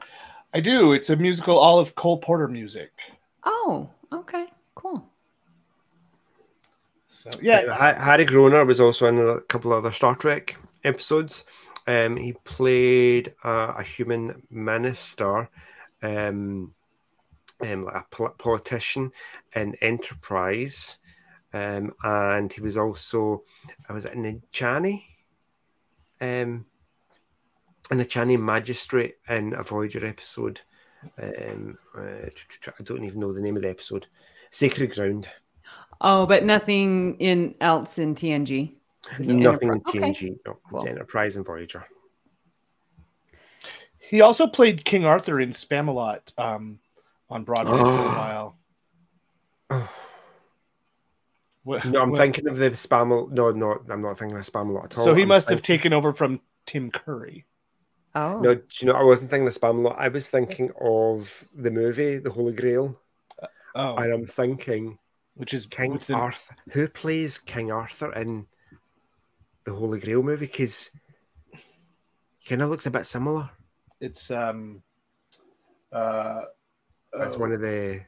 I 0.54 0.60
do. 0.60 0.92
It's 0.92 1.10
a 1.10 1.16
musical, 1.16 1.58
all 1.58 1.80
of 1.80 1.96
Cole 1.96 2.18
Porter 2.18 2.50
music. 2.50 2.92
Oh, 3.46 3.90
okay, 4.12 4.48
cool. 4.76 5.08
So 7.24 7.32
yeah, 7.42 7.62
uh, 7.62 8.04
Harry 8.04 8.26
Groner 8.26 8.66
was 8.66 8.82
also 8.82 9.08
in 9.08 9.18
a 9.18 9.40
couple 9.40 9.72
of 9.72 9.78
other 9.78 9.94
Star 9.94 10.14
Trek 10.14 10.58
episodes. 10.84 11.46
Um, 11.88 12.18
he 12.18 12.34
played 12.44 13.34
uh, 13.46 13.76
a 13.78 13.84
human 13.84 14.44
minister. 14.52 15.50
Um, 16.02 16.74
um, 17.62 17.88
a 17.88 18.04
politician 18.38 19.14
in 19.56 19.74
Enterprise, 19.76 20.98
um, 21.54 21.94
and 22.04 22.52
he 22.52 22.60
was 22.60 22.76
also 22.76 23.44
I 23.88 23.94
was 23.94 24.04
in 24.04 24.42
Chani, 24.52 25.06
um, 26.20 26.66
in 27.90 28.02
a 28.02 28.06
Chani 28.06 28.38
magistrate 28.38 29.16
in 29.30 29.54
a 29.54 29.64
Voyager 29.64 30.06
episode. 30.06 30.60
Um, 31.22 31.78
uh, 31.98 32.28
I 32.68 32.84
don't 32.84 33.06
even 33.06 33.22
know 33.22 33.32
the 33.32 33.42
name 33.42 33.56
of 33.56 33.62
the 33.62 33.70
episode. 33.70 34.08
Sacred 34.50 34.94
Ground. 34.94 35.30
Oh, 36.04 36.26
but 36.26 36.44
nothing 36.44 37.16
in 37.20 37.56
else 37.62 37.98
in 37.98 38.14
TNG. 38.14 38.74
Nothing 39.20 39.70
in 39.70 39.82
TNG. 39.82 40.02
Okay. 40.02 40.36
No, 40.46 40.58
cool. 40.70 40.88
Enterprise 40.88 41.36
and 41.36 41.46
Voyager. 41.46 41.86
He 44.00 44.22
also 44.22 44.46
played 44.46 44.86
King 44.86 45.06
Arthur 45.06 45.40
in 45.40 45.50
Spamalot. 45.50 46.38
Um, 46.38 46.80
on 47.34 47.44
Broadway 47.44 47.78
for 47.78 47.86
a 47.86 47.88
while. 47.90 48.56
What, 51.64 51.86
no, 51.86 52.02
I'm 52.02 52.12
what? 52.12 52.20
thinking 52.20 52.48
of 52.48 52.58
the 52.58 52.72
spam. 52.72 53.32
No, 53.32 53.52
no, 53.52 53.82
I'm 53.90 54.02
not 54.02 54.18
thinking 54.18 54.38
of 54.38 54.46
Spamalot 54.46 54.86
at 54.86 54.98
all. 54.98 55.04
So 55.04 55.16
he 55.16 55.24
I'm 55.24 55.28
must 55.28 55.48
thinking... 55.48 55.58
have 55.58 55.66
taken 55.66 55.94
over 55.94 56.14
from 56.14 56.40
Tim 56.66 56.92
Curry. 56.92 57.46
Oh 58.16 58.40
no, 58.40 58.62
you 58.80 58.88
know, 58.88 58.94
I 58.94 59.04
wasn't 59.04 59.32
thinking 59.32 59.48
of 59.48 59.56
Spamalot. 59.56 59.98
I 59.98 60.08
was 60.08 60.30
thinking 60.30 60.72
of 60.80 61.44
the 61.56 61.72
movie, 61.72 62.18
The 62.18 62.30
Holy 62.30 62.54
Grail. 62.54 63.00
Uh, 63.42 63.48
oh, 63.76 63.96
and 63.96 64.14
I'm 64.14 64.28
thinking, 64.28 65.00
which 65.36 65.54
is 65.54 65.66
King 65.66 66.00
the... 66.08 66.14
Arthur. 66.14 66.56
Who 66.72 66.88
plays 66.88 67.38
King 67.38 67.72
Arthur 67.72 68.14
in 68.14 68.46
the 69.66 69.74
Holy 69.74 70.00
Grail 70.00 70.24
movie? 70.24 70.46
Because 70.46 70.92
he 71.52 72.48
kind 72.48 72.62
of 72.62 72.70
looks 72.70 72.86
a 72.86 72.92
bit 72.92 73.06
similar. 73.06 73.50
It's 74.00 74.32
um, 74.32 74.84
uh, 75.92 76.42
that's 77.18 77.38
one 77.38 77.52
of 77.52 77.62
the 77.62 78.02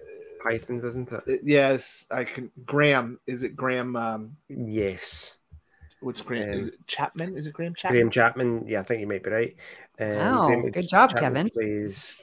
pythons, 0.43 0.83
isn't 0.83 1.11
it? 1.11 1.41
Yes, 1.43 2.05
I 2.11 2.25
can. 2.25 2.51
Graham, 2.65 3.19
is 3.27 3.43
it 3.43 3.55
Graham? 3.55 3.95
Um, 3.95 4.37
yes. 4.49 5.37
What's 6.01 6.21
Graham? 6.21 6.51
Um, 6.51 6.59
is 6.59 6.67
it 6.67 6.87
Chapman? 6.87 7.37
Is 7.37 7.47
it 7.47 7.53
Graham 7.53 7.73
Chapman? 7.73 7.93
Graham 7.93 8.09
Chapman. 8.09 8.67
Yeah, 8.67 8.81
I 8.81 8.83
think 8.83 9.01
you 9.01 9.07
might 9.07 9.23
be 9.23 9.29
right. 9.29 9.55
Um, 9.99 10.09
wow, 10.09 10.47
Graham 10.47 10.71
good 10.71 10.89
job, 10.89 11.11
Chapman 11.11 11.33
Kevin. 11.33 11.49
Plays 11.49 12.17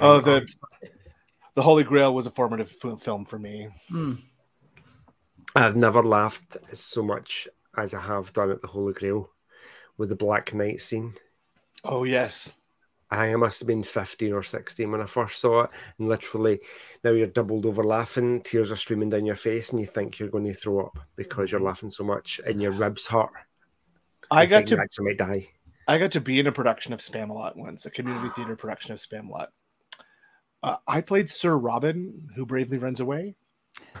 oh, 0.00 0.20
the 0.20 0.46
the 1.54 1.62
Holy 1.62 1.84
Grail 1.84 2.14
was 2.14 2.26
a 2.26 2.30
formative 2.30 2.70
film 2.70 3.24
for 3.24 3.38
me. 3.38 3.68
Hmm. 3.88 4.14
I've 5.54 5.76
never 5.76 6.02
laughed 6.02 6.56
so 6.72 7.02
much 7.02 7.48
as 7.76 7.94
I 7.94 8.00
have 8.00 8.32
done 8.32 8.50
at 8.50 8.60
the 8.60 8.68
Holy 8.68 8.92
Grail 8.92 9.30
with 9.96 10.08
the 10.08 10.16
Black 10.16 10.52
Knight 10.52 10.80
scene. 10.80 11.14
Oh 11.84 12.04
yes, 12.04 12.54
I 13.10 13.34
must 13.36 13.60
have 13.60 13.68
been 13.68 13.84
15 13.84 14.32
or 14.32 14.42
16 14.42 14.90
when 14.90 15.00
I 15.00 15.06
first 15.06 15.40
saw 15.40 15.62
it. 15.62 15.70
And 15.98 16.08
literally, 16.08 16.60
now 17.04 17.10
you're 17.10 17.26
doubled 17.28 17.66
over 17.66 17.84
laughing, 17.84 18.40
tears 18.40 18.72
are 18.72 18.76
streaming 18.76 19.10
down 19.10 19.26
your 19.26 19.36
face, 19.36 19.70
and 19.70 19.80
you 19.80 19.86
think 19.86 20.18
you're 20.18 20.28
going 20.28 20.46
to 20.46 20.54
throw 20.54 20.86
up 20.86 20.98
because 21.14 21.52
you're 21.52 21.60
laughing 21.60 21.90
so 21.90 22.02
much 22.02 22.40
and 22.44 22.60
your 22.60 22.72
ribs 22.72 23.06
hurt. 23.06 23.30
I 24.30 24.46
got 24.46 24.66
to 24.68 24.80
actually 24.80 25.06
might 25.06 25.18
die. 25.18 25.48
I 25.86 25.98
got 25.98 26.12
to 26.12 26.20
be 26.20 26.40
in 26.40 26.46
a 26.46 26.52
production 26.52 26.92
of 26.92 27.00
Spamalot 27.00 27.56
once, 27.56 27.84
a 27.84 27.90
community 27.90 28.30
theater 28.30 28.56
production 28.56 28.92
of 28.92 28.98
Spamalot. 28.98 29.48
Uh, 30.62 30.76
I 30.88 31.02
played 31.02 31.28
Sir 31.28 31.56
Robin, 31.56 32.30
who 32.34 32.46
bravely 32.46 32.78
runs 32.78 33.00
away. 33.00 33.36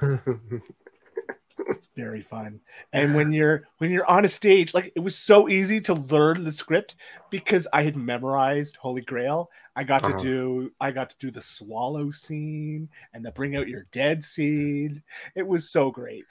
it's 1.76 1.88
very 1.94 2.22
fun 2.22 2.60
and 2.92 3.14
when 3.14 3.32
you're 3.32 3.62
when 3.78 3.90
you're 3.90 4.06
on 4.06 4.24
a 4.24 4.28
stage 4.28 4.74
like 4.74 4.92
it 4.94 5.00
was 5.00 5.16
so 5.16 5.48
easy 5.48 5.80
to 5.80 5.94
learn 5.94 6.44
the 6.44 6.52
script 6.52 6.96
because 7.30 7.66
i 7.72 7.82
had 7.82 7.96
memorized 7.96 8.76
holy 8.76 9.02
grail 9.02 9.50
i 9.76 9.84
got 9.84 10.04
uh-huh. 10.04 10.16
to 10.16 10.24
do 10.24 10.72
i 10.80 10.90
got 10.90 11.10
to 11.10 11.16
do 11.18 11.30
the 11.30 11.42
swallow 11.42 12.10
scene 12.10 12.88
and 13.12 13.24
the 13.24 13.30
bring 13.30 13.56
out 13.56 13.68
your 13.68 13.84
dead 13.92 14.22
scene 14.24 15.02
it 15.34 15.46
was 15.46 15.70
so 15.70 15.90
great 15.90 16.24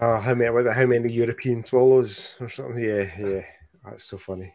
Oh, 0.00 0.18
how 0.18 0.34
many? 0.34 0.50
Was 0.50 0.66
it 0.66 0.72
how 0.72 0.84
many 0.86 1.12
European 1.12 1.62
swallows 1.62 2.34
or 2.40 2.48
something? 2.48 2.82
Yeah, 2.82 3.08
yeah. 3.16 3.44
That's 3.84 4.02
so 4.02 4.18
funny. 4.18 4.52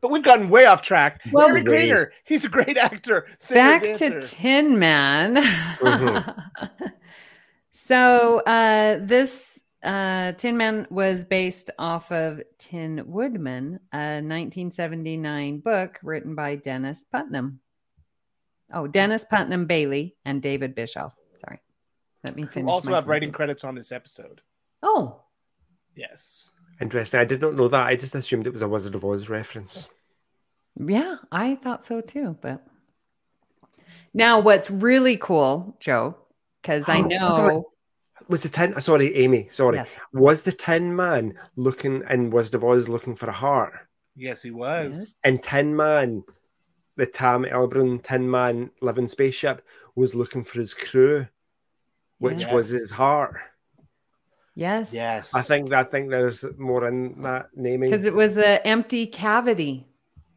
But 0.00 0.12
we've 0.12 0.22
gotten 0.22 0.48
way 0.48 0.66
off 0.66 0.80
track. 0.80 1.20
Well, 1.32 1.48
Gary 1.48 1.62
we- 1.62 1.66
Groner, 1.66 2.12
he's 2.22 2.44
a 2.44 2.48
great 2.48 2.76
actor. 2.76 3.26
singer, 3.38 3.60
Back 3.60 3.82
dancer. 3.82 4.20
to 4.20 4.26
Tin 4.28 4.78
Man. 4.78 5.34
Mhm. 5.34 6.36
so 7.76 8.38
uh, 8.46 8.98
this 9.02 9.60
uh, 9.82 10.32
Tin 10.32 10.56
Man 10.56 10.86
was 10.90 11.24
based 11.24 11.70
off 11.78 12.10
of 12.10 12.40
Tin 12.58 13.02
Woodman, 13.06 13.80
a 13.92 14.22
1979 14.22 15.58
book 15.58 15.98
written 16.02 16.34
by 16.34 16.54
Dennis 16.54 17.04
Putnam. 17.12 17.60
Oh, 18.72 18.86
Dennis 18.86 19.24
Putnam 19.24 19.66
Bailey 19.66 20.16
and 20.24 20.40
David 20.40 20.74
Bischoff. 20.74 21.12
Sorry. 21.36 21.60
Let 22.24 22.34
me 22.36 22.42
Who 22.42 22.48
finish. 22.48 22.70
also 22.72 22.90
my 22.90 22.96
have 22.96 23.08
writing 23.08 23.26
sentence. 23.28 23.36
credits 23.36 23.64
on 23.64 23.74
this 23.74 23.92
episode. 23.92 24.40
Oh, 24.82 25.20
Yes. 25.96 26.44
Interesting. 26.80 27.20
I 27.20 27.24
did 27.24 27.40
not 27.40 27.54
know 27.54 27.68
that. 27.68 27.86
I 27.86 27.94
just 27.94 28.14
assumed 28.16 28.46
it 28.48 28.52
was 28.52 28.62
a 28.62 28.68
Wizard 28.68 28.96
of 28.96 29.04
Oz 29.04 29.28
reference. 29.28 29.88
Yeah, 30.76 31.16
I 31.30 31.54
thought 31.54 31.84
so 31.84 32.00
too. 32.00 32.36
But 32.40 32.66
now, 34.12 34.40
what's 34.40 34.70
really 34.70 35.16
cool, 35.16 35.76
Joe, 35.78 36.16
because 36.64 36.88
I 36.88 37.00
know. 37.00 37.70
Was 38.28 38.42
the 38.42 38.48
tin? 38.48 38.80
Sorry, 38.80 39.14
Amy. 39.16 39.48
Sorry. 39.50 39.76
Yes. 39.76 39.98
Was 40.12 40.42
the 40.42 40.52
Tin 40.52 40.96
Man 40.96 41.34
looking 41.56 42.02
in 42.08 42.30
Wizard 42.30 42.54
of 42.54 42.64
Oz 42.64 42.88
looking 42.88 43.16
for 43.16 43.28
a 43.28 43.32
heart? 43.32 43.74
Yes, 44.16 44.42
he 44.42 44.50
was. 44.50 44.94
Yes. 44.96 45.14
And 45.24 45.42
Tin 45.42 45.76
Man, 45.76 46.24
the 46.96 47.06
Tam 47.06 47.44
Elbrun 47.44 48.02
Tin 48.02 48.30
Man 48.30 48.70
living 48.80 49.08
spaceship, 49.08 49.62
was 49.94 50.14
looking 50.14 50.42
for 50.42 50.58
his 50.58 50.72
crew, 50.72 51.26
which 52.18 52.40
Yes. 52.40 52.52
was 52.52 52.68
his 52.68 52.90
heart. 52.90 53.36
Yes. 54.54 54.92
Yes. 54.92 55.34
I 55.34 55.42
think 55.42 55.72
I 55.72 55.82
think 55.84 56.08
there's 56.10 56.44
more 56.56 56.86
in 56.88 57.20
that 57.22 57.48
naming. 57.54 57.90
Because 57.90 58.06
it 58.06 58.14
was 58.14 58.38
an 58.38 58.60
empty 58.64 59.06
cavity. 59.06 59.86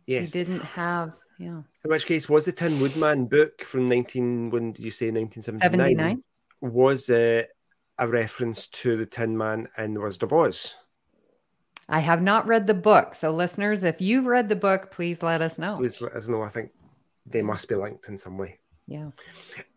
Yes. 0.08 0.34
He 0.34 0.44
didn't 0.44 0.64
have, 0.64 1.14
yeah. 1.38 1.62
In 1.84 1.92
which 1.92 2.06
case, 2.06 2.28
was 2.28 2.46
the 2.46 2.52
Tin 2.52 2.80
Woodman 2.80 3.26
book 3.26 3.62
from 3.62 3.88
19, 3.90 4.50
when 4.50 4.72
did 4.72 4.84
you 4.84 4.92
say 4.92 5.12
1979? 5.12 5.70
79. 5.70 6.24
Was 6.62 7.10
uh, 7.10 7.44
a 8.00 8.08
reference 8.08 8.68
to 8.68 8.98
the 8.98 9.06
Tin 9.06 9.38
Man 9.38 9.68
in 9.78 9.94
The 9.94 10.02
Wizard 10.02 10.24
of 10.24 10.34
Oz? 10.34 10.76
I 11.90 12.00
have 12.00 12.22
not 12.22 12.48
read 12.48 12.68
the 12.68 12.74
book. 12.74 13.14
So, 13.14 13.32
listeners, 13.32 13.84
if 13.84 14.02
you've 14.02 14.26
read 14.26 14.50
the 14.50 14.56
book, 14.56 14.92
please 14.92 15.24
let 15.24 15.42
us 15.42 15.58
know. 15.58 15.78
Please 15.78 16.02
let 16.02 16.14
us 16.14 16.28
know. 16.28 16.42
I 16.42 16.50
think 16.50 16.72
they 17.26 17.42
must 17.42 17.70
be 17.70 17.76
linked 17.76 18.10
in 18.10 18.18
some 18.18 18.38
way. 18.38 18.60
Yeah. 18.88 19.12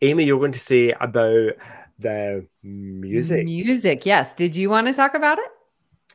Amy, 0.03 0.25
you're 0.25 0.39
going 0.39 0.53
to 0.53 0.59
say 0.59 0.93
about 0.93 1.53
the 1.99 2.47
music. 2.63 3.45
Music. 3.45 4.07
Yes. 4.07 4.35
Did 4.35 4.57
you 4.57 4.71
want 4.71 4.87
to 4.87 4.93
talk 4.93 5.15
about 5.15 5.39
it? 5.39 5.51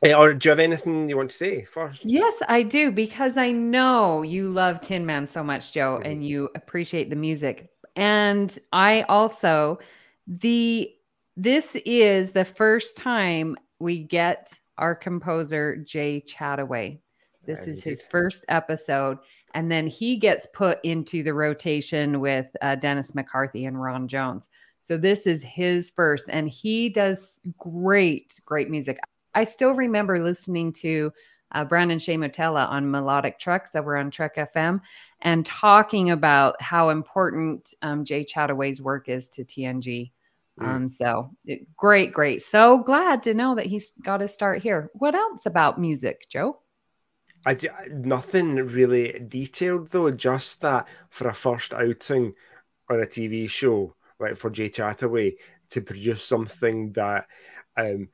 Eh, 0.02 0.12
or 0.14 0.34
do 0.34 0.46
you 0.46 0.50
have 0.50 0.58
anything 0.58 1.08
you 1.08 1.16
want 1.16 1.30
to 1.30 1.36
say 1.36 1.64
first? 1.64 2.04
Yes, 2.04 2.42
I 2.48 2.62
do 2.62 2.90
because 2.90 3.36
I 3.36 3.50
know 3.50 4.22
you 4.22 4.48
love 4.48 4.80
Tin 4.80 5.06
Man 5.06 5.26
so 5.26 5.42
much, 5.42 5.72
Joe, 5.72 6.00
Mhm. 6.02 6.06
and 6.10 6.26
you 6.26 6.50
appreciate 6.54 7.08
the 7.10 7.16
music. 7.16 7.70
And 7.96 8.56
I 8.72 9.02
also 9.08 9.78
the 10.26 10.92
this 11.38 11.76
is 11.84 12.32
the 12.32 12.44
first 12.44 12.96
time 12.96 13.56
we 13.78 13.98
get 13.98 14.58
our 14.78 14.94
composer 14.94 15.76
Jay 15.76 16.22
Chattaway. 16.26 16.98
This 17.46 17.66
is 17.66 17.84
his 17.84 18.02
first 18.02 18.44
episode, 18.48 19.18
and 19.54 19.70
then 19.70 19.86
he 19.86 20.16
gets 20.16 20.46
put 20.54 20.78
into 20.82 21.22
the 21.22 21.34
rotation 21.34 22.20
with 22.20 22.50
uh, 22.62 22.74
Dennis 22.76 23.14
McCarthy 23.14 23.66
and 23.66 23.80
Ron 23.80 24.08
Jones. 24.08 24.48
So 24.80 24.96
this 24.96 25.26
is 25.26 25.42
his 25.42 25.90
first, 25.90 26.28
and 26.28 26.48
he 26.48 26.88
does 26.88 27.38
great, 27.58 28.40
great 28.44 28.70
music. 28.70 28.98
I 29.36 29.44
still 29.44 29.74
remember 29.74 30.18
listening 30.18 30.72
to 30.80 31.12
uh, 31.52 31.64
Brandon 31.66 31.98
Shea 31.98 32.16
Mutala 32.16 32.66
on 32.68 32.90
Melodic 32.90 33.38
Treks 33.38 33.74
over 33.74 33.96
on 33.96 34.10
Trek 34.10 34.36
FM 34.36 34.80
and 35.20 35.44
talking 35.44 36.10
about 36.10 36.60
how 36.60 36.88
important 36.88 37.74
um, 37.82 38.02
Jay 38.04 38.24
Chattaway's 38.24 38.80
work 38.80 39.10
is 39.10 39.28
to 39.28 39.44
TNG. 39.44 40.10
Mm. 40.58 40.66
Um, 40.66 40.88
so 40.88 41.30
it- 41.44 41.66
great, 41.76 42.14
great. 42.14 42.42
So 42.42 42.78
glad 42.78 43.22
to 43.24 43.34
know 43.34 43.54
that 43.54 43.66
he's 43.66 43.90
got 43.90 44.18
to 44.18 44.28
start 44.28 44.62
here. 44.62 44.90
What 44.94 45.14
else 45.14 45.44
about 45.44 45.78
music, 45.78 46.26
Joe? 46.30 46.58
I, 47.44 47.56
nothing 47.90 48.56
really 48.56 49.22
detailed 49.28 49.90
though, 49.90 50.10
just 50.10 50.62
that 50.62 50.88
for 51.10 51.28
a 51.28 51.34
first 51.34 51.74
outing 51.74 52.32
on 52.88 53.02
a 53.02 53.06
TV 53.06 53.48
show, 53.50 53.94
like 54.18 54.36
for 54.36 54.48
Jay 54.48 54.70
Chattaway, 54.70 55.34
to 55.70 55.82
produce 55.82 56.24
something 56.24 56.92
that 56.92 57.26
um, 57.76 58.08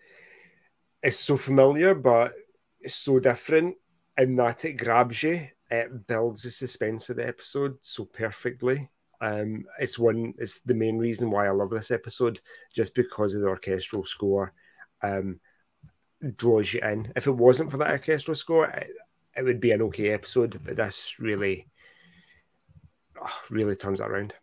is 1.03 1.19
so 1.19 1.37
familiar 1.37 1.95
but 1.95 2.35
is 2.81 2.95
so 2.95 3.19
different 3.19 3.77
in 4.19 4.37
that 4.37 4.65
it 4.65 4.75
grabs 4.75 5.23
you, 5.23 5.47
it 5.71 6.07
builds 6.07 6.43
the 6.43 6.51
suspense 6.51 7.09
of 7.09 7.17
the 7.17 7.27
episode 7.27 7.77
so 7.83 8.05
perfectly. 8.05 8.91
Um, 9.21 9.65
it's 9.79 9.99
one. 9.99 10.35
It's 10.39 10.61
the 10.61 10.75
main 10.75 10.99
reason 10.99 11.31
why 11.31 11.47
I 11.47 11.51
love 11.51 11.71
this 11.71 11.91
episode, 11.91 12.41
just 12.75 12.95
because 12.95 13.35
of 13.35 13.41
the 13.41 13.49
orchestral 13.49 14.05
score. 14.05 14.53
Um, 15.01 15.41
draws 16.37 16.73
you 16.73 16.81
in. 16.81 17.13
If 17.17 17.27
it 17.27 17.33
wasn't 17.33 17.71
for 17.71 17.77
that 17.79 17.91
orchestral 17.91 18.35
score, 18.35 18.67
it, 18.67 18.91
it 19.37 19.43
would 19.43 19.61
be 19.61 19.71
an 19.71 19.83
okay 19.83 20.11
episode. 20.11 20.61
But 20.65 20.77
this 20.77 21.17
really, 21.19 21.69
oh, 23.21 23.41
really 23.51 23.77
turns 23.77 24.01
it 24.01 24.07
around. 24.07 24.35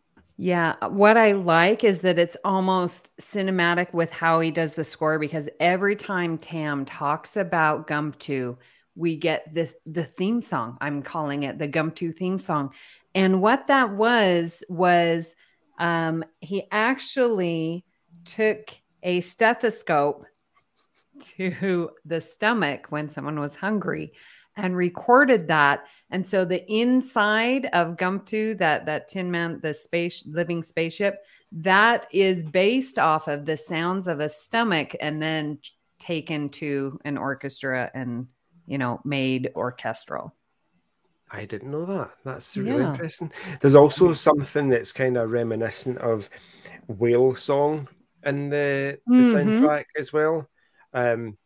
Yeah, 0.42 0.76
what 0.88 1.18
I 1.18 1.34
like 1.34 1.84
is 1.84 2.00
that 2.00 2.18
it's 2.18 2.38
almost 2.46 3.12
cinematic 3.18 3.94
with 3.94 4.10
how 4.10 4.40
he 4.40 4.52
does 4.52 4.74
the 4.74 4.86
score 4.86 5.20
because 5.20 5.50
every 5.60 5.98
time 5.98 6.38
Tam 6.38 6.86
talks 6.86 7.36
about 7.36 7.88
Gomtu, 7.88 8.56
we 8.96 9.18
get 9.18 9.54
this 9.54 9.76
the 9.86 10.06
theme 10.06 10.42
song. 10.42 10.78
I'm 10.80 11.02
calling 11.02 11.44
it 11.44 11.60
the 11.60 11.68
Gomtu 11.68 12.16
theme 12.16 12.38
song. 12.38 12.72
And 13.14 13.42
what 13.42 13.68
that 13.68 13.92
was 13.92 14.64
was 14.70 15.36
um 15.78 16.24
he 16.40 16.64
actually 16.72 17.84
took 18.24 18.70
a 19.04 19.20
stethoscope 19.20 20.26
to 21.20 21.90
the 22.06 22.22
stomach 22.22 22.88
when 22.92 23.10
someone 23.10 23.42
was 23.42 23.58
hungry 23.58 24.14
and 24.58 24.76
recorded 24.76 25.48
that 25.48 25.86
and 26.12 26.26
so 26.26 26.44
the 26.44 26.66
inside 26.72 27.68
of 27.74 27.96
Gomtu, 27.96 28.58
that 28.58 28.86
that 28.88 29.08
Tin 29.08 29.30
Man, 29.30 29.60
the 29.62 29.74
space 29.74 30.26
living 30.26 30.64
spaceship, 30.64 31.24
that 31.52 32.08
is 32.12 32.44
based 32.44 32.98
off 32.98 33.28
of 33.28 33.46
the 33.46 33.58
sounds 33.58 34.08
of 34.08 34.20
a 34.20 34.30
stomach, 34.30 34.96
and 35.02 35.22
then 35.22 35.60
taken 36.00 36.50
to 36.50 37.00
an 37.06 37.18
orchestra 37.18 37.92
and 37.94 38.28
you 38.66 38.78
know 38.78 39.02
made 39.06 39.52
orchestral. 39.56 40.34
I 41.32 41.46
didn't 41.46 41.72
know 41.72 41.86
that. 41.86 42.12
That's 42.26 42.58
really 42.58 42.80
Yeah. 42.80 42.86
interesting. 42.86 43.32
There's 43.62 43.76
also 43.76 44.14
something 44.14 44.70
that's 44.70 44.92
kind 44.92 45.16
of 45.18 45.32
reminiscent 45.32 46.00
of 46.00 46.30
whale 46.88 47.36
song 47.36 47.88
in 48.26 48.50
the, 48.50 49.00
the 49.06 49.24
Mhm. 49.24 49.54
soundtrack 49.54 49.86
as 49.98 50.12
well. 50.12 50.50
Um, 50.94 51.38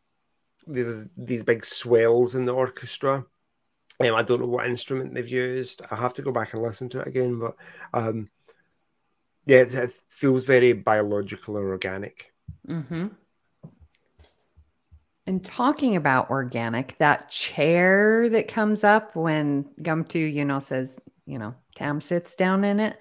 there's 0.67 1.05
these 1.17 1.43
big 1.43 1.65
swells 1.65 2.35
in 2.35 2.45
the 2.45 2.53
orchestra. 2.53 3.25
Um, 3.99 4.15
I 4.15 4.23
don't 4.23 4.41
know 4.41 4.47
what 4.47 4.65
instrument 4.67 5.13
they've 5.13 5.27
used. 5.27 5.81
I 5.89 5.95
have 5.95 6.13
to 6.15 6.21
go 6.21 6.31
back 6.31 6.53
and 6.53 6.63
listen 6.63 6.89
to 6.89 7.01
it 7.01 7.07
again, 7.07 7.39
but 7.39 7.55
um, 7.93 8.29
yeah, 9.45 9.57
it's, 9.57 9.75
it 9.75 9.91
feels 10.09 10.45
very 10.45 10.73
biological 10.73 11.57
or 11.57 11.69
organic. 11.69 12.33
Mm-hmm. 12.67 13.07
And 15.25 15.43
talking 15.43 15.95
about 15.95 16.29
organic, 16.29 16.97
that 16.97 17.29
chair 17.29 18.27
that 18.29 18.49
comes 18.49 18.83
up 18.83 19.15
when 19.15 19.63
Gomtu, 19.81 20.31
you 20.31 20.43
know, 20.43 20.59
says, 20.59 20.99
you 21.25 21.39
know, 21.39 21.55
Tam 21.75 22.01
sits 22.01 22.35
down 22.35 22.63
in 22.65 22.79
it, 22.79 22.97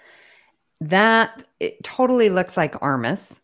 that 0.80 1.42
it 1.58 1.82
totally 1.82 2.30
looks 2.30 2.56
like 2.56 2.74
Armus. 2.74 3.38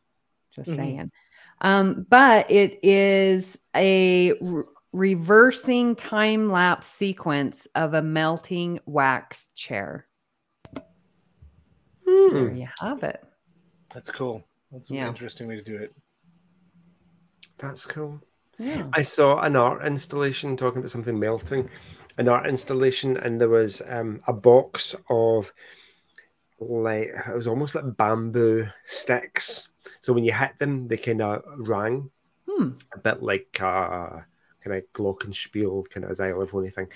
Just 0.54 0.70
Mhm. 0.70 0.76
saying. 0.76 1.12
Um, 1.60 2.06
but 2.08 2.50
it 2.50 2.78
is 2.82 3.58
a 3.74 4.32
re- 4.40 4.64
reversing 4.92 5.96
time 5.96 6.50
lapse 6.50 6.86
sequence 6.86 7.66
of 7.74 7.94
a 7.94 8.02
melting 8.02 8.80
wax 8.86 9.50
chair. 9.54 10.06
There 10.74 12.30
Hmm. 12.50 12.56
you 12.56 12.68
have 12.80 13.02
it. 13.02 13.22
That's 13.92 14.10
cool. 14.10 14.44
That's 14.72 14.90
Yeah. 14.90 15.02
an 15.02 15.08
interesting 15.08 15.46
way 15.48 15.56
to 15.56 15.62
do 15.62 15.76
it. 15.76 15.94
That's 17.58 17.84
cool. 17.86 18.20
Yeah. 18.58 18.88
I 18.92 19.02
saw 19.02 19.40
an 19.40 19.56
art 19.56 19.84
installation 19.84 20.56
talking 20.56 20.78
about 20.78 20.90
something 20.90 21.18
melting, 21.18 21.68
an 22.18 22.28
art 22.28 22.46
installation, 22.46 23.16
and 23.16 23.40
there 23.40 23.48
was 23.48 23.82
um, 23.88 24.20
a 24.26 24.32
box 24.32 24.94
of 25.10 25.52
like 26.60 27.08
it 27.28 27.34
was 27.36 27.46
almost 27.46 27.74
like 27.74 27.96
bamboo 27.96 28.66
sticks. 28.84 29.67
So 30.00 30.12
when 30.12 30.24
you 30.24 30.32
hit 30.32 30.58
them, 30.58 30.88
they 30.88 30.96
kind 30.96 31.22
of 31.22 31.42
rang 31.56 32.10
Hmm. 32.48 32.70
a 32.92 32.98
bit 32.98 33.22
like 33.22 33.58
a 33.60 34.24
kind 34.64 34.76
of 34.76 34.84
glockenspiel, 34.94 35.88
kind 35.90 36.04
of 36.04 36.16
xylophone 36.16 36.70
thing. 36.70 36.88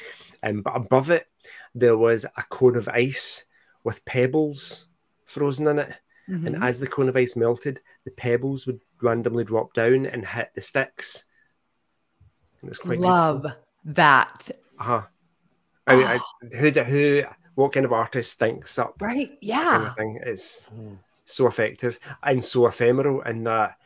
Um, 0.42 0.62
but 0.62 0.74
above 0.76 1.10
it, 1.10 1.26
there 1.74 1.96
was 1.96 2.24
a 2.24 2.42
cone 2.50 2.76
of 2.76 2.88
ice 2.88 3.44
with 3.84 4.04
pebbles 4.04 4.86
frozen 5.26 5.68
in 5.68 5.78
it. 5.80 5.94
Mhm. 6.28 6.46
and 6.46 6.64
as 6.64 6.78
the 6.78 6.86
cone 6.86 7.08
of 7.08 7.16
ice 7.16 7.34
melted, 7.34 7.80
the 8.04 8.10
pebbles 8.12 8.64
would 8.66 8.80
randomly 9.02 9.42
drop 9.44 9.74
down 9.74 10.06
and 10.06 10.24
hit 10.24 10.50
the 10.54 10.60
sticks. 10.60 11.24
It 12.62 12.68
was 12.68 12.78
quite 12.78 12.98
Love 13.00 13.46
that. 13.84 14.50
Uh 14.78 14.82
huh. 14.84 15.02
I, 15.86 15.96
mean, 15.96 16.06
I, 16.06 16.18
who 16.56 16.70
who 16.70 17.22
what 17.56 17.72
kind 17.72 17.84
of 17.84 17.92
artist 17.92 18.38
thinks 18.38 18.78
up 18.78 18.94
Right? 19.02 19.28
kind 19.28 19.38
Yeah. 19.40 19.88
of 19.90 19.96
thing? 19.96 20.20
It's 20.24 20.70
Mm. 20.70 20.98
So 21.32 21.46
effective 21.46 21.98
and 22.22 22.42
so 22.44 22.66
ephemeral 22.66 23.22
in 23.22 23.44
that 23.44 23.76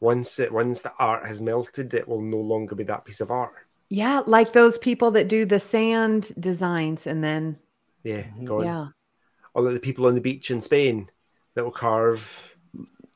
once 0.00 0.38
it 0.38 0.52
once 0.52 0.82
the 0.82 0.92
art 0.98 1.26
has 1.26 1.40
melted, 1.40 1.92
it 1.94 2.06
will 2.08 2.22
no 2.22 2.38
longer 2.38 2.74
be 2.74 2.84
that 2.84 3.04
piece 3.04 3.20
of 3.20 3.30
art. 3.30 3.54
Yeah. 3.90 4.22
Like 4.26 4.52
those 4.52 4.78
people 4.78 5.10
that 5.12 5.28
do 5.28 5.44
the 5.46 5.60
sand 5.60 6.32
designs 6.38 7.06
and 7.06 7.22
then, 7.24 7.58
Yeah, 8.04 8.22
Mhm. 8.22 8.44
gone. 8.44 8.64
yeah. 8.64 8.88
Or 9.54 9.62
like 9.62 9.74
the 9.74 9.80
people 9.80 10.06
on 10.06 10.14
the 10.14 10.20
beach 10.20 10.50
in 10.50 10.60
Spain 10.60 11.10
that 11.54 11.64
will 11.64 11.72
carve 11.72 12.54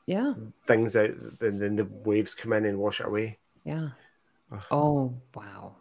Yeah. 0.05 0.33
things 0.65 0.95
out, 0.95 1.11
and 1.41 1.61
then 1.61 1.75
the 1.77 1.85
waves 1.85 2.35
come 2.35 2.53
in 2.53 2.65
and 2.65 2.77
wash 2.79 2.99
it 2.99 3.07
away. 3.07 3.39
Yeah. 3.63 3.89
Ugh. 4.51 4.65
Oh, 4.71 5.13
wow. 5.35 5.75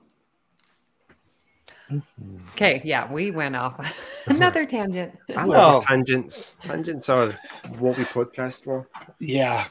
Mhm. 1.93 2.53
Okay. 2.53 2.81
Yeah. 2.85 3.11
We 3.13 3.31
went 3.31 3.57
off 3.57 3.77
another 4.27 4.65
tangent. 4.67 5.17
I 5.37 5.47
Well- 5.47 5.75
love 5.75 5.85
tangents. 5.85 6.57
Tangents 6.63 7.09
are 7.09 7.33
what 7.79 7.97
we 7.99 8.05
podcast 8.05 8.65
for. 8.65 8.89
Yeah. 9.19 9.67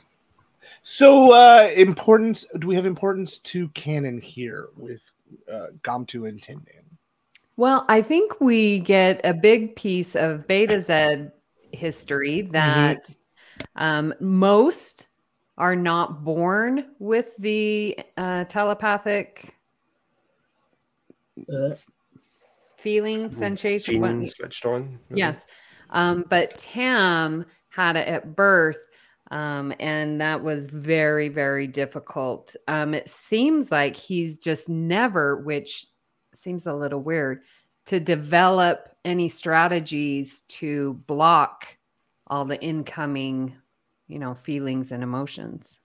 So 0.84 1.34
uh 1.34 1.69
importance 1.76 2.45
do 2.59 2.67
we 2.67 2.76
have 2.76 2.86
importance 2.86 3.38
to 3.39 3.69
canon 3.69 4.19
here 4.22 4.69
with 4.78 5.11
uh 5.51 5.67
Gomtu 5.82 6.28
and 6.28 6.41
Tin 6.41 6.57
Man? 6.57 6.84
Well, 7.57 7.86
I 7.89 8.01
think 8.01 8.39
we 8.41 8.80
get 8.80 9.22
a 9.24 9.34
big 9.34 9.76
piece 9.76 10.15
of 10.15 10.47
Betazed 10.47 11.32
history 11.72 12.41
that 12.53 13.15
um, 13.76 14.13
most 14.19 15.07
are 15.57 15.76
not 15.76 16.24
born 16.24 16.86
with 16.97 17.36
the 17.38 17.99
uh, 18.17 18.45
telepathic 18.45 19.55
s- 21.38 21.45
s- 21.72 21.86
feeling, 22.82 23.34
sensation. 23.34 24.04
Gene 24.04 24.28
switched 24.28 24.66
on. 24.66 25.00
maybe? 25.10 25.20
Yes. 25.20 25.46
Um, 25.90 26.26
but 26.30 26.58
Tam 26.58 27.46
had 27.70 27.96
it 27.96 28.08
at 28.08 28.36
birth. 28.36 28.80
Um, 29.32 29.74
and 29.80 30.20
that 30.20 30.44
was 30.44 30.68
very, 30.68 31.30
very 31.30 31.66
difficult. 31.66 32.54
Um, 32.68 32.94
it 32.94 33.10
seems 33.10 33.72
like 33.72 33.96
he's 33.96 34.38
just 34.38 34.68
never, 34.68 35.38
which 35.38 35.86
seems 36.34 36.68
a 36.68 36.74
little 36.74 37.00
weird, 37.00 37.42
to 37.86 38.02
develop 38.02 38.90
any 39.06 39.30
strategies 39.30 40.42
to 40.42 40.96
block 41.08 41.78
all 42.28 42.44
the 42.44 42.62
incoming, 42.62 43.56
you 44.08 44.20
know, 44.20 44.34
feelings 44.34 44.92
and 44.92 45.02
emotions. 45.02 45.80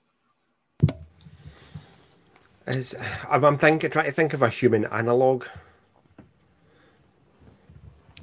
Is 2.66 2.96
I'm, 3.30 3.44
I'm 3.44 3.58
thinking, 3.58 3.90
trying 3.90 4.06
to 4.06 4.12
think 4.12 4.34
of 4.34 4.42
a 4.42 4.48
human 4.48 4.86
analog. 4.86 5.46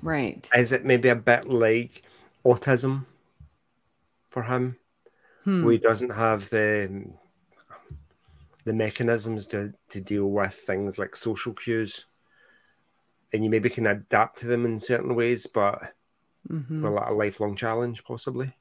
Right. 0.04 0.48
Is 0.56 0.72
it 0.72 0.86
maybe 0.86 1.10
a 1.10 1.16
bit 1.16 1.48
like 1.50 2.04
autism 2.46 3.06
for 4.30 4.44
him? 4.44 4.78
Hmm. 5.44 5.64
where 5.64 5.74
he 5.74 5.78
doesn't 5.78 6.10
have 6.12 6.50
the 6.52 7.04
the 8.66 8.74
mechanisms 8.74 9.46
to, 9.48 9.74
to 9.90 10.00
deal 10.00 10.28
with 10.30 10.54
things 10.54 10.98
like 10.98 11.16
social 11.16 11.54
cues 11.54 12.06
and 13.34 13.44
you 13.44 13.50
maybe 13.50 13.70
can 13.70 13.88
adapt 13.88 14.40
to 14.40 14.48
them 14.48 14.66
in 14.66 14.80
certain 14.80 15.16
ways 15.16 15.48
but 15.48 15.94
Mhm. 16.50 16.82
well 16.82 17.04
a 17.08 17.14
lifelong 17.14 17.56
challenge 17.56 18.04
possibly 18.04 18.54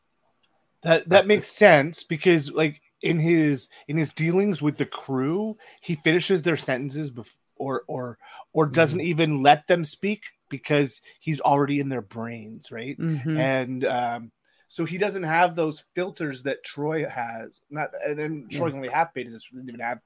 That 0.83 1.09
that 1.09 1.27
makes 1.27 1.49
sense 1.49 2.03
because 2.03 2.51
like 2.51 2.81
in 3.01 3.19
his 3.21 3.69
in 3.89 3.97
his 3.97 4.13
dealings 4.13 4.61
with 4.63 4.79
the 4.79 4.87
crew, 4.87 5.57
he 5.81 5.95
finishes 5.97 6.43
their 6.43 6.57
sentences 6.57 7.11
before 7.11 7.35
or 7.57 7.85
or 7.87 8.19
or 8.53 8.67
doesn't 8.67 9.01
even 9.01 9.43
let 9.43 9.67
them 9.69 9.85
speak 9.85 10.23
because 10.53 11.01
he's 11.19 11.41
already 11.41 11.81
in 11.81 11.89
their 11.89 12.03
brains, 12.03 12.71
right? 12.71 12.97
Mhm. 12.99 13.37
And 13.37 13.85
um 13.85 14.33
so 14.69 14.85
he 14.87 14.97
doesn't 14.97 15.25
have 15.25 15.55
those 15.57 15.85
filters 15.95 16.45
that 16.45 16.65
Troi 16.65 17.11
has. 17.11 17.61
Not 17.71 17.91
and 18.07 18.17
then 18.17 18.47
Troi's 18.49 18.75
only 18.75 18.89
half 18.89 19.13
beta, 19.13 19.31
so 19.31 19.39
doesn't 19.53 19.69
even 19.69 19.81
have 19.81 19.99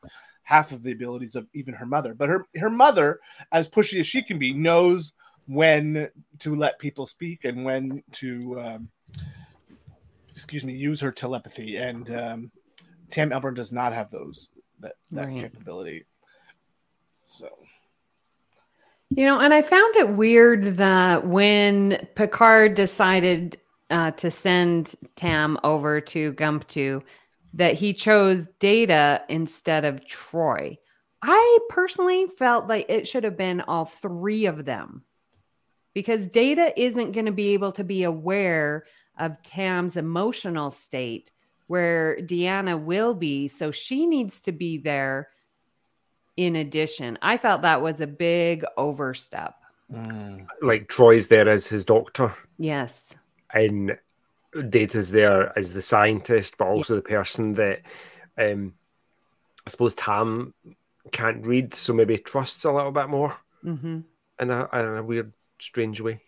half 0.43 0.73
of 0.73 0.83
the 0.83 0.93
abilities 0.93 1.37
of 1.37 1.47
even 1.53 1.75
her 1.75 1.87
mother. 1.87 2.15
But 2.15 2.29
her 2.31 2.47
her 2.57 2.71
mother, 2.71 3.21
as 3.53 3.69
pushy 3.69 4.01
as 4.01 4.07
she 4.07 4.23
can 4.23 4.39
be, 4.39 4.53
knows 4.55 5.13
when 5.47 6.11
to 6.41 6.55
let 6.57 6.79
people 6.79 7.07
speak 7.07 7.45
and 7.45 7.65
when 7.65 8.03
to 8.13 8.61
um, 8.61 8.89
excuse 10.33 10.65
me 10.65 10.75
use 10.75 11.01
her 11.01 11.13
telepathy. 11.13 11.77
And 11.77 12.11
um, 12.11 12.51
Tam 13.11 13.31
Elbrun 13.31 13.55
does 13.55 13.73
not 13.73 13.93
have 13.93 14.11
those 14.11 14.51
that 14.81 14.95
that 15.13 15.27
Right. 15.29 15.41
capability. 15.41 16.07
So 17.23 17.49
You 19.11 19.25
know, 19.25 19.39
and 19.39 19.55
I 19.55 19.63
found 19.63 19.95
it 19.97 20.11
weird 20.11 20.77
that 20.79 21.27
when 21.27 22.07
Picard 22.17 22.75
decided 22.75 23.59
uh, 23.91 24.11
to 24.13 24.31
send 24.31 24.95
Tam 25.15 25.59
over 25.63 26.01
to 26.01 26.33
Gomtu, 26.33 27.03
that 27.55 27.75
he 27.75 27.95
chose 27.95 28.49
Data 28.59 29.23
instead 29.29 29.85
of 29.85 30.05
Troi. 30.05 30.77
I 31.23 31.59
personally 31.71 32.27
felt 32.27 32.69
like 32.69 32.87
it 32.89 33.07
should 33.07 33.25
have 33.25 33.37
been 33.37 33.63
all 33.63 33.85
three 33.85 34.47
of 34.47 34.65
them 34.65 35.03
because 35.95 36.29
Data 36.29 36.73
isn't 36.79 37.13
going 37.13 37.27
to 37.27 37.33
be 37.33 37.55
able 37.55 37.73
to 37.73 37.85
be 37.85 38.03
aware 38.03 38.85
of 39.19 39.41
Tam's 39.43 39.97
emotional 39.97 40.71
state 40.71 41.31
where 41.69 42.19
Deanna 42.21 42.81
will 42.81 43.15
be. 43.15 43.49
So 43.49 43.71
she 43.71 44.07
needs 44.07 44.43
to 44.43 44.53
be 44.53 44.79
there 44.79 45.29
in 46.37 46.57
addition. 46.57 47.19
I 47.23 47.37
felt 47.39 47.63
that 47.63 47.81
was 47.83 48.01
a 48.01 48.07
big 48.07 48.65
overstep. 48.77 49.55
like 50.63 50.89
troi's 50.89 51.29
there 51.29 51.49
as 51.49 51.67
his 51.67 51.85
doctor 51.85 52.35
Yes. 52.59 53.13
and 53.55 53.97
data's 54.71 55.11
there 55.11 55.57
as 55.59 55.73
the 55.75 55.83
scientist 55.83 56.57
but 56.59 56.67
also 56.67 56.95
the 56.97 57.03
person 57.03 57.55
that 57.55 57.83
um 58.39 58.73
i 59.67 59.71
suppose 59.71 59.95
tam 59.95 60.55
can't 61.13 61.45
read 61.47 61.75
so 61.75 61.93
maybe 61.93 62.17
trusts 62.19 62.65
a 62.65 62.73
little 62.73 62.91
bit 62.91 63.09
more 63.09 63.37
hmm 63.63 64.01
in 64.41 64.51
a, 64.51 64.69
in 64.73 64.97
a 64.99 65.03
weird 65.03 65.33
strange 65.61 66.01
way 66.01 66.21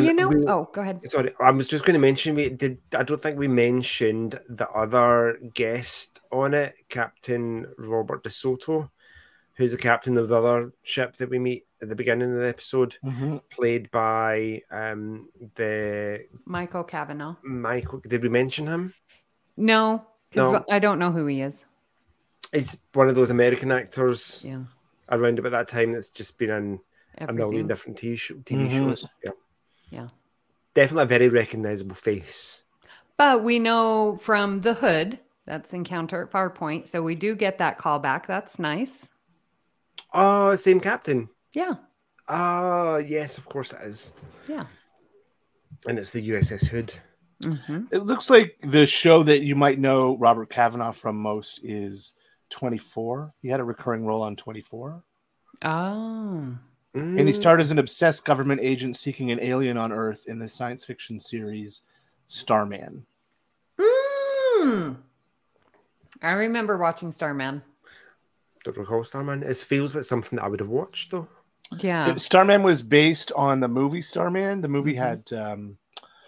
you 0.00 0.14
know, 0.14 0.28
we- 0.28 0.46
oh, 0.46 0.68
go 0.72 0.80
ahead. 0.80 1.00
Sorry, 1.10 1.32
I 1.40 1.50
was 1.50 1.68
just 1.68 1.84
going 1.84 1.94
to 1.94 2.00
mention 2.00 2.34
we 2.34 2.48
did. 2.50 2.78
I 2.96 3.02
don't 3.02 3.20
think 3.20 3.38
we 3.38 3.48
mentioned 3.48 4.38
the 4.48 4.68
other 4.70 5.38
guest 5.54 6.20
on 6.30 6.54
it, 6.54 6.74
Captain 6.88 7.66
Robert 7.78 8.24
DeSoto, 8.24 8.90
who's 9.54 9.72
the 9.72 9.78
captain 9.78 10.16
of 10.18 10.28
the 10.28 10.36
other 10.36 10.72
ship 10.82 11.16
that 11.18 11.28
we 11.30 11.38
meet 11.38 11.66
at 11.80 11.88
the 11.88 11.96
beginning 11.96 12.32
of 12.32 12.38
the 12.38 12.48
episode, 12.48 12.96
played 13.50 13.90
by 13.90 14.62
um 14.70 15.28
the 15.56 16.24
Michael 16.44 16.84
Cavanaugh. 16.84 17.36
Michael. 17.42 18.00
Did 18.00 18.22
we 18.22 18.28
mention 18.28 18.66
him? 18.66 18.94
No, 19.56 20.06
No. 20.34 20.64
I 20.70 20.78
don't 20.78 20.98
know 20.98 21.10
who 21.12 21.26
he 21.26 21.42
is. 21.42 21.64
He's 22.52 22.78
one 22.94 23.08
of 23.08 23.14
those 23.14 23.30
American 23.30 23.70
actors 23.72 24.42
Yeah. 24.46 24.62
around 25.10 25.38
about 25.38 25.52
that 25.52 25.68
time 25.68 25.92
that's 25.92 26.10
just 26.10 26.38
been 26.38 26.50
in 26.50 26.80
a 27.18 27.32
million 27.32 27.66
different 27.66 27.98
TV, 27.98 28.16
Mhm. 28.44 28.70
shows. 28.70 29.06
Yeah, 29.24 29.32
Yeah. 29.92 30.08
definitely 30.74 31.02
a 31.04 31.06
very 31.18 31.28
recognizable 31.28 31.94
face. 31.94 32.62
But 33.18 33.44
we 33.44 33.58
know 33.58 34.16
from 34.16 34.62
the 34.62 34.74
hood 34.74 35.18
that's 35.46 35.72
Encounter 35.74 36.22
at 36.22 36.30
Farpoint. 36.30 36.88
So 36.88 37.02
we 37.02 37.14
do 37.14 37.34
get 37.36 37.58
that 37.58 37.78
callback. 37.78 38.26
That's 38.26 38.58
nice. 38.58 39.10
Oh, 40.14 40.54
same 40.56 40.80
captain. 40.80 41.28
Yeah. 41.52 41.74
Oh, 42.28 42.96
yes, 42.96 43.36
of 43.38 43.46
course 43.48 43.72
it 43.72 43.80
is. 43.82 44.12
Yeah. 44.48 44.64
And 45.86 45.98
it's 45.98 46.10
the 46.12 46.26
USS 46.30 46.66
Hood. 46.66 46.92
hmm 47.42 47.84
It 47.90 48.04
looks 48.04 48.30
like 48.30 48.56
the 48.62 48.86
show 48.86 49.22
that 49.24 49.42
you 49.42 49.54
might 49.56 49.78
know 49.78 50.16
Robert 50.16 50.48
Cavanaugh 50.48 50.92
from 50.92 51.16
most 51.16 51.60
is 51.62 52.14
24. 52.50 53.34
He 53.42 53.48
had 53.48 53.60
a 53.60 53.64
recurring 53.64 54.06
role 54.06 54.22
on 54.22 54.36
24. 54.36 55.02
Oh. 55.64 56.56
And 56.94 57.18
he 57.18 57.24
Mm. 57.32 57.34
starred 57.34 57.60
as 57.60 57.70
an 57.70 57.78
obsessed 57.78 58.24
government 58.24 58.60
agent 58.62 58.96
seeking 58.96 59.30
an 59.30 59.40
alien 59.40 59.78
on 59.78 59.92
Earth 59.92 60.26
in 60.26 60.38
the 60.38 60.48
science 60.48 60.84
fiction 60.84 61.20
series 61.20 61.80
Starman. 62.28 63.06
Mm. 63.78 64.96
I 66.22 66.32
remember 66.32 66.76
watching 66.76 67.10
Starman. 67.10 67.62
Don't 68.64 68.76
recall 68.76 69.02
Starman. 69.04 69.42
It 69.42 69.56
feels 69.56 69.96
like 69.96 70.04
something 70.04 70.36
that 70.36 70.44
I 70.44 70.48
would 70.48 70.60
have 70.60 70.68
watched 70.68 71.10
though. 71.12 71.28
Yeah. 71.78 72.14
Starman 72.16 72.62
was 72.62 72.82
based 72.82 73.32
on 73.32 73.60
the 73.60 73.68
movie 73.68 74.02
Starman. 74.02 74.60
The 74.60 74.68
movie 74.68 74.94
Mhm. 74.94 74.98
had 74.98 75.32
um, 75.32 75.78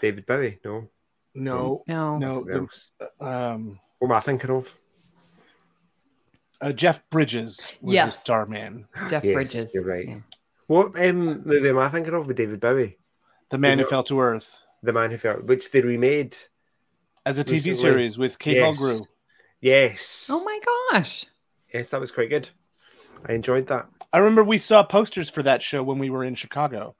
David 0.00 0.24
Bowie. 0.26 0.58
No, 0.64 0.88
no, 1.34 1.84
No. 1.86 2.18
no, 2.18 2.44
the- 2.44 2.54
else. 2.54 2.90
um, 3.20 3.78
What 3.98 4.08
am 4.08 4.12
I 4.16 4.20
thinking 4.20 4.50
of? 4.50 4.74
uh, 6.62 6.72
Jeff 6.72 7.08
Bridges 7.10 7.58
was 7.82 7.90
the 7.92 7.94
Yes. 7.94 8.18
Starman, 8.20 8.88
Jeff 9.10 9.22
Yes, 9.24 9.34
Bridges. 9.34 9.74
you're 9.74 9.84
right. 9.84 10.08
Yeah. 10.08 10.20
What 10.66 10.98
um, 10.98 11.42
movie 11.44 11.68
am 11.68 11.78
I 11.78 11.88
thinking 11.88 12.14
of 12.14 12.26
with 12.26 12.36
David 12.36 12.60
Bowie? 12.60 12.98
the 13.50 13.58
man 13.58 13.78
who 13.78 13.84
fell 13.84 14.02
to 14.04 14.20
Earth. 14.20 14.64
The 14.82 14.92
Man 14.92 15.10
Who 15.10 15.16
Fell, 15.16 15.36
which 15.36 15.70
they 15.70 15.80
remade. 15.80 16.36
As 17.24 17.38
a 17.38 17.44
TV 17.44 17.52
Recently. 17.52 17.76
series 17.76 18.18
with 18.18 18.38
Kate 18.38 18.56
Yes. 18.56 18.78
Mulgrew. 18.78 19.06
Yes. 19.60 20.28
Oh 20.30 20.44
my 20.44 20.58
gosh. 20.90 21.24
Yes, 21.72 21.90
that 21.90 22.00
was 22.00 22.10
quite 22.12 22.28
good. 22.28 22.50
I 23.26 23.32
enjoyed 23.32 23.66
that. 23.68 23.86
I 24.12 24.18
remember 24.18 24.44
we 24.44 24.58
saw 24.58 24.82
posters 24.82 25.30
for 25.30 25.42
that 25.42 25.62
show 25.62 25.82
when 25.82 25.98
we 25.98 26.10
were 26.10 26.22
in 26.24 26.34
Chicago. 26.34 26.96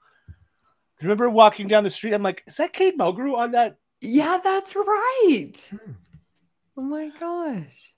Remember 1.01 1.29
walking 1.29 1.67
down 1.67 1.83
the 1.83 1.89
street? 1.91 2.13
I'm 2.13 2.23
like, 2.23 2.43
is 2.47 2.57
that 2.57 2.73
Kate 2.73 2.97
Mulgrew 2.97 3.37
on 3.37 3.51
that? 3.51 3.77
Yeah, 4.01 4.39
that's 4.43 4.75
right. 4.75 5.53
Oh 6.77 6.81
my 6.81 7.09
gosh. 7.19 7.93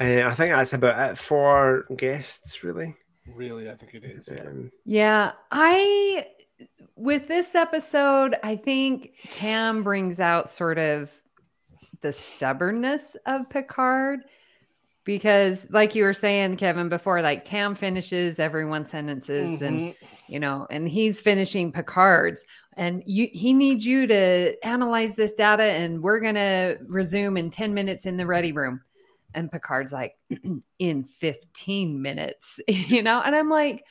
Uh, 0.00 0.26
I 0.26 0.34
think 0.34 0.50
that's 0.54 0.72
about 0.72 1.10
it 1.12 1.18
for 1.18 1.84
guests, 1.96 2.64
really. 2.64 2.96
Really, 3.34 3.70
I 3.70 3.74
think 3.74 3.94
it 3.94 4.04
is. 4.04 4.28
Yeah. 4.32 4.44
Yeah, 4.84 5.32
I 5.50 6.26
with 6.96 7.28
this 7.28 7.54
episode, 7.54 8.34
I 8.42 8.56
think 8.56 9.12
Tam 9.30 9.82
brings 9.82 10.18
out 10.20 10.48
sort 10.48 10.78
of 10.78 11.10
the 12.00 12.12
stubbornness 12.12 13.16
of 13.26 13.48
Picard 13.50 14.20
because 15.04 15.66
like 15.70 15.94
you 15.94 16.04
were 16.04 16.12
saying 16.12 16.56
Kevin 16.56 16.88
before 16.88 17.22
like 17.22 17.44
Tam 17.44 17.74
finishes 17.74 18.38
everyone's 18.38 18.90
sentences 18.90 19.62
and 19.62 19.78
Mhm. 19.80 19.94
you 20.28 20.38
know 20.38 20.66
and 20.70 20.88
he's 20.88 21.20
finishing 21.20 21.72
Picard's 21.72 22.44
and 22.76 23.02
you 23.06 23.28
he 23.32 23.54
needs 23.54 23.84
you 23.86 24.06
to 24.06 24.54
analyze 24.64 25.14
this 25.14 25.32
data 25.32 25.62
and 25.64 26.02
we're 26.02 26.20
going 26.20 26.34
to 26.36 26.78
resume 26.86 27.36
in 27.36 27.50
10 27.50 27.74
minutes 27.74 28.06
in 28.06 28.16
the 28.16 28.26
ready 28.26 28.52
room 28.52 28.80
and 29.34 29.50
Picard's 29.50 29.92
like 29.92 30.14
in 30.78 31.04
15 31.04 32.02
minutes 32.02 32.60
you 32.68 33.02
know? 33.02 33.20
And 33.24 33.34
I'm 33.34 33.48
like 33.48 33.84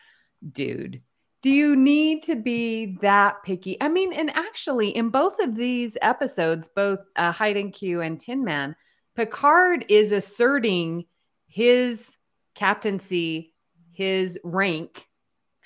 dude 0.51 1.01
do 1.43 1.51
you 1.51 1.75
need 1.75 2.23
to 2.23 2.35
be 2.35 2.97
that 3.01 3.43
picky? 3.43 3.77
I 3.81 3.89
mean 3.89 4.11
and 4.13 4.35
actually 4.35 4.89
in 4.89 5.09
both 5.09 5.39
of 5.39 5.55
these 5.55 5.97
episodes 6.01 6.69
both 6.75 7.07
uh, 7.15 7.31
hide 7.31 7.57
and 7.57 7.73
q 7.73 8.01
and 8.01 8.19
tin 8.19 8.43
man 8.43 8.75
picard 9.15 9.85
is 9.89 10.11
asserting 10.11 11.05
his 11.47 12.17
captaincy 12.55 13.53
his 13.93 14.38
rank 14.43 15.07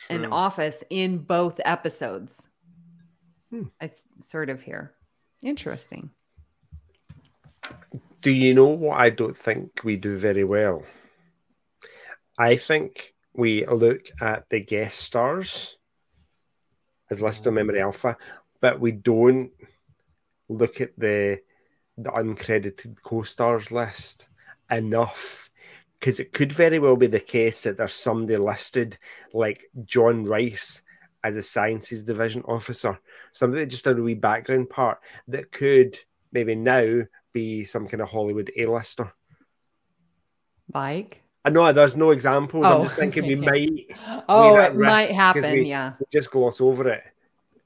and 0.09 0.25
office 0.27 0.83
in 0.89 1.19
both 1.19 1.59
episodes. 1.63 2.47
Hmm. 3.49 3.63
it's 3.81 4.03
sort 4.25 4.49
of 4.49 4.61
here. 4.61 4.93
Interesting 5.43 6.11
Do 8.21 8.31
you 8.31 8.53
know 8.53 8.67
what 8.67 8.99
I 8.99 9.09
don't 9.09 9.35
think 9.35 9.81
we 9.83 9.97
do 9.97 10.15
very 10.15 10.43
well? 10.43 10.83
I 12.37 12.55
think 12.55 13.13
we 13.33 13.65
look 13.65 14.09
at 14.21 14.45
the 14.49 14.59
guest 14.59 14.99
stars 14.99 15.77
as 17.09 17.21
list 17.21 17.45
of 17.47 17.53
mm. 17.53 17.57
Memory 17.57 17.81
Alpha, 17.81 18.17
but 18.61 18.79
we 18.79 18.91
don't 18.91 19.51
look 20.49 20.81
at 20.81 20.91
the 20.97 21.39
the 21.97 22.09
uncredited 22.09 22.95
co-stars 23.03 23.71
list 23.71 24.27
enough. 24.69 25.49
Because 25.99 26.19
it 26.19 26.33
could 26.33 26.51
very 26.51 26.79
well 26.79 26.95
be 26.95 27.07
the 27.07 27.19
case 27.19 27.61
that 27.63 27.77
there's 27.77 27.93
somebody 27.93 28.37
listed 28.37 28.97
like 29.33 29.69
John 29.83 30.25
Rice 30.25 30.81
as 31.23 31.37
a 31.37 31.43
sciences 31.43 32.03
division 32.03 32.41
officer, 32.47 32.99
somebody 33.33 33.63
that 33.63 33.69
just 33.69 33.85
had 33.85 33.99
a 33.99 34.01
wee 34.01 34.15
background 34.15 34.69
part 34.69 34.99
that 35.27 35.51
could 35.51 35.99
maybe 36.31 36.55
now 36.55 37.03
be 37.33 37.63
some 37.65 37.87
kind 37.87 38.01
of 38.01 38.09
Hollywood 38.09 38.51
A-lister. 38.57 39.11
like 40.73 41.21
I 41.43 41.49
know 41.49 41.71
there's 41.73 41.97
no 41.97 42.11
examples. 42.11 42.65
I'm 42.65 42.73
Oh, 42.81 42.83
just 42.83 42.95
thinking 42.95 43.25
we 43.25 43.35
might 43.49 43.87
oh 44.29 44.57
it 44.57 44.75
might 44.75 45.09
happen 45.09 45.43
we- 45.51 45.61
yeah 45.69 45.93
just 46.11 46.29
gloss 46.31 46.61
over 46.61 46.87
it 46.89 47.03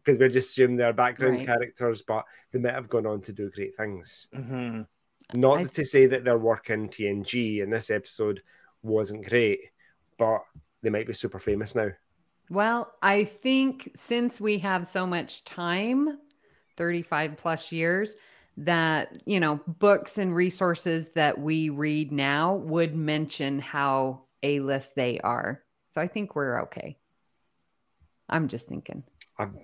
because 0.04 0.18
we 0.20 0.28
just 0.30 0.50
assume 0.52 0.76
they're 0.76 0.94
background 0.94 1.38
Right. 1.38 1.46
characters, 1.48 2.04
but 2.04 2.26
they 2.52 2.60
might 2.60 2.74
have 2.76 2.88
gone 2.90 3.08
on 3.08 3.22
to 3.22 3.34
do 3.34 3.50
great 3.50 3.76
things. 3.76 4.28
Mhm. 4.36 4.86
Not 5.34 5.58
I- 5.58 5.64
to 5.66 5.84
say 5.84 6.06
that 6.06 6.24
their 6.24 6.38
work 6.38 6.70
in 6.70 6.90
TNG 6.90 7.62
in 7.62 7.70
this 7.72 7.90
episode 7.90 8.44
wasn't 8.84 9.28
great, 9.28 9.72
but 10.20 10.44
they 10.84 10.92
might 10.92 11.08
be 11.08 11.14
super 11.14 11.40
famous 11.40 11.74
now. 11.74 11.90
Well, 12.52 12.94
I 13.02 13.24
think 13.24 13.92
since 13.98 14.40
we 14.40 14.60
have 14.60 14.88
so 14.88 15.08
much 15.08 15.44
time, 15.44 16.20
35 16.78 17.36
plus 17.38 17.72
years, 17.72 18.16
that, 18.58 19.12
you 19.26 19.40
know, 19.40 19.60
books 19.68 20.18
and 20.18 20.36
resources 20.36 21.10
that 21.16 21.40
we 21.40 21.70
read 21.70 22.12
now 22.12 22.56
would 22.56 22.96
mention 22.96 23.60
how 23.60 24.24
A 24.44 24.60
list 24.60 24.96
they 24.96 25.20
are. 25.20 25.62
So 25.92 26.02
I 26.02 26.08
think 26.08 26.36
we're 26.36 26.62
okay. 26.64 26.98
I'm 28.30 28.48
just 28.48 28.68
thinking. 28.68 29.04
I'm 29.38 29.58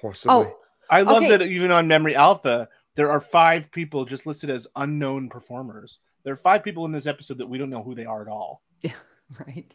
possibly. 0.00 0.46
Oh, 0.46 0.56
I 0.90 1.02
love 1.02 1.22
Okay. 1.22 1.28
that 1.36 1.42
even 1.42 1.70
on 1.70 1.88
Memory 1.88 2.16
Alpha, 2.16 2.68
there 2.94 3.10
are 3.10 3.20
five 3.20 3.70
people 3.70 4.04
just 4.04 4.26
listed 4.26 4.50
as 4.50 4.66
unknown 4.76 5.28
performers. 5.28 5.98
There 6.24 6.32
are 6.32 6.36
five 6.36 6.62
people 6.62 6.84
in 6.84 6.92
this 6.92 7.06
episode 7.06 7.38
that 7.38 7.48
we 7.48 7.58
don't 7.58 7.70
know 7.70 7.82
who 7.82 7.94
they 7.94 8.06
are 8.06 8.22
at 8.22 8.28
all. 8.28 8.62
right. 9.46 9.74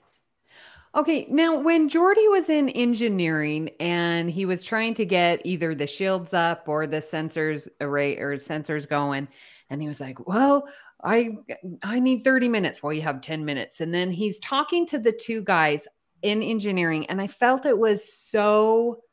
Okay, 0.96 1.28
now 1.30 1.56
when 1.60 1.88
Geordi 1.88 2.28
was 2.32 2.50
in 2.50 2.70
engineering 2.70 3.70
and 3.80 4.30
he 4.30 4.46
was 4.46 4.64
trying 4.64 4.96
to 4.96 5.06
get 5.06 5.42
either 5.46 5.76
the 5.76 5.86
shields 5.86 6.34
up 6.34 6.68
or 6.68 6.88
the 6.88 6.98
sensors 6.98 7.68
array 7.80 8.18
or 8.18 8.36
sensors 8.38 8.90
going, 8.90 9.28
and 9.70 9.82
he 9.82 9.88
was 9.88 10.00
like, 10.00 10.26
"Well, 10.28 10.68
I 11.04 11.38
I 11.84 12.00
need 12.00 12.24
30 12.24 12.50
minutes." 12.50 12.82
Well, 12.82 12.92
you 12.94 13.04
have 13.04 13.22
10 13.22 13.46
minutes. 13.46 13.82
And 13.82 13.94
then 13.94 14.10
he's 14.10 14.40
talking 14.40 14.88
to 14.88 14.98
the 14.98 15.12
two 15.12 15.44
guys 15.44 15.88
in 16.24 16.42
engineering, 16.42 17.06
and 17.06 17.22
I 17.22 17.28
felt 17.28 17.68
it 17.68 17.78
was 17.78 18.12
so 18.12 19.04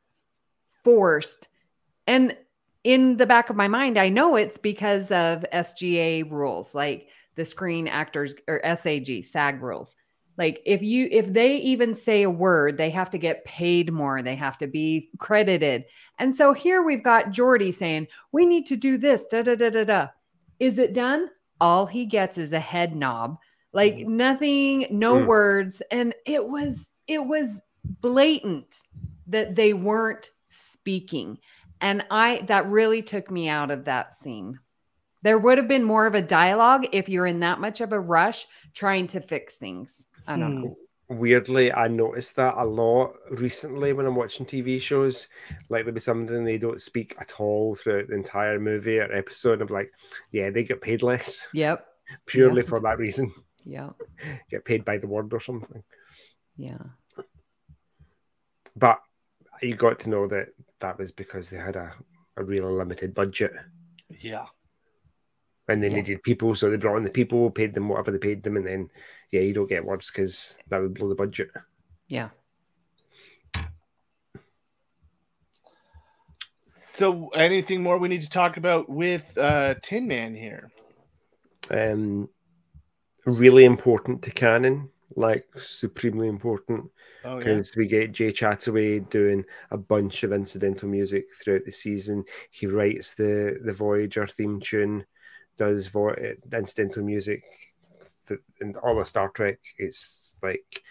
forced. 0.83 1.49
And 2.07 2.37
in 2.85 3.17
the 3.19 3.27
back 3.27 3.51
of 3.51 3.57
my 3.57 3.69
mind, 3.69 3.99
I 3.99 4.09
know 4.09 4.37
it's 4.37 4.59
because 4.59 5.11
of 5.11 5.45
SGA 5.53 6.31
rules, 6.31 6.75
like 6.75 7.09
the 7.35 7.45
Screen 7.45 7.87
Actors 7.87 8.35
or 8.49 8.63
SAG, 8.65 9.23
SAG 9.25 9.63
rules. 9.63 9.95
Like 10.39 10.61
if 10.67 10.83
you 10.83 11.09
if 11.11 11.33
they 11.33 11.57
even 11.57 11.95
say 11.95 12.23
a 12.23 12.31
word, 12.31 12.77
they 12.77 12.91
have 12.91 13.11
to 13.11 13.19
get 13.19 13.45
paid 13.45 13.93
more. 13.93 14.23
They 14.23 14.35
have 14.35 14.59
to 14.59 14.67
be 14.67 15.11
credited. 15.19 15.85
And 16.19 16.35
so 16.35 16.53
here 16.53 16.83
we've 16.83 17.03
got 17.03 17.31
Geordi 17.31 17.73
saying, 17.73 18.09
"We 18.33 18.45
need 18.47 18.67
to 18.67 18.77
do 18.77 18.99
this." 18.99 19.27
Da 19.27 19.43
da 19.43 19.55
da 19.55 19.71
da 19.71 19.85
da. 19.85 20.09
Is 20.61 20.79
it 20.79 20.93
done? 20.93 21.31
All 21.61 21.87
he 21.87 22.05
gets 22.05 22.37
is 22.37 22.53
a 22.53 22.61
head 22.61 22.95
knob. 22.95 23.39
Like 23.73 23.99
nothing, 24.07 24.87
no 24.91 25.17
Mm. 25.21 25.27
words, 25.27 25.83
and 25.91 26.15
it 26.27 26.47
was 26.47 26.77
it 27.07 27.25
was 27.25 27.61
blatant 28.01 28.83
that 29.29 29.55
they 29.55 29.73
weren't 29.73 30.31
speaking. 30.51 31.39
And 31.81 32.05
I 32.11 32.43
that 32.47 32.67
really 32.71 33.03
took 33.03 33.31
me 33.31 33.49
out 33.49 33.71
of 33.71 33.85
that 33.85 34.15
scene. 34.15 34.59
There 35.23 35.39
would 35.39 35.59
have 35.59 35.69
been 35.69 35.83
more 35.83 36.07
of 36.07 36.15
a 36.15 36.23
dialogue 36.23 36.87
if 36.93 37.09
you're 37.09 37.27
in 37.27 37.41
that 37.41 37.61
much 37.61 37.81
of 37.81 37.93
a 37.93 38.01
rush 38.01 38.47
trying 38.75 39.07
to 39.09 39.21
fix 39.21 39.57
things. 39.57 40.07
I 40.27 40.37
don't 40.39 40.61
know. 40.63 40.69
Hmm. 40.69 40.73
Weirdly, 41.19 41.73
I 41.73 41.87
noticed 41.87 42.35
that 42.35 42.55
a 42.57 42.65
lot 42.65 43.13
recently 43.31 43.93
when 43.93 44.07
I'm 44.07 44.17
watching 44.17 44.45
TV 44.45 44.81
shows. 44.81 45.29
Like 45.69 45.85
there'll 45.85 45.95
be 45.95 46.01
something 46.01 46.45
they 46.45 46.59
don't 46.59 46.81
speak 46.81 47.15
at 47.21 47.39
all 47.41 47.77
throughout 47.77 48.09
the 48.09 48.15
entire 48.17 48.59
movie 48.59 48.99
or 48.99 49.13
episode. 49.13 49.61
I'm 49.63 49.69
like, 49.69 49.93
yeah, 50.33 50.51
they 50.51 50.65
get 50.65 50.81
paid 50.81 51.03
less 51.05 51.43
Yep. 51.53 51.87
purely 52.27 52.63
Yeah. 52.63 52.69
for 52.69 52.81
that 52.81 52.99
reason. 52.99 53.33
Yeah. 53.65 53.91
Get 54.51 54.65
paid 54.65 54.85
by 54.85 54.99
the 54.99 55.09
word 55.09 55.33
or 55.33 55.41
something. 55.41 55.83
Yeah. 56.57 56.79
But 58.77 59.01
you 59.63 59.75
got 59.75 60.01
to 60.01 60.11
know 60.11 60.27
that 60.29 60.49
that 60.81 60.99
was 60.99 61.13
because 61.13 61.51
they 61.51 61.57
had 61.59 61.77
a, 61.77 61.93
a 62.37 62.45
really 62.45 62.73
limited 62.73 63.15
budget 63.15 63.53
Yeah. 64.21 64.47
and 65.69 65.83
they 65.83 65.89
Yeah. 65.89 65.97
needed 65.97 66.23
people. 66.23 66.55
So 66.55 66.71
they 66.71 66.77
brought 66.77 66.97
in 66.99 67.05
the 67.05 67.11
people, 67.11 67.51
paid 67.51 67.75
them 67.75 67.89
whatever 67.89 68.11
they 68.11 68.19
paid 68.19 68.43
them, 68.43 68.57
and 68.57 68.67
then, 68.67 68.91
yeah, 69.31 69.41
you 69.41 69.53
don't 69.53 69.69
get 69.69 69.85
words 69.85 70.11
because 70.11 70.59
that 70.69 70.81
would 70.81 70.95
blow 70.95 71.09
the 71.09 71.15
budget. 71.15 71.51
Yeah. 72.09 72.31
So, 76.69 77.29
anything 77.29 77.83
more 77.83 77.99
we 77.99 78.09
need 78.09 78.23
to 78.23 78.29
talk 78.29 78.57
about 78.57 78.89
with 78.89 79.37
uh, 79.37 79.75
Tin 79.83 80.09
Man 80.09 80.35
here? 80.35 80.71
Um, 81.71 82.31
really 83.27 83.65
important 83.65 84.23
to 84.23 84.31
canon, 84.31 84.89
like 85.15 85.47
supremely 85.57 86.29
important. 86.29 86.91
Oh, 87.23 87.35
yeah. 87.35 87.39
because 87.39 87.75
we 87.77 87.87
get 87.87 88.13
Jay 88.13 88.33
Chattaway 88.33 89.07
doing 89.11 89.45
a 89.71 89.77
bunch 89.77 90.23
of 90.23 90.33
incidental 90.33 90.89
music 90.89 91.27
throughout 91.43 91.65
the 91.67 91.73
season. 91.73 92.25
He 92.51 92.67
writes 92.67 93.15
the 93.15 93.59
the 93.63 93.73
Voyager 93.73 94.27
theme 94.27 94.61
tune, 94.61 95.05
does 95.59 95.89
vo- 95.89 96.15
incidental 96.53 97.05
music, 97.05 97.43
th- 98.29 98.41
and 98.61 98.77
all 98.77 99.01
of 99.01 99.09
Star 99.09 99.29
Trek. 99.31 99.59
It's 99.79 100.39
like 100.43 100.83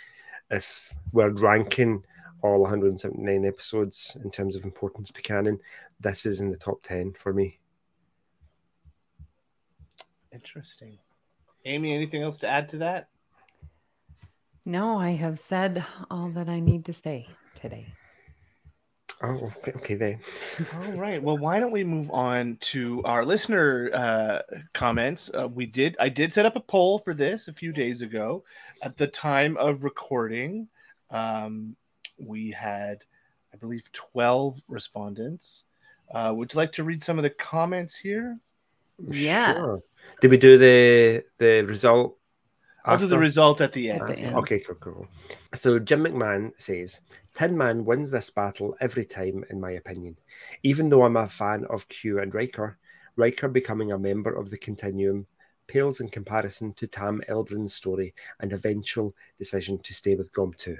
if 0.49 0.93
we're 1.11 1.29
ranking 1.29 2.03
all 2.41 2.61
179 2.61 3.45
episodes 3.45 4.17
in 4.23 4.31
terms 4.31 4.55
of 4.55 4.63
importance 4.63 5.11
to 5.11 5.21
canon, 5.21 5.59
this 5.99 6.25
is 6.25 6.41
in 6.41 6.51
the 6.51 6.57
top 6.57 6.81
10 6.83 7.13
for 7.13 7.33
me. 7.33 7.59
Interesting. 10.31 10.97
Amy, 11.65 11.95
anything 11.95 12.21
else 12.21 12.37
to 12.37 12.47
add 12.47 12.69
to 12.69 12.77
that? 12.77 13.09
No, 14.65 14.97
I 14.97 15.11
have 15.11 15.39
said 15.39 15.83
all 16.09 16.29
that 16.29 16.49
I 16.49 16.59
need 16.59 16.85
to 16.85 16.93
say 16.93 17.27
today. 17.53 17.87
Oh, 19.21 19.51
okay, 19.57 19.71
okay 19.77 19.95
then. 19.95 20.19
All 20.73 20.91
right. 20.91 21.23
Well, 21.23 21.37
why 21.37 21.59
don't 21.59 21.71
we 21.71 21.85
move 21.85 22.11
on 22.11 22.57
to 22.61 23.01
our 23.05 23.25
listener 23.25 23.89
uh, 23.93 24.57
comments? 24.73 25.31
Uh, 25.33 25.47
we 25.47 25.65
did. 25.65 25.95
I 25.99 26.09
did 26.09 26.33
set 26.33 26.45
up 26.45 26.57
a 26.57 26.59
poll 26.59 26.99
for 26.99 27.13
this 27.13 27.47
a 27.47 27.53
few 27.53 27.71
days 27.71 28.01
ago. 28.01 28.43
At 28.81 28.97
the 28.97 29.07
time 29.07 29.55
of 29.55 29.85
recording, 29.85 30.67
um, 31.11 31.77
we 32.19 32.51
had, 32.51 33.03
I 33.53 33.57
believe, 33.57 33.89
twelve 33.93 34.61
respondents. 34.67 35.63
Uh, 36.13 36.33
would 36.35 36.53
you 36.53 36.57
like 36.57 36.73
to 36.73 36.83
read 36.83 37.01
some 37.01 37.17
of 37.17 37.23
the 37.23 37.29
comments 37.29 37.95
here? 37.95 38.37
Yeah. 39.07 39.53
Sure. 39.53 39.79
Did 40.19 40.31
we 40.31 40.37
do 40.37 40.57
the 40.57 41.23
the 41.37 41.61
result? 41.61 42.17
I'll 42.85 42.97
do 42.97 43.07
the 43.07 43.17
result 43.17 43.61
at 43.61 43.73
the 43.73 43.91
end. 43.91 44.01
At 44.01 44.07
the 44.07 44.17
end. 44.17 44.35
Okay, 44.37 44.59
cool, 44.59 44.75
cool. 44.75 45.07
So 45.53 45.79
Jim 45.79 46.03
McMahon 46.03 46.51
says, 46.57 46.99
Tin 47.33 47.57
Man 47.57 47.83
wins 47.83 48.11
this 48.11 48.29
battle 48.29 48.75
every 48.79 49.05
time, 49.05 49.43
in 49.49 49.59
my 49.59 49.71
opinion. 49.71 50.17
Even 50.63 50.89
though 50.89 51.03
I'm 51.03 51.17
a 51.17 51.27
fan 51.27 51.65
of 51.65 51.87
Q 51.87 52.19
and 52.19 52.33
Riker, 52.33 52.77
Riker 53.15 53.47
becoming 53.47 53.91
a 53.91 53.97
member 53.97 54.33
of 54.33 54.49
the 54.49 54.57
Continuum 54.57 55.25
pales 55.67 55.99
in 55.99 56.09
comparison 56.09 56.73
to 56.73 56.87
Tam 56.87 57.21
Elbrun's 57.27 57.73
story 57.73 58.13
and 58.39 58.53
eventual 58.53 59.15
decision 59.39 59.79
to 59.79 59.93
stay 59.93 60.15
with 60.15 60.31
Gomtu. 60.31 60.77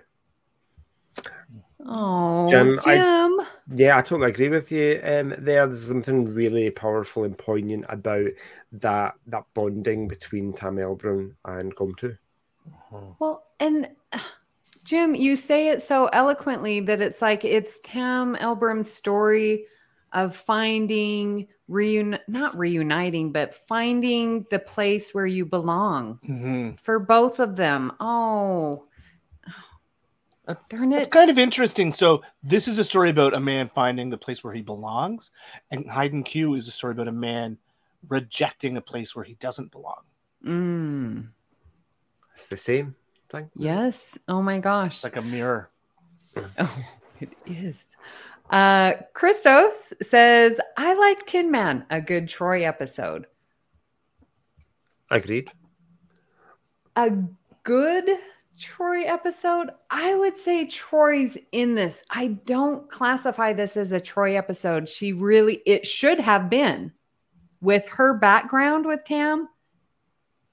Oh, 1.86 2.48
Jim, 2.50 2.78
Jim. 2.84 3.40
I- 3.40 3.48
Yeah, 3.76 3.98
I 3.98 4.02
totally 4.02 4.30
agree 4.32 4.50
with 4.50 4.72
you. 4.72 5.00
Um, 5.04 5.30
there, 5.38 5.66
there's 5.68 5.88
something 5.88 6.34
really 6.34 6.70
powerful 6.70 7.24
and 7.24 7.38
poignant 7.38 7.86
about 7.90 8.28
that 8.74 9.16
that 9.28 9.46
bonding 9.54 10.08
between 10.08 10.54
Tam 10.54 10.78
Elbrun 10.78 11.34
and 11.46 11.76
Gomtu. 11.76 12.18
Well, 13.20 13.44
and 13.60 13.88
uh, 14.12 14.20
Jim, 14.84 15.16
you 15.16 15.36
say 15.36 15.70
it 15.70 15.82
so 15.82 16.08
eloquently 16.14 16.80
that 16.82 17.02
it's 17.02 17.22
like 17.22 17.44
it's 17.46 17.80
Tam 17.82 18.36
Elbrun's 18.36 18.92
story 18.92 19.66
of 20.14 20.36
finding 20.36 21.48
reun 21.70 22.20
not 22.28 22.56
reuniting, 22.58 23.32
but 23.32 23.54
finding 23.56 24.46
the 24.52 24.60
place 24.60 25.14
where 25.14 25.26
you 25.26 25.46
belong 25.46 26.20
Mhm. 26.28 26.80
for 26.80 27.00
both 27.00 27.40
of 27.40 27.56
them. 27.56 27.92
Oh, 28.00 28.86
darn 30.70 30.92
It's 30.94 31.08
kind 31.10 31.30
of 31.30 31.38
interesting. 31.38 31.92
So 31.94 32.22
this 32.44 32.68
is 32.68 32.78
a 32.80 32.84
story 32.84 33.10
about 33.10 33.34
a 33.34 33.40
man 33.40 33.70
finding 33.74 34.10
the 34.10 34.18
place 34.18 34.44
where 34.44 34.54
he 34.54 34.62
belongs, 34.62 35.32
and 35.72 35.90
Hide 35.90 36.14
and 36.14 36.26
Q 36.26 36.54
is 36.56 36.68
a 36.68 36.72
story 36.72 36.92
about 36.94 37.08
a 37.08 37.12
man 37.12 37.58
rejecting 38.08 38.78
a 38.78 38.82
place 38.82 39.16
where 39.16 39.26
he 39.26 39.34
doesn't 39.36 39.72
belong. 39.72 40.02
Mm, 40.46 41.30
It's 42.36 42.48
the 42.48 42.58
same 42.58 42.96
thing. 43.30 43.50
yes. 43.56 44.18
Oh 44.28 44.42
my 44.44 44.60
gosh. 44.60 44.96
It's 44.96 45.04
like 45.04 45.16
a 45.16 45.22
mirror. 45.22 45.70
Oh, 46.60 46.78
it 47.22 47.32
is. 47.46 47.82
Uh, 48.50 48.94
Christos 49.14 49.94
says, 50.02 50.60
I 50.78 50.94
like 50.94 51.26
Tin 51.26 51.50
Man, 51.50 51.86
a 51.90 52.02
good 52.02 52.28
Troi 52.28 52.64
episode. 52.64 53.26
Agreed. 55.10 55.50
A 56.98 57.12
good 57.64 58.10
Troi 58.60 59.06
episode? 59.06 59.70
I 59.90 60.16
would 60.16 60.38
say 60.38 60.66
Troi's 60.66 61.38
in 61.52 61.76
this. 61.76 62.04
I 62.10 62.28
don't 62.46 62.90
classify 62.90 63.54
this 63.54 63.78
as 63.78 63.92
a 63.92 64.00
Troi 64.00 64.36
episode. 64.36 64.88
She 64.88 65.14
really, 65.14 65.62
it 65.66 65.86
should 65.86 66.20
have 66.20 66.50
been 66.50 66.92
with 67.62 67.88
her 67.90 68.14
background 68.14 68.86
with 68.86 69.04
Tam. 69.04 69.50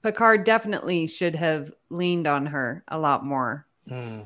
Picard 0.01 0.43
definitely 0.43 1.07
should 1.07 1.35
have 1.35 1.71
leaned 1.89 2.27
on 2.27 2.47
her 2.47 2.83
a 2.89 2.99
lot 2.99 3.25
more. 3.25 3.65
Hmm. 3.87 4.21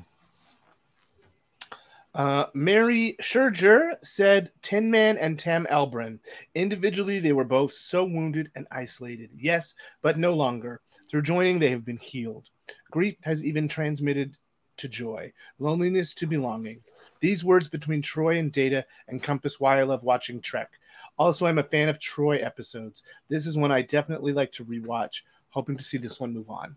Uh, 2.15 2.45
Mary 2.55 3.15
Scherger 3.21 3.93
said 4.03 4.51
Tin 4.63 4.89
Man 4.89 5.19
and 5.19 5.37
Tam 5.37 5.67
Elbrun. 5.69 6.17
Individually, 6.55 7.19
they 7.19 7.31
were 7.31 7.43
both 7.43 7.73
so 7.73 8.03
wounded 8.03 8.49
and 8.55 8.65
isolated. 8.71 9.29
Yes, 9.37 9.75
but 10.01 10.17
no 10.17 10.33
longer. 10.33 10.81
Through 11.11 11.21
joining, 11.21 11.59
they 11.59 11.69
have 11.69 11.85
been 11.85 11.97
healed. 11.97 12.49
Grief 12.91 13.15
has 13.23 13.43
even 13.43 13.67
transmitted 13.67 14.37
to 14.77 14.87
joy, 14.87 15.33
loneliness 15.59 16.13
to 16.13 16.27
belonging. 16.27 16.81
These 17.19 17.43
words 17.43 17.67
between 17.67 18.01
Troi 18.01 18.39
and 18.39 18.51
Data 18.51 18.85
encompass 19.09 19.59
why 19.59 19.79
I 19.79 19.83
love 19.83 20.03
watching 20.03 20.39
Trek. 20.39 20.71
Also, 21.17 21.47
I'm 21.47 21.57
a 21.57 21.63
fan 21.63 21.89
of 21.89 21.99
Troi 21.99 22.43
episodes. 22.43 23.01
This 23.27 23.47
is 23.47 23.57
one 23.57 23.71
I 23.71 23.81
definitely 23.81 24.33
like 24.33 24.51
to 24.53 24.65
rewatch, 24.65 25.21
hoping 25.49 25.77
to 25.77 25.83
see 25.83 25.97
this 25.97 26.19
one 26.19 26.33
move 26.33 26.49
on. 26.49 26.75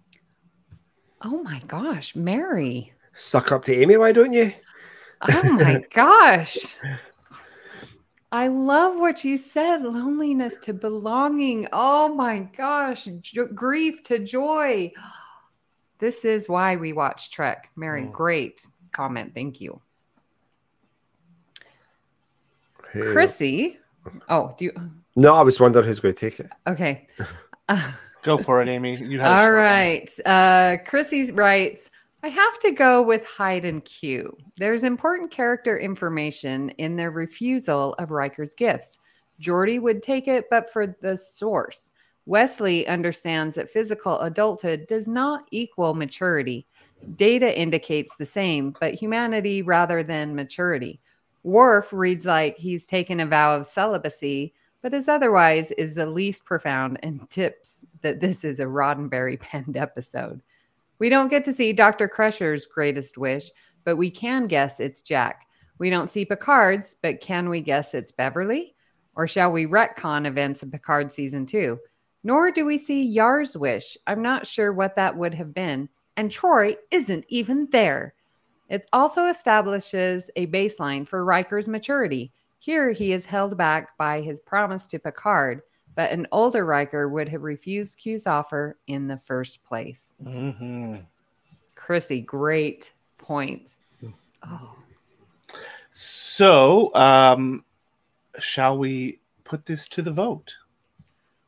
Oh 1.22 1.42
my 1.42 1.60
gosh, 1.68 2.16
Mary. 2.16 2.92
Suck 3.14 3.52
up 3.52 3.64
to 3.66 3.74
Amy, 3.74 3.98
why 3.98 4.12
don't 4.12 4.32
you? 4.32 4.52
Oh 5.28 5.52
my 5.52 5.84
gosh. 5.92 6.56
I 8.32 8.46
love 8.46 8.96
what 8.98 9.24
you 9.24 9.36
said 9.36 9.82
loneliness 9.82 10.56
to 10.62 10.72
belonging. 10.72 11.68
Oh 11.72 12.14
my 12.14 12.38
gosh. 12.56 13.06
Jo- 13.20 13.48
grief 13.48 14.02
to 14.04 14.20
joy. 14.20 14.92
This 16.00 16.24
is 16.24 16.48
why 16.48 16.76
we 16.76 16.92
watch 16.92 17.30
Trek. 17.30 17.70
Mary, 17.76 18.04
Mm. 18.04 18.12
great 18.12 18.66
comment. 18.92 19.32
Thank 19.34 19.60
you. 19.60 19.80
Hey. 22.92 23.00
Chrissy. 23.12 23.78
Oh, 24.28 24.54
do 24.58 24.64
you? 24.66 24.72
No, 25.16 25.34
I 25.34 25.42
was 25.42 25.60
wondering 25.60 25.84
who's 25.86 26.00
going 26.00 26.14
to 26.14 26.20
take 26.20 26.40
it. 26.40 26.50
Okay. 26.66 27.06
Uh, 27.68 27.92
Go 28.22 28.36
for 28.36 28.60
it, 28.60 28.68
Amy. 28.68 28.96
You 28.96 29.18
have 29.20 29.30
a 29.30 29.34
all 29.34 30.06
short 30.06 30.26
Uh, 30.26 30.76
Chrissy 30.86 31.32
writes, 31.32 31.90
I 32.22 32.28
have 32.28 32.58
to 32.58 32.72
go 32.72 33.00
with 33.02 33.24
hide 33.24 33.64
and 33.64 33.82
Q. 33.82 34.36
There's 34.58 34.84
important 34.84 35.30
character 35.30 35.78
information 35.78 36.68
in 36.70 36.96
their 36.96 37.10
refusal 37.10 37.94
of 37.94 38.10
Riker's 38.10 38.54
gifts. 38.54 38.98
Geordi 39.40 39.80
would 39.80 40.02
take 40.02 40.28
it, 40.28 40.46
but 40.50 40.70
for 40.70 40.98
the 41.00 41.16
source. 41.16 41.90
Wesley 42.30 42.86
understands 42.86 43.56
that 43.56 43.68
physical 43.68 44.20
adulthood 44.20 44.86
does 44.86 45.08
not 45.08 45.48
equal 45.50 45.94
maturity. 45.94 46.64
Data 47.16 47.58
indicates 47.58 48.14
the 48.14 48.24
same, 48.24 48.72
but 48.78 48.94
humanity 48.94 49.62
rather 49.62 50.04
than 50.04 50.36
maturity. 50.36 51.00
Worf 51.42 51.92
reads 51.92 52.26
like 52.26 52.56
he's 52.56 52.86
taken 52.86 53.18
a 53.18 53.26
vow 53.26 53.56
of 53.56 53.66
celibacy, 53.66 54.54
but 54.80 54.94
as 54.94 55.08
otherwise 55.08 55.72
is 55.72 55.96
the 55.96 56.06
least 56.06 56.44
profound 56.44 57.00
and 57.02 57.28
tips 57.30 57.84
that 58.02 58.20
this 58.20 58.44
is 58.44 58.60
a 58.60 58.64
Roddenberry 58.64 59.40
penned 59.40 59.76
episode. 59.76 60.40
We 61.00 61.08
don't 61.08 61.30
get 61.30 61.42
to 61.46 61.52
see 61.52 61.72
Dr. 61.72 62.06
Crusher's 62.06 62.64
greatest 62.64 63.18
wish, 63.18 63.50
but 63.82 63.96
we 63.96 64.08
can 64.08 64.46
guess 64.46 64.78
it's 64.78 65.02
Jack. 65.02 65.48
We 65.78 65.90
don't 65.90 66.08
see 66.08 66.24
Picard's, 66.24 66.94
but 67.02 67.20
can 67.20 67.48
we 67.48 67.60
guess 67.60 67.92
it's 67.92 68.12
Beverly? 68.12 68.76
Or 69.16 69.26
shall 69.26 69.50
we 69.50 69.66
retcon 69.66 70.28
events 70.28 70.62
of 70.62 70.70
Picard 70.70 71.10
season 71.10 71.44
two? 71.44 71.80
Nor 72.22 72.50
do 72.50 72.64
we 72.66 72.76
see 72.78 73.02
Yar's 73.04 73.56
wish. 73.56 73.96
I'm 74.06 74.22
not 74.22 74.46
sure 74.46 74.72
what 74.72 74.94
that 74.96 75.16
would 75.16 75.34
have 75.34 75.54
been. 75.54 75.88
And 76.16 76.30
Troi 76.30 76.76
isn't 76.90 77.24
even 77.28 77.68
there. 77.70 78.14
It 78.68 78.86
also 78.92 79.26
establishes 79.26 80.30
a 80.36 80.46
baseline 80.48 81.06
for 81.06 81.24
Riker's 81.24 81.66
maturity. 81.66 82.30
Here 82.58 82.92
he 82.92 83.12
is 83.12 83.24
held 83.24 83.56
back 83.56 83.96
by 83.96 84.20
his 84.20 84.40
promise 84.40 84.86
to 84.88 84.98
Picard, 84.98 85.62
but 85.96 86.10
an 86.10 86.26
older 86.30 86.66
Riker 86.66 87.08
would 87.08 87.28
have 87.28 87.42
refused 87.42 87.98
Q's 87.98 88.26
offer 88.26 88.76
in 88.86 89.08
the 89.08 89.16
first 89.16 89.64
place. 89.64 90.14
Mhm. 90.22 91.04
Chrissy, 91.74 92.20
great 92.20 92.92
points. 93.18 93.78
Oh, 94.42 94.76
So, 95.90 96.94
um, 96.94 97.64
shall 98.38 98.78
we 98.78 99.20
put 99.44 99.66
this 99.66 99.88
to 99.88 100.02
the 100.02 100.12
vote? 100.12 100.54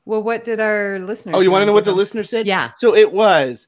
Well, 0.05 0.23
what 0.23 0.45
did 0.45 0.61
our 0.61 0.99
listeners? 0.99 1.35
Oh, 1.37 1.41
you 1.41 1.51
want 1.51 1.63
to 1.63 1.67
know 1.67 1.73
what 1.73 1.85
the 1.85 1.91
give? 1.93 1.99
listener 1.99 2.23
said? 2.25 2.47
Yeah. 2.47 2.73
So 2.79 2.95
it 2.95 3.13
was 3.13 3.67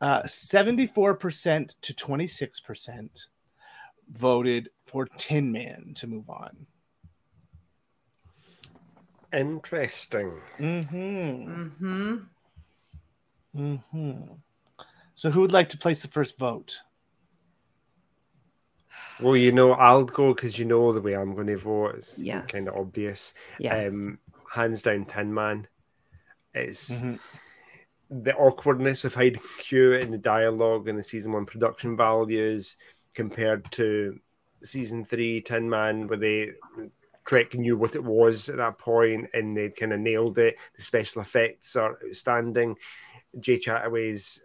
uh, 0.00 0.22
74% 0.22 1.70
to 1.82 1.94
26% 1.94 3.26
voted 4.10 4.68
for 4.82 5.06
Tin 5.16 5.52
Man 5.52 5.92
to 5.96 6.06
move 6.06 6.28
on. 6.28 6.66
Interesting. 9.32 10.32
Mm-hmm. 10.58 10.96
Mm-hmm. 11.86 12.16
Mm-hmm. 13.56 14.20
So 15.14 15.30
who 15.30 15.40
would 15.42 15.52
like 15.52 15.68
to 15.70 15.78
place 15.78 16.02
the 16.02 16.08
first 16.08 16.36
vote? 16.38 16.78
Well, 19.20 19.36
you 19.36 19.52
know, 19.52 19.72
I'll 19.72 20.04
go 20.04 20.34
because 20.34 20.58
you 20.58 20.64
know 20.64 20.92
the 20.92 21.00
way 21.00 21.14
I'm 21.14 21.34
going 21.34 21.46
to 21.46 21.56
vote. 21.58 21.96
It's 21.96 22.18
Yes. 22.20 22.50
kind 22.50 22.68
of 22.68 22.74
obvious. 22.74 23.34
Yes. 23.58 23.88
Um, 23.92 24.18
hands 24.52 24.82
down, 24.82 25.04
Tin 25.04 25.32
Man. 25.32 25.68
It's 26.54 27.00
Mhm. 27.00 27.18
the 28.10 28.34
awkwardness 28.34 29.04
of 29.04 29.14
and 29.14 29.38
Q 29.58 29.92
in 29.92 30.10
the 30.10 30.18
dialogue 30.18 30.88
and 30.88 30.98
the 30.98 31.02
season 31.02 31.32
one 31.32 31.46
production 31.46 31.96
values 31.96 32.76
compared 33.14 33.70
to 33.72 34.18
season 34.62 35.04
three 35.04 35.40
Tin 35.40 35.68
Man, 35.70 36.06
where 36.06 36.18
they 36.18 36.52
Trek 37.24 37.54
knew 37.54 37.76
what 37.76 37.94
it 37.94 38.02
was 38.02 38.48
at 38.48 38.56
that 38.56 38.78
point 38.78 39.30
and 39.34 39.56
they 39.56 39.70
kind 39.70 39.92
of 39.92 40.00
nailed 40.00 40.38
it. 40.38 40.56
The 40.76 40.82
special 40.82 41.22
effects 41.22 41.76
are 41.76 41.98
outstanding. 42.08 42.76
Jay 43.38 43.58
Chattaway's 43.58 44.42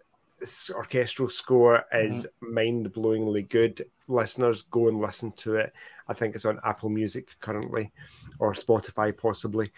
orchestral 0.72 1.30
score 1.30 1.86
is 1.92 2.28
mind-blowingly 2.42 3.50
good. 3.50 3.90
Listeners, 4.08 4.62
go 4.64 4.90
and 4.90 5.00
listen 5.00 5.32
to 5.38 5.56
it. 5.56 5.74
I 6.08 6.14
think 6.14 6.36
it's 6.36 6.46
on 6.46 6.60
Apple 6.64 6.90
Music 6.90 7.30
currently, 7.40 7.92
or 8.38 8.54
Spotify 8.54 9.16
possibly. 9.18 9.72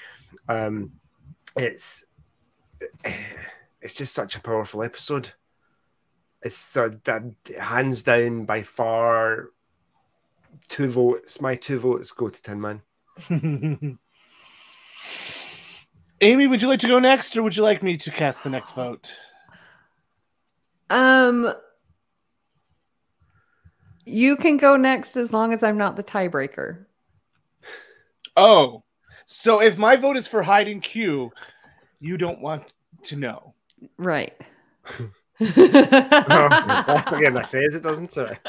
Um, 0.50 0.92
it's 1.56 2.04
it's 3.82 3.96
just 3.96 4.14
such 4.14 4.36
a 4.36 4.42
powerful 4.42 4.84
episode. 4.84 5.32
It's 6.42 6.78
uh, 6.78 6.90
that 7.04 7.24
hands 7.60 8.04
down 8.04 8.46
by 8.46 8.64
far 8.64 9.50
two 10.68 10.90
votes. 10.90 11.42
My 11.42 11.56
two 11.56 11.80
votes 11.80 12.12
go 12.12 12.30
to 12.30 12.42
Tin 12.42 12.62
Man. 12.62 12.82
Amy, 16.22 16.48
would 16.48 16.62
you 16.62 16.68
like 16.68 16.80
to 16.80 16.88
go 16.88 17.00
next, 17.00 17.38
or 17.38 17.44
would 17.44 17.56
you 17.56 17.64
like 17.64 17.84
me 17.84 17.98
to 17.98 18.12
cast 18.12 18.44
the 18.44 18.50
next 18.50 18.72
vote? 18.72 19.14
Um, 20.90 21.54
you 24.06 24.36
can 24.36 24.58
go 24.58 24.78
next 24.78 25.16
as 25.16 25.32
long 25.34 25.54
as 25.54 25.62
I'm 25.62 25.78
not 25.78 25.96
the 25.96 26.04
tiebreaker. 26.04 26.86
Oh, 28.36 28.84
so 29.26 29.62
if 29.62 29.78
my 29.78 29.96
vote 29.96 30.18
is 30.18 30.28
for 30.28 30.44
hide 30.44 30.68
and 30.68 30.82
Q, 30.82 31.32
you 32.00 32.18
don't 32.18 32.42
want 32.42 32.74
to 33.04 33.16
know. 33.16 33.54
Right. 33.98 34.34
That's 35.40 37.12
again, 37.12 37.36
that 37.36 37.46
says 37.46 37.76
it, 37.76 37.84
doesn't 37.84 38.18
it? 38.18 38.40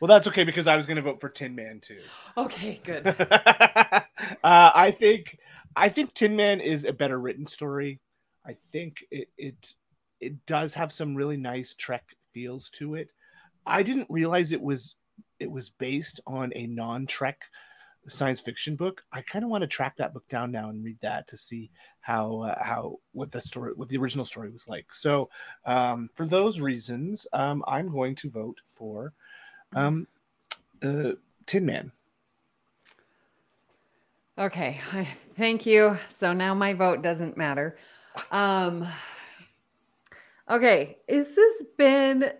Well, 0.00 0.08
that's 0.08 0.26
okay 0.28 0.44
because 0.44 0.66
I 0.66 0.78
was 0.78 0.86
going 0.86 0.96
to 0.96 1.02
vote 1.02 1.20
for 1.20 1.28
Tin 1.28 1.54
Man 1.54 1.80
too. 1.80 2.00
okay, 2.36 2.80
good. 2.82 3.06
uh, 3.20 4.04
I 4.42 4.94
think 4.98 5.38
I 5.76 5.90
think 5.90 6.14
Tin 6.14 6.36
Man 6.36 6.60
is 6.60 6.86
a 6.86 6.92
better 6.92 7.18
written 7.18 7.46
story. 7.46 8.00
I 8.46 8.56
think 8.72 9.04
it 9.10 9.28
it 9.36 9.74
it 10.18 10.46
does 10.46 10.74
have 10.74 10.90
some 10.90 11.14
really 11.14 11.36
nice 11.36 11.74
Trek 11.74 12.04
feels 12.32 12.70
to 12.70 12.94
it. 12.94 13.08
I 13.66 13.82
didn't 13.82 14.06
realize 14.08 14.52
it 14.52 14.62
was 14.62 14.96
it 15.38 15.50
was 15.50 15.68
based 15.68 16.20
on 16.26 16.52
a 16.56 16.66
non-Trek 16.66 17.42
science 18.10 18.40
fiction 18.40 18.76
book. 18.76 19.02
I 19.12 19.22
kind 19.22 19.44
of 19.44 19.50
want 19.50 19.62
to 19.62 19.68
track 19.68 19.96
that 19.96 20.12
book 20.12 20.28
down 20.28 20.50
now 20.50 20.68
and 20.68 20.84
read 20.84 20.98
that 21.00 21.28
to 21.28 21.36
see 21.36 21.70
how 22.00 22.42
uh, 22.42 22.62
how 22.62 22.98
what 23.12 23.30
the 23.32 23.40
story 23.40 23.72
what 23.74 23.88
the 23.88 23.96
original 23.96 24.24
story 24.24 24.50
was 24.50 24.68
like. 24.68 24.92
So 24.92 25.30
um, 25.64 26.10
for 26.14 26.26
those 26.26 26.60
reasons, 26.60 27.26
um, 27.32 27.64
I'm 27.66 27.90
going 27.90 28.14
to 28.16 28.30
vote 28.30 28.60
for 28.64 29.12
um, 29.74 30.06
uh, 30.82 31.12
Tin 31.46 31.64
Man. 31.66 31.92
Okay, 34.38 34.80
thank 35.36 35.66
you. 35.66 35.98
So 36.18 36.32
now 36.32 36.54
my 36.54 36.72
vote 36.74 37.02
doesn't 37.02 37.36
matter. 37.36 37.78
Um 38.30 38.86
Okay, 40.50 40.98
is 41.06 41.36
this 41.36 41.64
been 41.78 42.32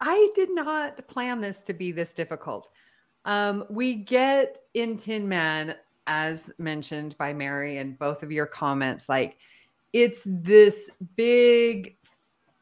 I 0.00 0.30
did 0.34 0.50
not 0.50 1.06
plan 1.06 1.40
this 1.40 1.62
to 1.62 1.72
be 1.72 1.92
this 1.92 2.12
difficult. 2.12 2.68
Um 3.24 3.64
we 3.70 3.94
get 3.94 4.60
in 4.74 4.96
Tin 4.96 5.28
Man 5.28 5.74
as 6.06 6.50
mentioned 6.58 7.16
by 7.18 7.32
Mary 7.32 7.78
and 7.78 7.98
both 7.98 8.22
of 8.22 8.32
your 8.32 8.46
comments 8.46 9.08
like 9.08 9.38
it's 9.92 10.22
this 10.26 10.90
big 11.16 11.96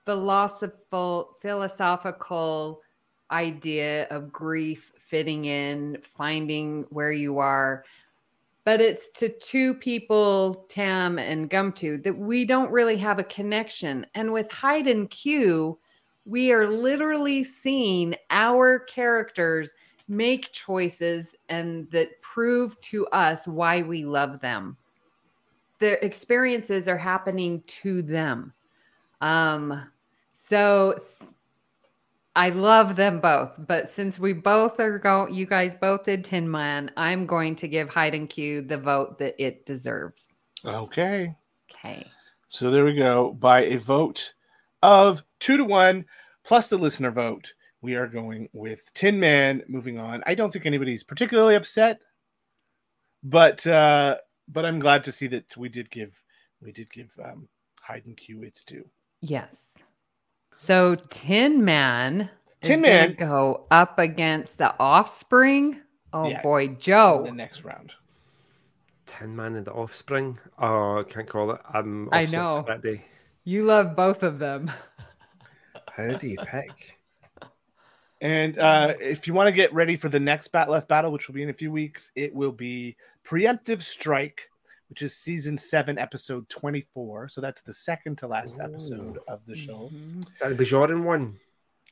philosophical 0.05 1.37
philosophical 1.41 2.83
idea 3.31 4.07
of 4.09 4.33
grief 4.33 4.93
fitting 4.99 5.47
in 5.47 5.97
finding 6.03 6.85
where 6.91 7.13
you 7.13 7.39
are 7.39 7.85
but 8.65 8.81
it's 8.81 9.09
to 9.11 9.29
two 9.29 9.75
people, 9.75 10.67
Tam 10.69 11.19
and 11.19 11.51
Gomtu, 11.51 12.03
that 12.03 12.17
we 12.17 12.45
don't 12.45 12.71
really 12.71 12.97
have 12.99 13.19
a 13.19 13.25
connection. 13.25 14.07
And 14.15 14.33
with 14.33 14.53
Hide 14.53 14.87
and 14.87 15.09
Q, 15.09 15.79
we 16.27 16.53
are 16.53 16.69
literally 16.69 17.43
seeing 17.43 18.15
our 18.31 18.81
characters 18.81 19.73
make 20.11 20.53
choices 20.53 21.35
and 21.49 21.89
that 21.91 22.21
prove 22.21 22.79
to 22.81 23.07
us 23.09 23.47
why 23.47 23.81
we 23.83 24.05
love 24.05 24.41
them. 24.41 24.77
The 25.79 26.05
experiences 26.05 26.89
are 26.89 26.99
happening 26.99 27.63
to 27.67 28.03
them. 28.03 28.53
Um, 29.21 29.89
so 30.35 30.99
I 32.37 32.51
love 32.51 32.97
them 32.97 33.21
both, 33.21 33.53
but 33.59 33.91
since 33.91 34.19
we 34.19 34.33
both 34.33 34.81
are 34.81 34.99
going, 34.99 35.33
you 35.33 35.47
guys 35.47 35.75
both 35.75 36.05
did 36.05 36.25
Tin 36.25 36.51
Man, 36.51 36.91
I'm 36.97 37.27
going 37.27 37.55
to 37.57 37.69
give 37.69 37.89
Hide 37.89 38.15
and 38.15 38.29
Q 38.29 38.63
the 38.63 38.79
vote 38.79 39.19
that 39.19 39.35
it 39.39 39.65
deserves. 39.65 40.35
Okay. 40.65 41.35
Okay. 41.71 42.07
So 42.49 42.71
there 42.71 42.85
we 42.85 42.95
go. 42.95 43.33
By 43.33 43.63
a 43.63 43.77
vote 43.77 44.35
of 44.83 45.23
two 45.39 45.57
to 45.57 45.65
one, 45.65 46.05
plus 46.43 46.69
the 46.69 46.79
listener 46.79 47.11
vote, 47.11 47.53
we 47.83 47.95
are 47.97 48.07
going 48.07 48.49
with 48.53 48.93
Tin 48.95 49.19
Man. 49.21 49.63
Moving 49.69 49.99
on. 49.99 50.23
I 50.27 50.35
don't 50.35 50.53
think 50.53 50.67
anybody's 50.67 51.03
particularly 51.05 51.55
upset, 51.55 52.03
but 53.23 53.67
uh, 53.67 54.19
but 54.49 54.65
I'm 54.65 54.79
glad 54.79 55.05
to 55.05 55.13
see 55.13 55.27
that 55.29 55.57
we 55.57 55.69
did 55.69 55.91
give 55.91 56.23
we 56.61 56.73
did 56.73 56.91
give 56.93 57.13
um, 57.25 57.49
Hide 57.83 58.07
and 58.07 58.17
Q 58.17 58.43
its 58.43 58.65
due. 58.65 58.89
Yes. 59.23 59.75
So 60.57 60.95
Tin 60.95 61.65
Man 61.65 62.31
Tin 62.61 62.85
is 62.85 62.91
gonna 62.91 63.07
Man- 63.09 63.15
go 63.15 63.67
up 63.71 63.99
against 63.99 64.59
the 64.59 64.75
Offspring. 64.79 65.81
Oh 66.13 66.29
Yeah. 66.29 66.43
boy, 66.43 66.65
in 66.65 66.79
Joe. 66.79 67.23
the 67.25 67.33
next 67.33 67.65
round. 67.65 67.93
Tin 69.07 69.35
Man 69.35 69.55
and 69.57 69.67
the 69.67 69.73
Offspring. 69.73 70.39
Oh, 70.59 71.01
I 71.01 71.03
can't 71.05 71.29
call 71.29 71.51
it. 71.53 71.61
I'm 71.73 72.09
I 72.13 72.27
know. 72.27 72.65
that 72.67 72.83
day. 72.83 73.05
You 73.45 73.65
love 73.65 73.97
both 73.97 74.23
of 74.23 74.39
them. 74.39 74.71
How 75.97 76.13
do 76.15 76.29
you 76.29 76.37
pick? 76.39 77.00
And 78.21 78.59
uh, 78.59 78.95
if 79.01 79.27
you 79.27 79.33
want 79.35 79.49
to 79.49 79.53
get 79.53 79.73
ready 79.73 79.97
for 79.97 80.09
the 80.09 80.21
next 80.21 80.49
Bat 80.49 80.71
Left 80.71 80.89
battle, 80.89 81.11
which 81.11 81.27
will 81.27 81.35
be 81.35 81.43
in 81.43 81.49
a 81.51 81.55
few 81.55 81.73
weeks, 81.73 82.11
it 82.15 82.35
will 82.35 82.53
be 82.53 82.97
Preemptive 83.27 83.81
Strike, 83.81 84.43
which 84.89 85.01
is 85.01 85.17
season 85.17 85.57
seven, 85.57 85.99
episode 85.99 86.49
24. 86.51 87.29
So 87.29 87.41
that's 87.41 87.63
the 87.63 87.73
second 87.73 88.19
to 88.19 88.27
last 88.27 88.57
episode 88.63 89.19
of 89.27 89.47
the 89.47 89.57
show. 89.57 89.91
Mhm. 89.93 90.21
Is 90.33 90.39
that 90.41 90.57
the 90.57 90.65
Bajoran 90.65 91.03
one? 91.05 91.39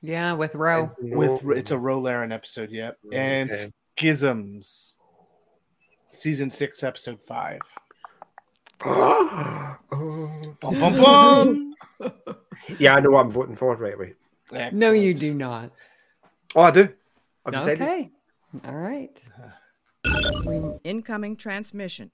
Yeah, 0.03 0.35
with 0.35 0.55
Ro. 0.55 0.93
With 1.01 1.49
it's 1.57 1.71
a 1.71 1.79
Ro 1.79 1.99
Laren 1.99 2.31
episode, 2.31 2.71
yep. 2.71 2.99
And 3.13 3.51
Schisms, 3.97 4.95
season 6.09 6.51
six, 6.51 6.83
episode 6.83 7.23
five. 7.23 7.61
oh. 8.85 9.77
Bum, 10.61 10.79
bum, 10.79 10.97
bum. 10.97 11.75
Yeah, 12.79 12.95
I 12.97 13.01
know 13.01 13.11
what 13.11 13.21
I'm 13.21 13.31
voting 13.31 13.57
for. 13.57 13.75
Right, 13.77 13.99
wait. 13.99 14.17
No, 14.73 14.91
you 14.91 15.15
do 15.15 15.33
not. 15.33 15.71
Oh, 16.55 16.63
I 16.63 16.71
do. 16.71 16.89
I've 17.45 17.53
decided. 17.53 17.83
Okay. 17.83 18.11
All 18.65 18.75
right. 18.75 19.21
Incoming 20.85 21.37
transmission. 21.37 22.11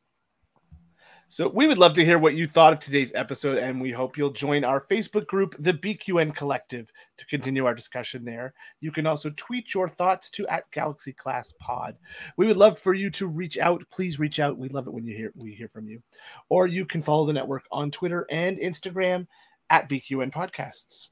So 1.26 1.48
we 1.48 1.66
would 1.66 1.78
love 1.78 1.94
to 1.94 2.04
hear 2.04 2.18
what 2.18 2.34
you 2.34 2.46
thought 2.46 2.74
of 2.74 2.78
today's 2.78 3.12
episode, 3.14 3.58
and 3.58 3.80
we 3.80 3.90
hope 3.90 4.16
you'll 4.16 4.30
join 4.30 4.62
our 4.62 4.80
Facebook 4.80 5.26
group, 5.26 5.56
the 5.58 5.72
BQN 5.72 6.36
Collective, 6.36 6.92
to 7.16 7.26
continue 7.26 7.64
our 7.64 7.74
discussion 7.74 8.24
there. 8.24 8.52
You 8.80 8.92
can 8.92 9.06
also 9.06 9.30
tweet 9.30 9.72
your 9.72 9.88
thoughts 9.88 10.28
to 10.30 10.46
at 10.48 10.70
Galaxy 10.70 11.12
Class 11.12 11.52
Pod. 11.58 11.96
We 12.36 12.46
would 12.46 12.58
love 12.58 12.78
for 12.78 12.92
you 12.92 13.10
to 13.12 13.26
reach 13.26 13.56
out. 13.58 13.82
Please 13.90 14.18
reach 14.18 14.38
out. 14.38 14.58
We 14.58 14.68
love 14.68 14.86
it 14.86 14.92
when 14.92 15.06
you 15.06 15.16
hear 15.16 15.32
we 15.34 15.54
hear 15.54 15.68
from 15.68 15.88
you. 15.88 16.02
Or 16.50 16.66
you 16.66 16.84
can 16.84 17.00
follow 17.00 17.26
the 17.26 17.32
network 17.32 17.64
on 17.72 17.90
Twitter 17.90 18.26
and 18.30 18.58
Instagram 18.58 19.26
at 19.70 19.88
BQN 19.88 20.30
Podcasts. 20.30 21.08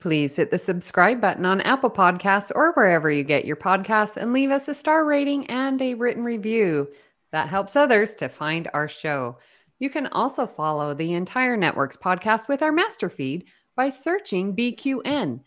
Please 0.00 0.36
hit 0.36 0.50
the 0.50 0.58
subscribe 0.58 1.20
button 1.20 1.46
on 1.46 1.60
Apple 1.62 1.90
Podcasts 1.90 2.52
or 2.54 2.72
wherever 2.72 3.10
you 3.10 3.24
get 3.24 3.44
your 3.44 3.56
podcasts 3.56 4.16
and 4.16 4.32
leave 4.32 4.50
us 4.50 4.68
a 4.68 4.74
star 4.74 5.06
rating 5.06 5.46
and 5.46 5.80
a 5.80 5.94
written 5.94 6.22
review. 6.22 6.88
That 7.32 7.48
helps 7.48 7.76
others 7.76 8.14
to 8.16 8.28
find 8.28 8.68
our 8.72 8.88
show. 8.88 9.36
You 9.78 9.90
can 9.90 10.06
also 10.08 10.46
follow 10.46 10.94
the 10.94 11.14
entire 11.14 11.56
network's 11.56 11.96
podcast 11.96 12.48
with 12.48 12.62
our 12.62 12.72
master 12.72 13.10
feed 13.10 13.44
by 13.74 13.90
searching 13.90 14.54
BQN. 14.54 15.40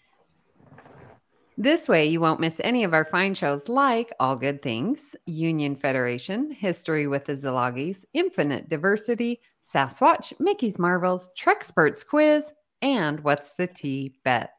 This 1.57 1.89
way, 1.89 2.05
you 2.05 2.21
won't 2.21 2.39
miss 2.39 2.61
any 2.63 2.85
of 2.85 2.93
our 2.93 3.03
fine 3.03 3.33
shows 3.33 3.67
like 3.67 4.13
All 4.19 4.37
Good 4.37 4.61
Things, 4.61 5.13
Union 5.25 5.75
Federation, 5.75 6.51
History 6.51 7.05
with 7.05 7.25
the 7.25 7.33
Zilagis, 7.33 8.05
Infinite 8.13 8.69
Diversity, 8.69 9.41
Sasquatch, 9.67 10.31
Mickey's 10.39 10.79
Marvels, 10.79 11.29
Trexperts 11.37 12.07
Quiz, 12.07 12.53
and 12.81 13.19
What's 13.21 13.53
the 13.53 13.67
Tea 13.67 14.15
Bet. 14.23 14.51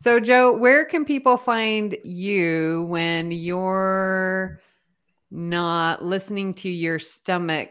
So, 0.00 0.20
Joe, 0.20 0.52
where 0.52 0.84
can 0.84 1.04
people 1.04 1.36
find 1.36 1.96
you 2.04 2.86
when 2.88 3.32
you're 3.32 4.60
not 5.30 6.04
listening 6.04 6.54
to 6.54 6.68
your 6.68 6.98
stomach 7.00 7.70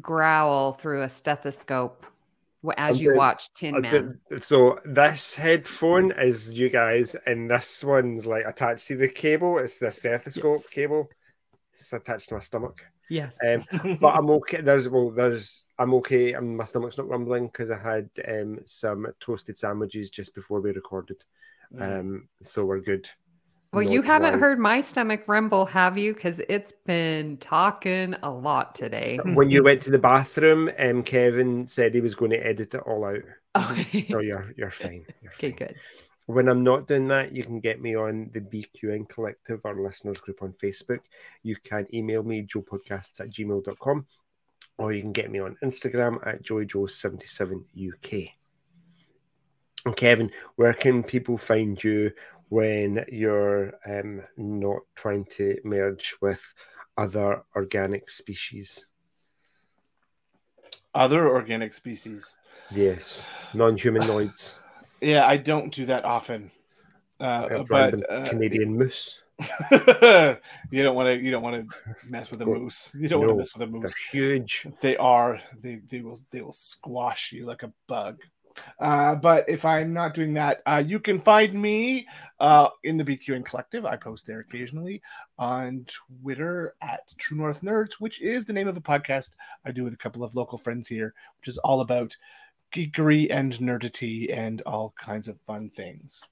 growl 0.00 0.72
through 0.72 1.02
a 1.02 1.10
stethoscope 1.10 2.06
as 2.78 3.00
you 3.00 3.14
watch 3.14 3.52
Tin 3.52 3.80
Man? 3.80 4.18
So 4.40 4.78
this 4.84 5.34
headphone 5.34 6.12
is 6.12 6.54
you 6.54 6.70
guys, 6.70 7.14
and 7.26 7.50
this 7.50 7.84
one's 7.84 8.24
like 8.24 8.46
attached 8.46 8.86
to 8.88 8.96
the 8.96 9.08
cable. 9.08 9.58
It's 9.58 9.78
the 9.78 9.92
stethoscope 9.92 10.60
Yes. 10.60 10.66
cable. 10.68 11.10
It's 11.74 11.92
attached 11.92 12.30
to 12.30 12.36
my 12.36 12.40
stomach. 12.40 12.82
Yes. 13.10 13.36
Um, 13.46 13.98
but 14.00 14.14
I'm 14.14 14.30
okay. 14.30 14.62
There's 14.62 14.88
well, 14.88 15.10
there's 15.10 15.63
I'm 15.78 15.94
okay. 15.94 16.32
I'm, 16.32 16.56
my 16.56 16.64
stomach's 16.64 16.98
not 16.98 17.08
rumbling 17.08 17.46
because 17.46 17.70
I 17.70 17.78
had 17.78 18.08
um, 18.28 18.60
some 18.64 19.06
toasted 19.20 19.58
sandwiches 19.58 20.10
just 20.10 20.34
before 20.34 20.60
we 20.60 20.70
recorded. 20.72 21.24
Um, 21.78 22.28
so 22.42 22.64
we're 22.64 22.80
good. 22.80 23.08
well, 23.72 23.82
you 23.82 24.02
haven't 24.02 24.34
Note-wise. 24.34 24.40
heard 24.40 24.58
my 24.60 24.80
stomach 24.80 25.24
rumble, 25.26 25.66
have 25.66 25.98
you? 25.98 26.14
Because 26.14 26.40
it's 26.48 26.72
been 26.86 27.36
talking 27.38 28.14
a 28.22 28.30
lot 28.30 28.74
today. 28.76 29.18
when 29.24 29.50
you 29.50 29.62
went 29.64 29.82
to 29.82 29.90
the 29.90 29.98
bathroom. 29.98 30.70
Um, 30.78 31.02
Kevin 31.02 31.66
said 31.66 31.94
he 31.94 32.00
was 32.00 32.14
going 32.14 32.30
to 32.30 32.46
edit 32.46 32.74
it 32.74 32.80
all 32.86 33.04
out. 33.04 33.22
Okay. 33.70 34.06
So 34.10 34.18
you're 34.18 34.52
you're 34.56 34.70
fine. 34.72 35.06
You're 35.22 35.32
okay, 35.34 35.50
fine. 35.50 35.56
good. 35.68 35.76
When 36.26 36.48
I'm 36.48 36.64
not 36.64 36.88
doing 36.88 37.06
that, 37.08 37.32
you 37.32 37.44
can 37.44 37.60
get 37.60 37.80
me 37.80 37.94
on 37.94 38.30
the 38.32 38.40
BQN 38.40 39.08
Collective, 39.08 39.60
our 39.64 39.74
listeners 39.80 40.18
group 40.18 40.42
on 40.42 40.54
Facebook. 40.54 41.00
You 41.44 41.54
can 41.56 41.86
email 41.94 42.22
me, 42.24 42.42
joepodcasts 42.44 43.20
at 43.20 43.30
gmail.com, 43.30 44.06
or 44.78 44.92
you 44.92 45.02
can 45.02 45.12
get 45.12 45.30
me 45.30 45.38
on 45.38 45.56
Instagram 45.62 46.24
at 46.26 46.42
joyjoe77uk. 46.42 48.30
And 49.86 49.96
Kevin, 49.96 50.30
where 50.56 50.74
can 50.74 51.02
people 51.02 51.36
find 51.36 51.82
you 51.82 52.12
when 52.48 53.04
you're 53.10 53.74
um, 53.86 54.22
not 54.36 54.80
trying 54.94 55.24
to 55.36 55.58
merge 55.64 56.16
with 56.20 56.42
other 56.96 57.42
organic 57.54 58.08
species? 58.08 58.86
Other 60.94 61.28
organic 61.28 61.74
species. 61.74 62.34
Yes, 62.70 63.30
non 63.52 63.76
humanoids, 63.76 64.60
Yeah, 65.00 65.26
I 65.26 65.36
don't 65.36 65.72
do 65.72 65.86
that 65.86 66.04
often. 66.04 66.50
Uh, 67.20 67.62
but 67.68 68.10
uh, 68.10 68.24
Canadian 68.24 68.76
moose. 68.76 69.22
you 70.70 70.82
don't 70.82 70.94
want 70.94 71.08
to. 71.08 71.20
You 71.20 71.30
don't 71.30 71.42
want 71.42 71.68
to 71.68 71.76
mess 72.08 72.30
with 72.30 72.40
a 72.42 72.46
moose. 72.46 72.94
You 72.98 73.08
don't 73.08 73.20
want 73.20 73.32
to 73.32 73.36
mess 73.36 73.54
with 73.54 73.62
a 73.68 73.70
They're 73.70 73.80
moose. 73.80 73.94
huge. 74.10 74.66
They 74.80 74.96
are. 74.96 75.40
They 75.60 75.80
they 75.88 76.00
will 76.00 76.20
they 76.30 76.40
will 76.40 76.52
squash 76.52 77.32
you 77.32 77.46
like 77.46 77.62
a 77.62 77.72
bug. 77.88 78.18
Uh, 78.78 79.16
but 79.16 79.48
if 79.48 79.64
I'm 79.64 79.92
not 79.92 80.14
doing 80.14 80.34
that, 80.34 80.62
uh, 80.66 80.82
you 80.86 81.00
can 81.00 81.18
find 81.18 81.60
me 81.60 82.06
uh, 82.38 82.68
in 82.84 82.96
the 82.96 83.02
BQN 83.04 83.44
Collective. 83.44 83.84
I 83.84 83.96
post 83.96 84.26
there 84.26 84.38
occasionally 84.40 85.02
on 85.38 85.84
Twitter 85.88 86.76
at 86.80 87.00
True 87.18 87.36
North 87.36 87.62
Nerds, 87.62 87.94
which 87.98 88.20
is 88.20 88.44
the 88.44 88.52
name 88.52 88.68
of 88.68 88.76
a 88.76 88.80
podcast 88.80 89.30
I 89.64 89.72
do 89.72 89.82
with 89.82 89.92
a 89.92 89.96
couple 89.98 90.22
of 90.22 90.36
local 90.36 90.56
friends 90.56 90.86
here, 90.86 91.14
which 91.40 91.48
is 91.48 91.58
all 91.58 91.80
about 91.80 92.16
geekery 92.72 93.26
and 93.30 93.52
nerdity 93.54 94.32
and 94.32 94.60
all 94.62 94.94
kinds 95.00 95.26
of 95.26 95.40
fun 95.46 95.68
things. 95.68 96.22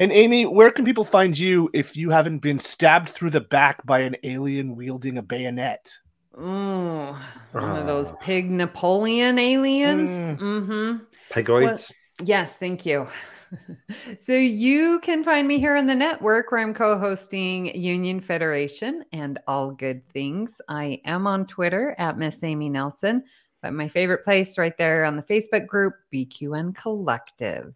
And 0.00 0.12
Amy, 0.12 0.46
where 0.46 0.70
can 0.70 0.84
people 0.84 1.04
find 1.04 1.36
you 1.36 1.70
if 1.74 1.96
you 1.96 2.10
haven't 2.10 2.38
been 2.38 2.58
stabbed 2.58 3.08
through 3.08 3.30
the 3.30 3.40
back 3.40 3.84
by 3.84 4.00
an 4.00 4.16
alien 4.22 4.76
wielding 4.76 5.18
a 5.18 5.22
bayonet? 5.22 5.92
Ooh, 6.38 7.16
one 7.52 7.76
of 7.76 7.86
those 7.86 8.12
Ah. 8.12 8.16
pig 8.20 8.48
Napoleon 8.48 9.38
aliens. 9.40 10.10
Mm. 10.10 10.38
Mm-hmm. 10.38 10.96
Pigoids. 11.32 11.92
Yes, 12.22 12.52
thank 12.54 12.86
you. 12.86 13.08
so 14.22 14.34
you 14.34 15.00
can 15.00 15.24
find 15.24 15.48
me 15.48 15.58
here 15.58 15.76
on 15.76 15.86
the 15.86 15.94
network 15.94 16.52
where 16.52 16.60
I'm 16.60 16.74
co-hosting 16.74 17.74
Union 17.74 18.20
Federation 18.20 19.04
and 19.12 19.40
all 19.48 19.72
good 19.72 20.06
things. 20.10 20.60
I 20.68 21.00
am 21.04 21.26
on 21.26 21.46
Twitter 21.46 21.96
at 21.98 22.18
Miss 22.18 22.44
Amy 22.44 22.68
Nelson, 22.68 23.24
but 23.62 23.72
my 23.72 23.88
favorite 23.88 24.22
place 24.22 24.58
right 24.58 24.76
there 24.78 25.04
on 25.04 25.16
the 25.16 25.22
Facebook 25.22 25.66
group 25.66 25.94
BQN 26.12 26.74
Collective. 26.76 27.74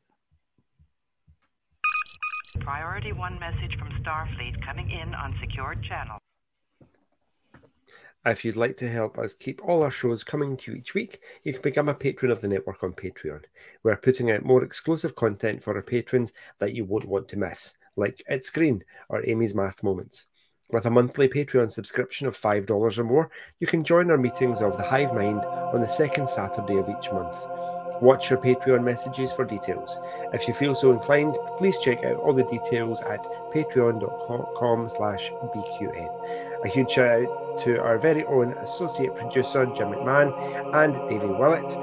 Priority 2.60 3.12
1 3.12 3.38
message 3.40 3.78
from 3.78 3.90
Starfleet 3.90 4.60
coming 4.60 4.90
in 4.90 5.14
on 5.14 5.34
secured 5.40 5.82
channel. 5.82 6.18
If 8.26 8.44
you'd 8.44 8.56
like 8.56 8.76
to 8.76 8.88
help 8.88 9.18
us 9.18 9.34
keep 9.34 9.60
all 9.64 9.82
our 9.82 9.90
shows 9.90 10.22
coming 10.22 10.56
to 10.58 10.72
you 10.72 10.78
each 10.78 10.94
week, 10.94 11.20
you 11.42 11.54
can 11.54 11.62
become 11.62 11.88
a 11.88 11.94
patron 11.94 12.30
of 12.30 12.40
the 12.40 12.48
network 12.48 12.84
on 12.84 12.92
Patreon. 12.92 13.40
We're 13.82 13.96
putting 13.96 14.30
out 14.30 14.44
more 14.44 14.62
exclusive 14.62 15.16
content 15.16 15.62
for 15.62 15.74
our 15.74 15.82
patrons 15.82 16.32
that 16.58 16.74
you 16.74 16.84
won't 16.84 17.08
want 17.08 17.28
to 17.28 17.38
miss, 17.38 17.74
like 17.96 18.22
It's 18.28 18.50
Green 18.50 18.84
or 19.08 19.26
Amy's 19.26 19.54
Math 19.54 19.82
Moments. 19.82 20.26
With 20.70 20.86
a 20.86 20.90
monthly 20.90 21.28
Patreon 21.28 21.70
subscription 21.70 22.26
of 22.26 22.38
$5 22.38 22.98
or 22.98 23.04
more, 23.04 23.30
you 23.60 23.66
can 23.66 23.82
join 23.82 24.10
our 24.10 24.18
meetings 24.18 24.60
of 24.60 24.76
the 24.76 24.84
Hive 24.84 25.14
Mind 25.14 25.40
on 25.40 25.80
the 25.80 25.88
second 25.88 26.28
Saturday 26.28 26.76
of 26.76 26.88
each 26.88 27.10
month. 27.10 27.36
Watch 28.02 28.30
your 28.30 28.38
Patreon 28.40 28.82
messages 28.82 29.30
for 29.30 29.44
details. 29.44 29.96
If 30.32 30.48
you 30.48 30.54
feel 30.54 30.74
so 30.74 30.90
inclined, 30.90 31.38
please 31.56 31.78
check 31.78 32.02
out 32.02 32.16
all 32.16 32.32
the 32.32 32.42
details 32.42 33.00
at 33.00 33.22
patreon.com 33.52 34.88
slash 34.88 35.30
bqn. 35.30 36.64
A 36.64 36.68
huge 36.68 36.90
shout 36.90 37.22
out 37.22 37.60
to 37.60 37.80
our 37.80 37.98
very 37.98 38.24
own 38.26 38.54
associate 38.54 39.14
producer, 39.14 39.66
Jim 39.66 39.92
McMahon, 39.92 40.34
and 40.74 40.94
Davey 41.08 41.26
Willett. 41.26 41.76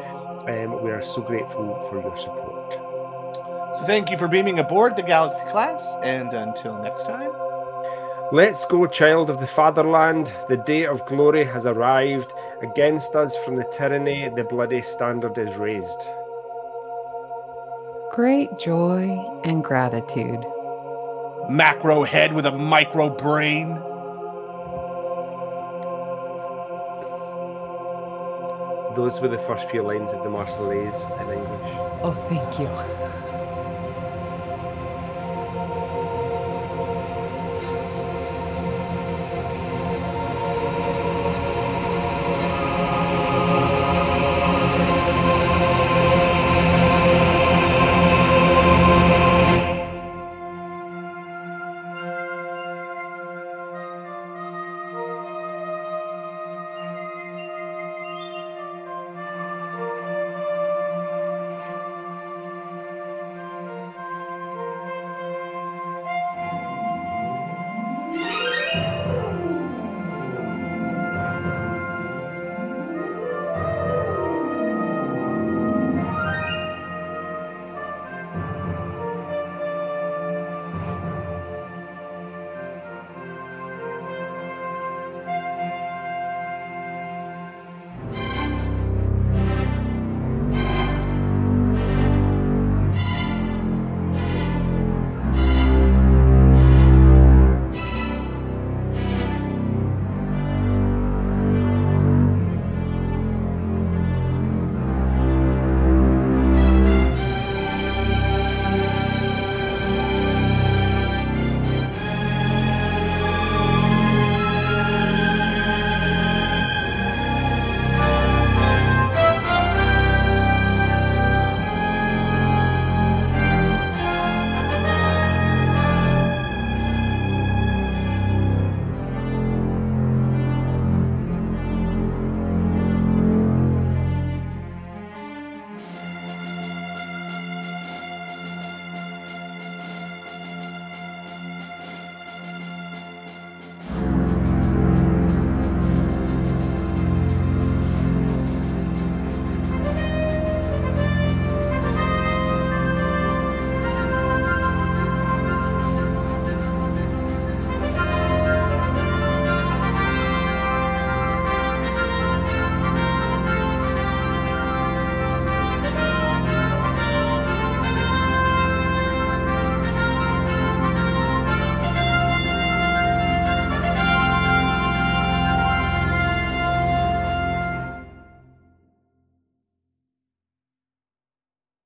Um, 0.49 0.83
we 0.83 0.91
are 0.91 1.01
so 1.01 1.21
grateful 1.21 1.81
for 1.89 2.01
your 2.01 2.17
support. 2.17 2.73
So 3.77 3.85
thank 3.85 4.09
you 4.09 4.17
for 4.17 4.27
beaming 4.27 4.59
aboard 4.59 4.97
the 4.97 5.03
Galaxy 5.03 5.45
class, 5.51 5.95
and 6.03 6.33
until 6.33 6.77
next 6.83 7.05
time. 7.05 7.48
Let's 8.31 8.63
go, 8.65 8.85
child 8.85 9.31
of 9.31 9.39
the 9.39 9.47
fatherland. 9.47 10.31
The 10.49 10.57
day 10.57 10.85
of 10.85 11.03
glory 11.07 11.45
has 11.45 11.65
arrived. 11.65 12.31
Against 12.61 13.15
us 13.15 13.35
from 13.37 13.55
the 13.55 13.63
tyranny, 13.75 14.29
the 14.29 14.43
bloody 14.43 14.83
standard 14.83 15.35
is 15.39 15.55
raised. 15.55 16.03
Great 18.11 18.55
joy 18.59 19.17
and 19.43 19.63
gratitude. 19.63 20.45
Macro 21.49 22.03
head 22.03 22.33
with 22.33 22.45
a 22.45 22.51
micro 22.51 23.09
brain. 23.09 23.73
Those 28.95 29.19
were 29.19 29.27
the 29.27 29.39
first 29.39 29.67
few 29.71 29.81
lines 29.81 30.13
of 30.13 30.23
the 30.23 30.29
Marseillaise 30.29 31.09
in 31.19 31.29
English. 31.33 31.71
Oh, 32.03 32.13
thank 32.29 32.59
you. 32.59 33.28